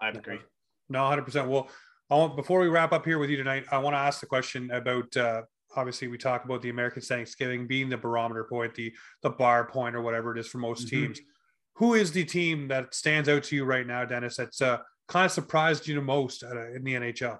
I 0.00 0.10
agree. 0.10 0.40
No, 0.88 1.06
hundred 1.06 1.22
percent. 1.22 1.48
Well. 1.48 1.68
I 2.10 2.16
want, 2.16 2.36
before 2.36 2.60
we 2.60 2.68
wrap 2.68 2.92
up 2.92 3.06
here 3.06 3.18
with 3.18 3.30
you 3.30 3.38
tonight, 3.38 3.64
I 3.72 3.78
want 3.78 3.94
to 3.94 3.98
ask 3.98 4.20
the 4.20 4.26
question 4.26 4.70
about 4.70 5.16
uh, 5.16 5.42
obviously 5.76 6.08
we 6.08 6.18
talk 6.18 6.44
about 6.44 6.60
the 6.60 6.68
American 6.68 7.00
Thanksgiving 7.00 7.66
being 7.66 7.88
the 7.88 7.96
barometer 7.96 8.44
point, 8.44 8.74
the 8.74 8.92
the 9.22 9.30
bar 9.30 9.66
point, 9.66 9.96
or 9.96 10.02
whatever 10.02 10.36
it 10.36 10.38
is 10.38 10.46
for 10.46 10.58
most 10.58 10.86
mm-hmm. 10.86 11.06
teams. 11.06 11.20
Who 11.76 11.94
is 11.94 12.12
the 12.12 12.24
team 12.24 12.68
that 12.68 12.94
stands 12.94 13.28
out 13.28 13.44
to 13.44 13.56
you 13.56 13.64
right 13.64 13.86
now, 13.86 14.04
Dennis? 14.04 14.36
That's 14.36 14.60
uh, 14.60 14.78
kind 15.08 15.24
of 15.24 15.32
surprised 15.32 15.88
you 15.88 15.94
the 15.94 16.02
most 16.02 16.44
uh, 16.44 16.72
in 16.72 16.84
the 16.84 16.94
NHL. 16.94 17.38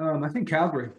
Um, 0.00 0.24
I 0.24 0.28
think 0.28 0.48
Calgary. 0.48 0.90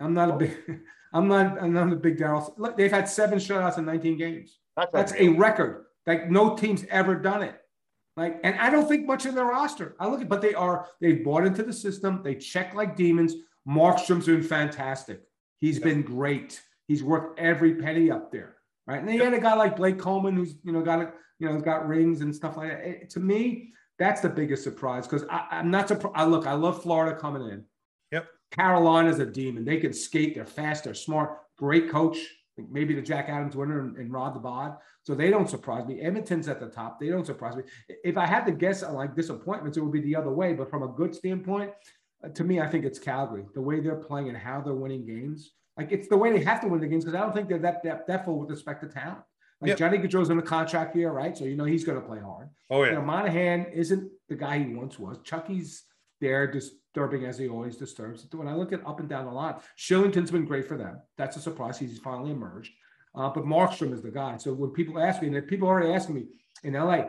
I'm 0.00 0.14
not 0.14 0.30
a 0.30 0.36
big. 0.36 0.56
I'm 1.12 1.28
not. 1.28 1.60
I'm 1.62 1.72
not 1.72 1.92
a 1.92 1.96
big 1.96 2.18
Daryl. 2.18 2.52
Look, 2.58 2.76
they've 2.76 2.90
had 2.90 3.08
seven 3.08 3.38
shutouts 3.38 3.78
in 3.78 3.84
19 3.84 4.18
games. 4.18 4.58
That's, 4.76 4.92
That's 4.92 5.12
a 5.14 5.28
record. 5.28 5.86
Like 6.06 6.30
no 6.30 6.56
team's 6.56 6.84
ever 6.90 7.16
done 7.16 7.42
it. 7.42 7.56
Like, 8.16 8.40
and 8.44 8.58
I 8.58 8.70
don't 8.70 8.88
think 8.88 9.06
much 9.06 9.26
of 9.26 9.34
their 9.34 9.44
roster. 9.44 9.94
I 10.00 10.06
look 10.06 10.20
at, 10.20 10.28
but 10.28 10.40
they 10.40 10.54
are. 10.54 10.86
They've 11.00 11.22
bought 11.22 11.44
into 11.44 11.62
the 11.62 11.72
system. 11.72 12.22
They 12.22 12.34
check 12.34 12.74
like 12.74 12.96
demons 12.96 13.34
Markstrom's 13.66 14.26
been 14.26 14.42
fantastic. 14.42 15.22
He's 15.58 15.78
been 15.78 16.02
great. 16.02 16.60
He's 16.86 17.02
worth 17.02 17.36
every 17.38 17.74
penny 17.74 18.10
up 18.10 18.30
there, 18.30 18.56
right? 18.86 19.00
And 19.00 19.08
then 19.08 19.16
you 19.16 19.24
had 19.24 19.34
a 19.34 19.40
guy 19.40 19.54
like 19.54 19.76
Blake 19.76 19.98
Coleman, 19.98 20.36
who's 20.36 20.54
you 20.62 20.72
know 20.72 20.82
got 20.82 21.14
you 21.38 21.48
know 21.48 21.58
got 21.60 21.88
rings 21.88 22.20
and 22.20 22.34
stuff 22.34 22.56
like 22.56 22.68
that. 22.68 22.86
It, 22.86 23.10
to 23.10 23.20
me, 23.20 23.72
that's 23.98 24.20
the 24.20 24.28
biggest 24.28 24.62
surprise 24.62 25.08
because 25.08 25.26
I'm 25.30 25.70
not 25.70 25.88
surprised. 25.88 26.14
I 26.14 26.24
look, 26.24 26.46
I 26.46 26.52
love 26.52 26.82
Florida 26.82 27.18
coming 27.18 27.48
in. 27.48 27.64
Yep. 28.12 28.28
Carolina's 28.50 29.18
a 29.18 29.26
demon. 29.26 29.64
They 29.64 29.78
can 29.78 29.92
skate. 29.92 30.34
They're 30.34 30.46
fast. 30.46 30.84
They're 30.84 30.94
smart. 30.94 31.38
Great 31.56 31.90
coach. 31.90 32.18
Maybe 32.70 32.94
the 32.94 33.02
Jack 33.02 33.28
Adams 33.28 33.54
winner 33.54 33.80
and, 33.80 33.96
and 33.96 34.12
Rod 34.12 34.34
the 34.34 34.40
Bod. 34.40 34.76
So 35.02 35.14
they 35.14 35.30
don't 35.30 35.48
surprise 35.48 35.86
me. 35.86 36.00
Edmonton's 36.00 36.48
at 36.48 36.58
the 36.58 36.68
top. 36.68 36.98
They 36.98 37.08
don't 37.08 37.26
surprise 37.26 37.56
me. 37.56 37.64
If 38.02 38.16
I 38.16 38.26
had 38.26 38.46
to 38.46 38.52
guess 38.52 38.82
on 38.82 38.94
like 38.94 39.14
disappointments, 39.14 39.76
it 39.76 39.82
would 39.82 39.92
be 39.92 40.00
the 40.00 40.16
other 40.16 40.30
way. 40.30 40.54
But 40.54 40.70
from 40.70 40.82
a 40.82 40.88
good 40.88 41.14
standpoint, 41.14 41.70
uh, 42.24 42.28
to 42.28 42.44
me, 42.44 42.60
I 42.60 42.66
think 42.66 42.84
it's 42.84 42.98
Calgary. 42.98 43.44
The 43.54 43.60
way 43.60 43.80
they're 43.80 43.96
playing 43.96 44.28
and 44.28 44.38
how 44.38 44.60
they're 44.62 44.74
winning 44.74 45.06
games. 45.06 45.52
Like 45.76 45.92
it's 45.92 46.08
the 46.08 46.16
way 46.16 46.32
they 46.32 46.42
have 46.44 46.60
to 46.62 46.68
win 46.68 46.80
the 46.80 46.86
games 46.86 47.04
because 47.04 47.18
I 47.18 47.22
don't 47.22 47.34
think 47.34 47.48
they're 47.48 47.58
that 47.58 47.82
depth 47.82 48.26
with 48.26 48.50
respect 48.50 48.82
to 48.82 48.88
talent. 48.88 49.20
Like 49.60 49.70
yep. 49.70 49.78
Johnny 49.78 49.98
Gaudreau's 49.98 50.30
in 50.30 50.38
a 50.38 50.42
contract 50.42 50.94
here, 50.94 51.12
right? 51.12 51.36
So 51.36 51.44
you 51.44 51.56
know 51.56 51.64
he's 51.64 51.84
going 51.84 52.00
to 52.00 52.06
play 52.06 52.18
hard. 52.18 52.48
Oh 52.70 52.82
yeah. 52.82 52.90
You 52.90 52.94
know, 52.96 53.02
Monahan 53.02 53.66
isn't 53.72 54.10
the 54.28 54.34
guy 54.34 54.58
he 54.58 54.74
once 54.74 54.98
was. 54.98 55.18
Chucky's 55.24 55.84
there 56.20 56.46
disturbing 56.50 57.24
as 57.24 57.38
he 57.38 57.48
always 57.48 57.76
disturbs. 57.76 58.26
When 58.32 58.48
I 58.48 58.54
look 58.54 58.72
at 58.72 58.86
up 58.86 59.00
and 59.00 59.08
down 59.08 59.26
the 59.26 59.32
line, 59.32 59.56
Kylington's 59.76 60.30
been 60.30 60.44
great 60.44 60.66
for 60.66 60.76
them. 60.76 61.00
That's 61.18 61.36
a 61.36 61.40
surprise. 61.40 61.78
He's 61.78 61.98
finally 61.98 62.32
emerged. 62.32 62.72
Uh, 63.14 63.30
but 63.30 63.44
Markstrom 63.44 63.92
is 63.92 64.02
the 64.02 64.10
guy. 64.10 64.36
So 64.36 64.52
when 64.52 64.70
people 64.70 64.98
ask 65.00 65.22
me, 65.22 65.28
and 65.28 65.48
people 65.48 65.68
are 65.68 65.72
already 65.72 65.92
asking 65.92 66.16
me 66.16 66.26
in 66.64 66.74
LA, 66.74 67.04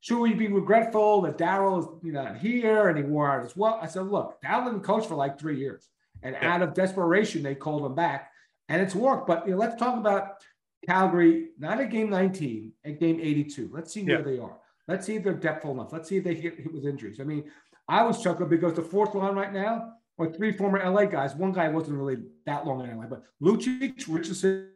should 0.00 0.20
we 0.20 0.34
be 0.34 0.48
regretful 0.48 1.22
that 1.22 1.38
Daryl 1.38 1.78
is 1.78 1.86
you 2.02 2.12
know, 2.12 2.24
not 2.24 2.38
here 2.38 2.88
and 2.88 2.98
he 2.98 3.04
wore 3.04 3.30
out 3.30 3.44
as 3.44 3.56
well? 3.56 3.78
I 3.80 3.86
said, 3.86 4.08
look, 4.08 4.42
Daryl 4.42 4.66
didn't 4.66 4.82
coach 4.82 5.06
for 5.06 5.14
like 5.14 5.38
three 5.38 5.58
years. 5.58 5.88
And 6.22 6.36
yeah. 6.40 6.54
out 6.54 6.62
of 6.62 6.74
desperation, 6.74 7.42
they 7.42 7.54
called 7.54 7.86
him 7.86 7.94
back. 7.94 8.30
And 8.68 8.82
it's 8.82 8.94
worked. 8.94 9.28
But 9.28 9.46
you 9.46 9.52
know, 9.52 9.58
let's 9.58 9.76
talk 9.76 9.96
about 9.96 10.42
Calgary, 10.86 11.50
not 11.58 11.80
at 11.80 11.90
game 11.90 12.10
19, 12.10 12.72
at 12.84 12.98
game 12.98 13.20
82. 13.20 13.70
Let's 13.72 13.92
see 13.92 14.04
where 14.04 14.22
they 14.22 14.38
are. 14.38 14.56
Let's 14.88 15.06
see 15.06 15.14
if 15.14 15.22
they're 15.22 15.34
depthful 15.34 15.72
enough. 15.72 15.92
Let's 15.92 16.08
see 16.08 16.16
if 16.16 16.24
they 16.24 16.34
get 16.34 16.58
hit 16.58 16.72
with 16.72 16.84
injuries. 16.84 17.20
I 17.20 17.24
mean, 17.24 17.44
I 17.88 18.04
was 18.04 18.22
chuckling 18.22 18.48
because 18.48 18.74
the 18.74 18.82
fourth 18.82 19.14
line 19.14 19.34
right 19.34 19.52
now 19.52 19.94
are 20.18 20.32
three 20.32 20.52
former 20.52 20.78
LA 20.78 21.06
guys. 21.06 21.34
One 21.34 21.52
guy 21.52 21.68
wasn't 21.68 21.98
really 21.98 22.18
that 22.46 22.66
long 22.66 22.84
in 22.84 22.96
LA, 22.96 23.06
but 23.06 23.22
Lucic, 23.42 24.04
Richardson, 24.08 24.70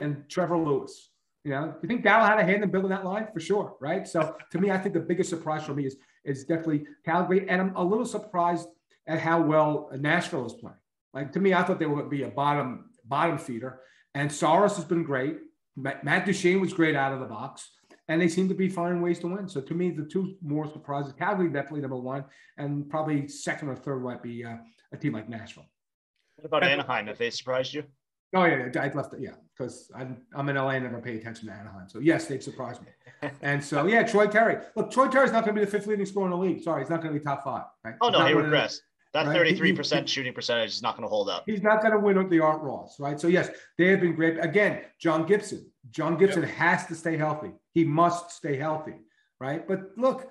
and 0.00 0.24
Trevor 0.28 0.58
Lewis. 0.58 1.10
You 1.44 1.52
know, 1.52 1.74
you 1.82 1.88
think 1.88 2.04
Dowell 2.04 2.24
had 2.24 2.38
a 2.38 2.44
hand 2.44 2.62
in 2.62 2.70
building 2.70 2.90
that 2.90 3.04
line 3.04 3.26
for 3.32 3.40
sure, 3.40 3.76
right? 3.80 4.06
So 4.06 4.36
to 4.52 4.58
me, 4.58 4.70
I 4.70 4.78
think 4.78 4.94
the 4.94 5.00
biggest 5.00 5.28
surprise 5.28 5.64
for 5.64 5.74
me 5.74 5.86
is 5.86 5.96
is 6.24 6.44
definitely 6.44 6.84
Calgary, 7.04 7.48
and 7.48 7.60
I'm 7.60 7.74
a 7.74 7.82
little 7.82 8.06
surprised 8.06 8.68
at 9.08 9.18
how 9.18 9.42
well 9.42 9.90
Nashville 9.98 10.46
is 10.46 10.52
playing. 10.52 10.76
Like 11.12 11.32
to 11.32 11.40
me, 11.40 11.52
I 11.52 11.62
thought 11.64 11.80
they 11.80 11.86
would 11.86 12.08
be 12.08 12.22
a 12.22 12.28
bottom 12.28 12.90
bottom 13.04 13.38
feeder, 13.38 13.80
and 14.14 14.30
Saros 14.30 14.76
has 14.76 14.84
been 14.84 15.02
great. 15.02 15.38
Matt 15.76 16.26
Duchene 16.26 16.60
was 16.60 16.72
great 16.72 16.94
out 16.94 17.12
of 17.12 17.20
the 17.20 17.26
box, 17.26 17.70
and 18.12 18.20
they 18.20 18.28
seem 18.28 18.46
to 18.48 18.54
be 18.54 18.68
finding 18.68 19.00
ways 19.00 19.18
to 19.20 19.26
win. 19.26 19.48
So 19.48 19.60
to 19.62 19.74
me, 19.74 19.90
the 19.90 20.04
two 20.04 20.36
more 20.42 20.70
surprises, 20.70 21.14
Calgary 21.18 21.48
definitely 21.48 21.80
number 21.80 21.96
one, 21.96 22.24
and 22.58 22.88
probably 22.90 23.26
second 23.26 23.68
or 23.68 23.76
third 23.76 24.02
might 24.02 24.22
be 24.22 24.44
uh, 24.44 24.56
a 24.92 24.96
team 24.98 25.14
like 25.14 25.30
Nashville. 25.30 25.66
What 26.36 26.44
about 26.44 26.62
Anaheim? 26.64 27.06
Have 27.06 27.16
they 27.16 27.30
surprised 27.30 27.72
you? 27.72 27.84
Oh 28.34 28.44
yeah, 28.44 28.68
I'd 28.80 28.94
left 28.94 29.14
it. 29.14 29.20
Yeah, 29.20 29.34
because 29.56 29.90
I'm 29.94 30.22
I'm 30.34 30.48
in 30.48 30.56
LA 30.56 30.70
and 30.70 30.84
never 30.84 31.00
pay 31.00 31.16
attention 31.16 31.48
to 31.48 31.54
Anaheim. 31.54 31.88
So 31.88 32.00
yes, 32.00 32.26
they've 32.26 32.42
surprised 32.42 32.80
me. 32.82 33.30
and 33.42 33.62
so 33.62 33.86
yeah, 33.86 34.02
Troy 34.02 34.26
Terry. 34.26 34.56
Look, 34.76 34.90
Troy 34.90 35.08
Terry's 35.08 35.32
not 35.32 35.44
going 35.44 35.54
to 35.54 35.60
be 35.60 35.64
the 35.64 35.70
fifth 35.70 35.86
leading 35.86 36.06
scorer 36.06 36.26
in 36.26 36.30
the 36.30 36.36
league. 36.36 36.62
Sorry, 36.62 36.82
he's 36.82 36.90
not 36.90 37.02
going 37.02 37.14
to 37.14 37.20
be 37.20 37.24
top 37.24 37.44
five. 37.44 37.64
Right? 37.84 37.94
Oh 38.00 38.08
no, 38.08 38.26
he 38.26 38.32
regressed. 38.32 38.80
That 39.12 39.26
thirty-three 39.26 39.74
percent 39.74 40.08
shooting 40.08 40.32
percentage 40.32 40.70
is 40.70 40.82
not 40.82 40.96
going 40.96 41.04
to 41.04 41.08
hold 41.08 41.28
up. 41.28 41.42
He's 41.44 41.62
not 41.62 41.82
going 41.82 41.92
to 41.92 41.98
win 41.98 42.16
with 42.16 42.30
the 42.30 42.40
Art 42.40 42.62
Ross, 42.62 42.98
right? 42.98 43.20
So 43.20 43.28
yes, 43.28 43.50
they 43.76 43.88
have 43.88 44.00
been 44.00 44.14
great. 44.14 44.42
Again, 44.42 44.80
John 44.98 45.26
Gibson. 45.26 45.70
John 45.90 46.16
Gibson 46.16 46.42
yep. 46.42 46.50
has 46.52 46.86
to 46.86 46.94
stay 46.94 47.16
healthy. 47.16 47.50
He 47.74 47.84
must 47.84 48.30
stay 48.30 48.56
healthy, 48.56 48.94
right? 49.38 49.68
But 49.68 49.90
look, 49.98 50.30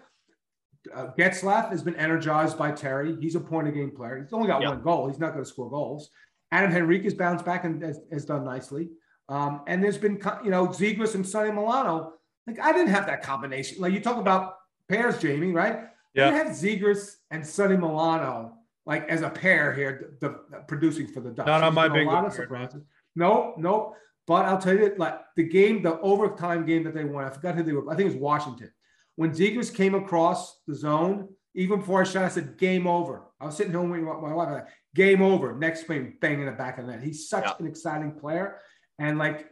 uh, 0.96 1.08
Getzlaf 1.18 1.70
has 1.70 1.84
been 1.84 1.96
energized 1.96 2.58
by 2.58 2.72
Terry. 2.72 3.16
He's 3.22 3.36
a 3.36 3.40
point 3.40 3.68
of 3.68 3.76
game 3.76 3.92
player. 3.92 4.20
He's 4.20 4.34
only 4.34 4.48
got 4.48 4.62
yep. 4.62 4.72
one 4.72 4.82
goal. 4.82 5.08
He's 5.08 5.20
not 5.20 5.34
going 5.34 5.44
to 5.44 5.50
score 5.50 5.70
goals. 5.70 6.10
Adam 6.52 6.76
Henrique 6.76 7.04
has 7.04 7.14
bounced 7.14 7.46
back 7.46 7.66
and 7.66 7.82
has, 7.84 8.00
has 8.12 8.26
done 8.26 8.44
nicely. 8.44 8.90
Um, 9.30 9.62
and 9.68 9.84
there's 9.84 9.98
been, 9.98 10.20
you 10.44 10.50
know, 10.50 10.68
Zegras 10.68 11.16
and 11.16 11.28
Sonny 11.28 11.52
Milano. 11.52 12.14
Like 12.48 12.60
I 12.60 12.74
didn't 12.74 12.90
have 12.90 13.06
that 13.06 13.22
combination. 13.22 13.80
Like 13.80 13.94
you 13.94 14.00
talk 14.00 14.18
about 14.18 14.56
pairs, 14.90 15.20
Jamie, 15.20 15.52
right? 15.52 15.82
Yeah. 16.14 16.30
You 16.30 16.36
have 16.36 16.48
Zegras 16.48 17.18
and 17.30 17.46
Sonny 17.46 17.78
Milano 17.78 18.58
like 18.86 19.08
as 19.10 19.22
a 19.22 19.30
pair 19.30 19.74
here, 19.74 20.18
the, 20.20 20.40
the 20.50 20.58
producing 20.68 21.08
for 21.08 21.22
the 21.22 21.32
Ducks. 21.32 21.48
Not 21.48 21.64
on 21.64 21.74
my 21.74 21.88
big. 21.88 22.08
A 22.08 22.10
lot 22.10 22.26
of 22.26 22.34
surprises. 22.34 22.84
No, 23.16 23.54
no. 23.58 23.96
But 24.28 24.46
I'll 24.46 24.58
tell 24.60 24.78
you, 24.78 24.94
like 24.98 25.20
the 25.36 25.44
game, 25.44 25.82
the 25.82 26.00
overtime 26.00 26.66
game 26.66 26.84
that 26.84 26.94
they 26.94 27.04
won, 27.04 27.26
I 27.26 27.30
forgot 27.30 27.56
who 27.56 27.64
they 27.64 27.74
were. 27.74 27.90
I 27.92 27.96
think 27.96 28.10
it 28.10 28.14
was 28.14 28.22
Washington. 28.22 28.72
When 29.16 29.32
Zegras 29.32 29.74
came 29.74 29.94
across 29.96 30.62
the 30.68 30.76
zone, 30.76 31.30
even 31.54 31.80
before 31.80 32.02
I 32.02 32.06
shot, 32.06 32.24
I 32.24 32.30
said, 32.30 32.58
"Game 32.58 32.88
over." 32.88 33.24
I 33.40 33.46
was 33.46 33.58
sitting 33.58 33.74
home 33.74 33.90
with 33.90 34.02
my 34.02 34.34
wife. 34.34 34.50
Like, 34.50 34.68
Game 34.96 35.22
over. 35.22 35.54
Next 35.54 35.84
play, 35.86 36.00
bang 36.00 36.40
in 36.40 36.46
the 36.46 36.52
back 36.52 36.78
of 36.78 36.86
the 36.86 36.94
net. 36.94 37.04
He's 37.04 37.28
such 37.28 37.46
yeah. 37.46 37.54
an 37.60 37.68
exciting 37.68 38.14
player, 38.14 38.60
and 39.00 39.18
like 39.18 39.48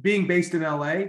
being 0.00 0.26
based 0.26 0.54
in 0.54 0.62
LA, 0.62 1.02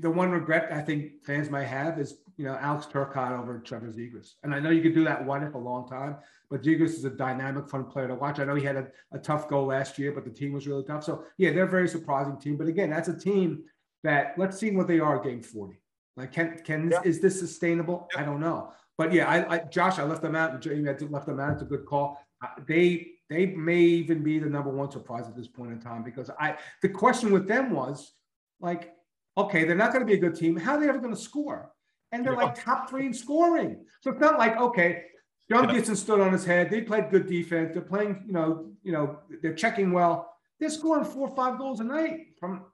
the 0.00 0.10
one 0.10 0.30
regret 0.30 0.72
I 0.72 0.80
think 0.80 1.22
fans 1.24 1.50
might 1.50 1.64
have 1.64 1.98
is 1.98 2.18
you 2.36 2.44
know 2.44 2.56
Alex 2.60 2.86
Turcotte 2.86 3.38
over 3.38 3.58
Trevor 3.58 3.88
Zegras. 3.88 4.34
And 4.42 4.54
I 4.54 4.60
know 4.60 4.70
you 4.70 4.82
could 4.82 4.94
do 4.94 5.04
that 5.04 5.24
one 5.24 5.42
if 5.42 5.54
a 5.54 5.58
long 5.58 5.88
time, 5.88 6.16
but 6.50 6.62
Zegras 6.62 6.90
is 6.90 7.04
a 7.04 7.10
dynamic, 7.10 7.68
fun 7.68 7.84
player 7.84 8.08
to 8.08 8.14
watch. 8.14 8.38
I 8.38 8.44
know 8.44 8.54
he 8.54 8.64
had 8.64 8.76
a, 8.76 8.86
a 9.12 9.18
tough 9.18 9.48
goal 9.48 9.66
last 9.66 9.98
year, 9.98 10.12
but 10.12 10.24
the 10.24 10.30
team 10.30 10.52
was 10.52 10.66
really 10.66 10.84
tough. 10.84 11.04
So 11.04 11.24
yeah, 11.38 11.52
they're 11.52 11.64
a 11.64 11.70
very 11.70 11.88
surprising 11.88 12.38
team. 12.38 12.56
But 12.56 12.68
again, 12.68 12.90
that's 12.90 13.08
a 13.08 13.18
team 13.18 13.64
that 14.02 14.34
let's 14.36 14.58
see 14.58 14.70
what 14.70 14.88
they 14.88 15.00
are 15.00 15.18
game 15.22 15.42
40. 15.42 15.80
Like 16.16 16.32
can 16.32 16.60
can 16.64 16.90
yeah. 16.90 17.00
is 17.04 17.20
this 17.20 17.38
sustainable? 17.38 18.08
Yeah. 18.14 18.22
I 18.22 18.24
don't 18.24 18.40
know. 18.40 18.72
But 18.98 19.12
yeah, 19.12 19.28
I, 19.28 19.54
I, 19.54 19.58
Josh, 19.58 19.98
I 19.98 20.04
left 20.04 20.22
them 20.22 20.36
out. 20.36 20.52
And 20.52 20.62
Jamie, 20.62 20.88
I 20.88 20.92
left 20.92 21.26
them 21.26 21.40
out. 21.40 21.54
It's 21.54 21.62
a 21.62 21.66
good 21.66 21.86
call. 21.86 22.20
Uh, 22.42 22.48
they 22.66 23.08
they 23.30 23.46
may 23.46 23.80
even 23.80 24.22
be 24.22 24.38
the 24.38 24.48
number 24.48 24.70
one 24.70 24.90
surprise 24.90 25.26
at 25.26 25.36
this 25.36 25.48
point 25.48 25.72
in 25.72 25.80
time 25.80 26.02
because 26.02 26.30
I 26.38 26.56
the 26.82 26.88
question 26.88 27.32
with 27.32 27.48
them 27.48 27.70
was 27.70 28.12
like, 28.60 28.92
okay, 29.36 29.64
they're 29.64 29.76
not 29.76 29.92
going 29.92 30.04
to 30.04 30.06
be 30.06 30.14
a 30.14 30.20
good 30.20 30.34
team. 30.34 30.56
How 30.56 30.74
are 30.74 30.80
they 30.80 30.88
ever 30.88 30.98
going 30.98 31.14
to 31.14 31.20
score? 31.20 31.72
And 32.10 32.24
they're 32.24 32.36
like 32.36 32.62
top 32.62 32.90
three 32.90 33.06
in 33.06 33.14
scoring. 33.14 33.84
So 34.02 34.10
it's 34.10 34.20
not 34.20 34.38
like 34.38 34.58
okay, 34.58 35.04
John 35.50 35.68
Gibson 35.68 35.96
stood 35.96 36.20
on 36.20 36.32
his 36.32 36.44
head. 36.44 36.70
They 36.70 36.80
played 36.82 37.10
good 37.10 37.26
defense. 37.26 37.70
They're 37.72 37.82
playing, 37.82 38.24
you 38.26 38.32
know, 38.32 38.70
you 38.82 38.92
know, 38.92 39.18
they're 39.42 39.54
checking 39.54 39.92
well. 39.92 40.34
They're 40.58 40.70
scoring 40.70 41.04
four 41.04 41.28
or 41.28 41.36
five 41.36 41.58
goals 41.58 41.80
a 41.80 41.84
night. 41.84 42.28
From 42.38 42.64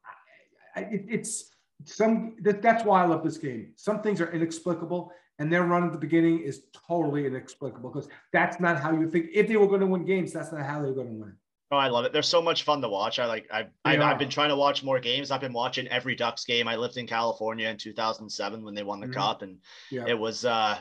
it, 0.76 1.04
it's 1.08 1.50
some 1.84 2.36
that, 2.42 2.62
that's 2.62 2.84
why 2.84 3.02
I 3.02 3.06
love 3.06 3.24
this 3.24 3.38
game. 3.38 3.72
Some 3.76 4.02
things 4.02 4.20
are 4.20 4.30
inexplicable, 4.32 5.12
and 5.38 5.52
their 5.52 5.64
run 5.64 5.84
at 5.84 5.92
the 5.92 5.98
beginning 5.98 6.40
is 6.40 6.62
totally 6.86 7.26
inexplicable 7.26 7.90
because 7.90 8.08
that's 8.32 8.60
not 8.60 8.80
how 8.80 8.92
you 8.92 9.10
think. 9.10 9.26
If 9.32 9.48
they 9.48 9.56
were 9.56 9.68
going 9.68 9.80
to 9.80 9.86
win 9.86 10.04
games, 10.04 10.32
that's 10.32 10.52
not 10.52 10.64
how 10.64 10.82
they 10.82 10.88
were 10.88 10.94
going 10.94 11.14
to 11.14 11.20
win. 11.20 11.36
Oh, 11.70 11.76
I 11.76 11.88
love 11.88 12.06
it. 12.06 12.14
They're 12.14 12.22
so 12.22 12.40
much 12.40 12.62
fun 12.62 12.80
to 12.80 12.88
watch. 12.88 13.18
I 13.18 13.26
like. 13.26 13.46
I've, 13.52 13.68
I've, 13.84 14.00
I've, 14.00 14.18
been 14.18 14.30
trying 14.30 14.48
to 14.48 14.56
watch 14.56 14.82
more 14.82 14.98
games. 14.98 15.30
I've 15.30 15.42
been 15.42 15.52
watching 15.52 15.86
every 15.88 16.14
Ducks 16.14 16.46
game. 16.46 16.66
I 16.66 16.76
lived 16.76 16.96
in 16.96 17.06
California 17.06 17.68
in 17.68 17.76
2007 17.76 18.64
when 18.64 18.74
they 18.74 18.82
won 18.82 19.00
the 19.00 19.06
mm-hmm. 19.06 19.14
cup, 19.14 19.42
and 19.42 19.58
yeah. 19.90 20.04
it 20.06 20.18
was. 20.18 20.46
uh 20.46 20.78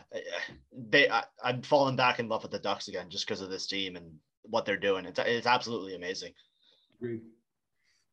They. 0.72 1.10
I, 1.10 1.24
I'm 1.44 1.62
falling 1.62 1.98
back 1.98 2.20
in 2.20 2.30
love 2.30 2.44
with 2.44 2.54
the 2.54 2.60
Ducks 2.60 2.88
again 2.88 3.10
just 3.10 3.28
because 3.28 3.42
of 3.42 3.50
this 3.50 3.68
team 3.68 3.98
and 3.98 4.14
what 4.44 4.66
they're 4.66 4.78
doing. 4.78 5.06
It's 5.06 5.20
it's 5.20 5.48
absolutely 5.48 5.96
amazing. 5.96 6.32
Agreed. 7.02 7.22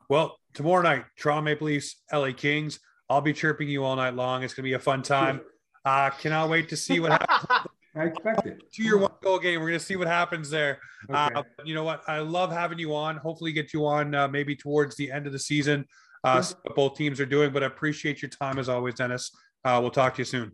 Well, 0.08 0.38
tomorrow 0.52 0.82
night, 0.82 1.04
Toronto 1.16 1.42
Maple 1.42 1.68
Leafs, 1.68 2.02
LA 2.12 2.32
Kings. 2.32 2.80
I'll 3.08 3.20
be 3.20 3.32
chirping 3.32 3.68
you 3.68 3.84
all 3.84 3.94
night 3.94 4.14
long. 4.14 4.42
It's 4.42 4.52
going 4.52 4.64
to 4.64 4.68
be 4.68 4.74
a 4.74 4.78
fun 4.80 5.02
time. 5.02 5.42
Uh, 5.84 6.10
cannot 6.10 6.48
wait 6.48 6.70
to 6.70 6.76
see 6.76 6.98
what 6.98 7.12
happens. 7.12 7.66
I 7.96 8.04
expect 8.04 8.46
it. 8.46 8.72
To 8.72 8.82
your 8.82 8.98
one 8.98 9.12
goal 9.22 9.38
game. 9.38 9.60
We're 9.60 9.68
going 9.68 9.78
to 9.78 9.84
see 9.84 9.96
what 9.96 10.08
happens 10.08 10.50
there. 10.50 10.80
Okay. 11.08 11.34
Uh, 11.34 11.42
you 11.64 11.74
know 11.74 11.84
what? 11.84 12.02
I 12.08 12.18
love 12.18 12.50
having 12.50 12.78
you 12.78 12.94
on. 12.94 13.16
Hopefully, 13.16 13.52
get 13.52 13.72
you 13.72 13.86
on 13.86 14.14
uh, 14.14 14.28
maybe 14.28 14.56
towards 14.56 14.96
the 14.96 15.10
end 15.12 15.26
of 15.26 15.32
the 15.32 15.38
season. 15.38 15.86
Uh, 16.24 16.42
sure. 16.42 16.56
what 16.62 16.74
both 16.74 16.96
teams 16.96 17.20
are 17.20 17.26
doing, 17.26 17.52
but 17.52 17.62
I 17.62 17.66
appreciate 17.66 18.22
your 18.22 18.30
time 18.30 18.58
as 18.58 18.68
always, 18.68 18.94
Dennis. 18.94 19.30
Uh, 19.64 19.78
we'll 19.80 19.90
talk 19.90 20.14
to 20.14 20.20
you 20.22 20.24
soon. 20.24 20.52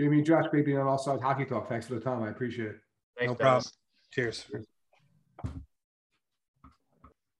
Jamie 0.00 0.22
Josh, 0.22 0.46
baby, 0.52 0.76
on 0.76 0.86
All 0.86 0.98
Sides 0.98 1.22
Hockey 1.22 1.44
Talk. 1.44 1.68
Thanks 1.68 1.86
for 1.86 1.94
the 1.94 2.00
time. 2.00 2.22
I 2.22 2.30
appreciate 2.30 2.68
it. 2.68 2.76
Thanks, 3.18 3.30
no 3.30 3.34
problem. 3.36 3.64
Cheers. 4.12 4.44
Cheers. 4.50 4.66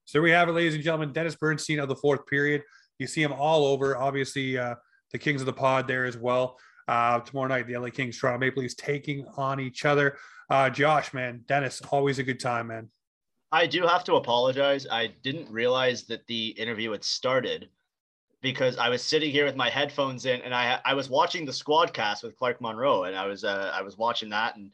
So 0.05 0.21
we 0.21 0.31
have 0.31 0.47
it, 0.47 0.53
ladies 0.53 0.75
and 0.75 0.83
gentlemen. 0.83 1.11
Dennis 1.11 1.35
Bernstein 1.35 1.79
of 1.79 1.89
the 1.89 1.95
fourth 1.95 2.25
period. 2.27 2.61
You 2.99 3.07
see 3.07 3.21
him 3.21 3.33
all 3.33 3.65
over. 3.65 3.97
Obviously, 3.97 4.57
uh, 4.57 4.75
the 5.11 5.17
Kings 5.17 5.41
of 5.41 5.45
the 5.45 5.53
Pod 5.53 5.87
there 5.87 6.05
as 6.05 6.15
well. 6.15 6.57
Uh, 6.87 7.19
tomorrow 7.19 7.47
night, 7.47 7.67
the 7.67 7.77
LA 7.77 7.89
Kings, 7.89 8.17
Toronto 8.17 8.39
Maple 8.39 8.61
Leafs 8.61 8.75
taking 8.75 9.25
on 9.37 9.59
each 9.59 9.85
other. 9.85 10.17
Uh, 10.49 10.69
Josh, 10.69 11.13
man, 11.13 11.43
Dennis, 11.47 11.81
always 11.91 12.19
a 12.19 12.23
good 12.23 12.39
time, 12.39 12.67
man. 12.67 12.89
I 13.51 13.67
do 13.67 13.83
have 13.87 14.03
to 14.05 14.15
apologize. 14.15 14.85
I 14.91 15.07
didn't 15.23 15.49
realize 15.49 16.03
that 16.03 16.27
the 16.27 16.49
interview 16.49 16.91
had 16.91 17.03
started 17.03 17.69
because 18.41 18.77
I 18.77 18.89
was 18.89 19.01
sitting 19.01 19.31
here 19.31 19.45
with 19.45 19.55
my 19.55 19.69
headphones 19.69 20.25
in 20.25 20.41
and 20.41 20.53
I 20.53 20.79
I 20.85 20.93
was 20.93 21.09
watching 21.09 21.45
the 21.45 21.53
squad 21.53 21.93
cast 21.93 22.23
with 22.23 22.35
Clark 22.35 22.61
Monroe 22.61 23.03
and 23.05 23.15
I 23.15 23.25
was 23.25 23.43
uh, 23.43 23.71
I 23.73 23.81
was 23.81 23.97
watching 23.97 24.29
that 24.29 24.55
and 24.55 24.71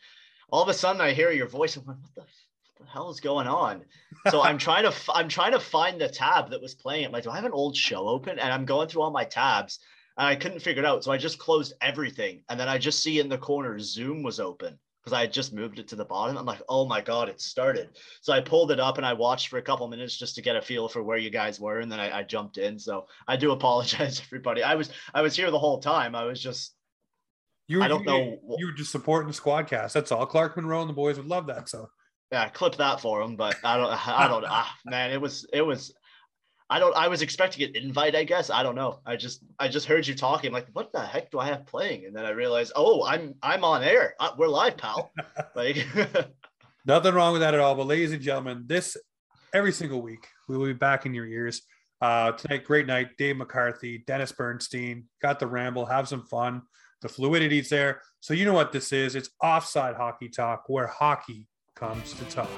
all 0.51 0.61
of 0.61 0.67
a 0.67 0.73
sudden 0.73 1.01
I 1.01 1.13
hear 1.13 1.31
your 1.31 1.47
voice. 1.47 1.77
I'm 1.77 1.85
like, 1.85 1.97
what 2.01 2.15
the, 2.15 2.21
what 2.21 2.79
the 2.79 2.91
hell 2.91 3.09
is 3.09 3.19
going 3.19 3.47
on? 3.47 3.83
So 4.29 4.41
I'm 4.41 4.57
trying 4.67 4.83
to 4.83 4.93
I'm 5.13 5.29
trying 5.29 5.53
to 5.53 5.59
find 5.59 6.01
the 6.01 6.09
tab 6.09 6.49
that 6.49 6.61
was 6.61 6.75
playing 6.75 7.05
it. 7.05 7.11
Like, 7.11 7.23
do 7.23 7.29
I 7.29 7.35
have 7.35 7.45
an 7.45 7.51
old 7.51 7.77
show 7.77 8.07
open? 8.07 8.39
And 8.39 8.51
I'm 8.51 8.65
going 8.65 8.89
through 8.89 9.03
all 9.03 9.11
my 9.11 9.25
tabs 9.25 9.79
and 10.21 10.27
I 10.27 10.35
couldn't 10.35 10.59
figure 10.59 10.83
it 10.83 10.85
out. 10.85 11.03
So 11.03 11.11
I 11.11 11.17
just 11.17 11.39
closed 11.39 11.73
everything. 11.81 12.43
And 12.47 12.59
then 12.59 12.69
I 12.69 12.77
just 12.77 13.01
see 13.01 13.19
in 13.19 13.27
the 13.27 13.39
corner 13.39 13.79
Zoom 13.79 14.21
was 14.21 14.39
open 14.39 14.77
because 15.03 15.17
I 15.17 15.21
had 15.21 15.33
just 15.33 15.51
moved 15.51 15.79
it 15.79 15.87
to 15.87 15.95
the 15.95 16.05
bottom. 16.05 16.37
I'm 16.37 16.45
like, 16.45 16.61
oh 16.69 16.87
my 16.87 17.01
God, 17.01 17.27
it 17.27 17.41
started. 17.41 17.89
So 18.21 18.31
I 18.31 18.39
pulled 18.39 18.69
it 18.69 18.79
up 18.79 18.97
and 18.97 19.05
I 19.05 19.13
watched 19.13 19.47
for 19.47 19.57
a 19.57 19.63
couple 19.63 19.87
minutes 19.87 20.15
just 20.15 20.35
to 20.35 20.43
get 20.43 20.55
a 20.55 20.61
feel 20.61 20.87
for 20.87 21.01
where 21.01 21.17
you 21.17 21.31
guys 21.31 21.59
were. 21.59 21.79
And 21.79 21.91
then 21.91 21.99
I, 21.99 22.19
I 22.19 22.21
jumped 22.21 22.59
in. 22.59 22.77
So 22.77 23.07
I 23.27 23.35
do 23.35 23.51
apologize, 23.51 24.21
everybody. 24.21 24.61
I 24.61 24.75
was 24.75 24.91
I 25.11 25.23
was 25.23 25.35
here 25.35 25.49
the 25.49 25.57
whole 25.57 25.79
time. 25.79 26.13
I 26.13 26.25
was 26.25 26.39
just 26.39 26.75
You 27.67 27.79
were, 27.79 27.85
I 27.85 27.87
don't 27.87 28.01
you, 28.01 28.05
know. 28.05 28.37
You 28.59 28.67
were 28.67 28.73
just 28.73 28.91
supporting 28.91 29.27
the 29.27 29.33
squadcast. 29.35 29.93
That's 29.93 30.11
all. 30.11 30.27
Clark 30.27 30.55
Monroe 30.55 30.81
and 30.81 30.89
the 30.91 30.93
boys 30.93 31.17
would 31.17 31.25
love 31.25 31.47
that. 31.47 31.67
So 31.67 31.89
Yeah, 32.31 32.47
clip 32.49 32.75
that 32.75 33.01
for 33.01 33.23
him, 33.23 33.37
but 33.37 33.57
I 33.63 33.75
don't 33.75 33.89
I 34.07 34.27
don't 34.27 34.45
ah, 34.47 34.71
man, 34.85 35.09
it 35.09 35.19
was 35.19 35.47
it 35.51 35.63
was 35.63 35.95
I 36.71 36.79
don't 36.79 36.95
I 36.95 37.09
was 37.09 37.21
expecting 37.21 37.67
an 37.67 37.75
invite, 37.75 38.15
I 38.15 38.23
guess. 38.23 38.49
I 38.49 38.63
don't 38.63 38.75
know. 38.75 39.01
I 39.05 39.17
just 39.17 39.43
I 39.59 39.67
just 39.67 39.85
heard 39.85 40.07
you 40.07 40.15
talking 40.15 40.53
like 40.53 40.67
what 40.71 40.93
the 40.93 41.01
heck 41.01 41.29
do 41.29 41.37
I 41.37 41.47
have 41.47 41.65
playing? 41.65 42.05
And 42.05 42.15
then 42.15 42.23
I 42.23 42.29
realized, 42.29 42.71
"Oh, 42.77 43.05
I'm 43.05 43.35
I'm 43.43 43.65
on 43.65 43.83
air. 43.83 44.15
Uh, 44.21 44.31
we're 44.37 44.47
live, 44.47 44.77
pal." 44.77 45.11
like 45.55 45.85
nothing 46.85 47.13
wrong 47.13 47.33
with 47.33 47.41
that 47.41 47.53
at 47.53 47.59
all. 47.59 47.75
But 47.75 47.87
ladies 47.87 48.13
and 48.13 48.21
gentlemen, 48.21 48.63
this 48.67 48.95
every 49.53 49.73
single 49.73 50.01
week 50.01 50.25
we 50.47 50.57
will 50.57 50.67
be 50.67 50.73
back 50.73 51.05
in 51.05 51.13
your 51.13 51.25
ears. 51.25 51.61
Uh, 51.99 52.31
tonight, 52.31 52.63
great 52.63 52.87
night. 52.87 53.09
Dave 53.17 53.35
McCarthy, 53.35 54.05
Dennis 54.07 54.31
Bernstein, 54.31 55.03
got 55.21 55.39
the 55.39 55.47
ramble, 55.47 55.85
have 55.85 56.07
some 56.07 56.25
fun. 56.25 56.61
The 57.01 57.09
fluidity's 57.09 57.67
there. 57.67 58.01
So 58.21 58.33
you 58.33 58.45
know 58.45 58.53
what 58.53 58.71
this 58.71 58.93
is. 58.93 59.15
It's 59.15 59.29
offside 59.43 59.95
hockey 59.95 60.29
talk 60.29 60.63
where 60.67 60.87
hockey 60.87 61.49
comes 61.75 62.13
to 62.13 62.23
talk. 62.25 62.49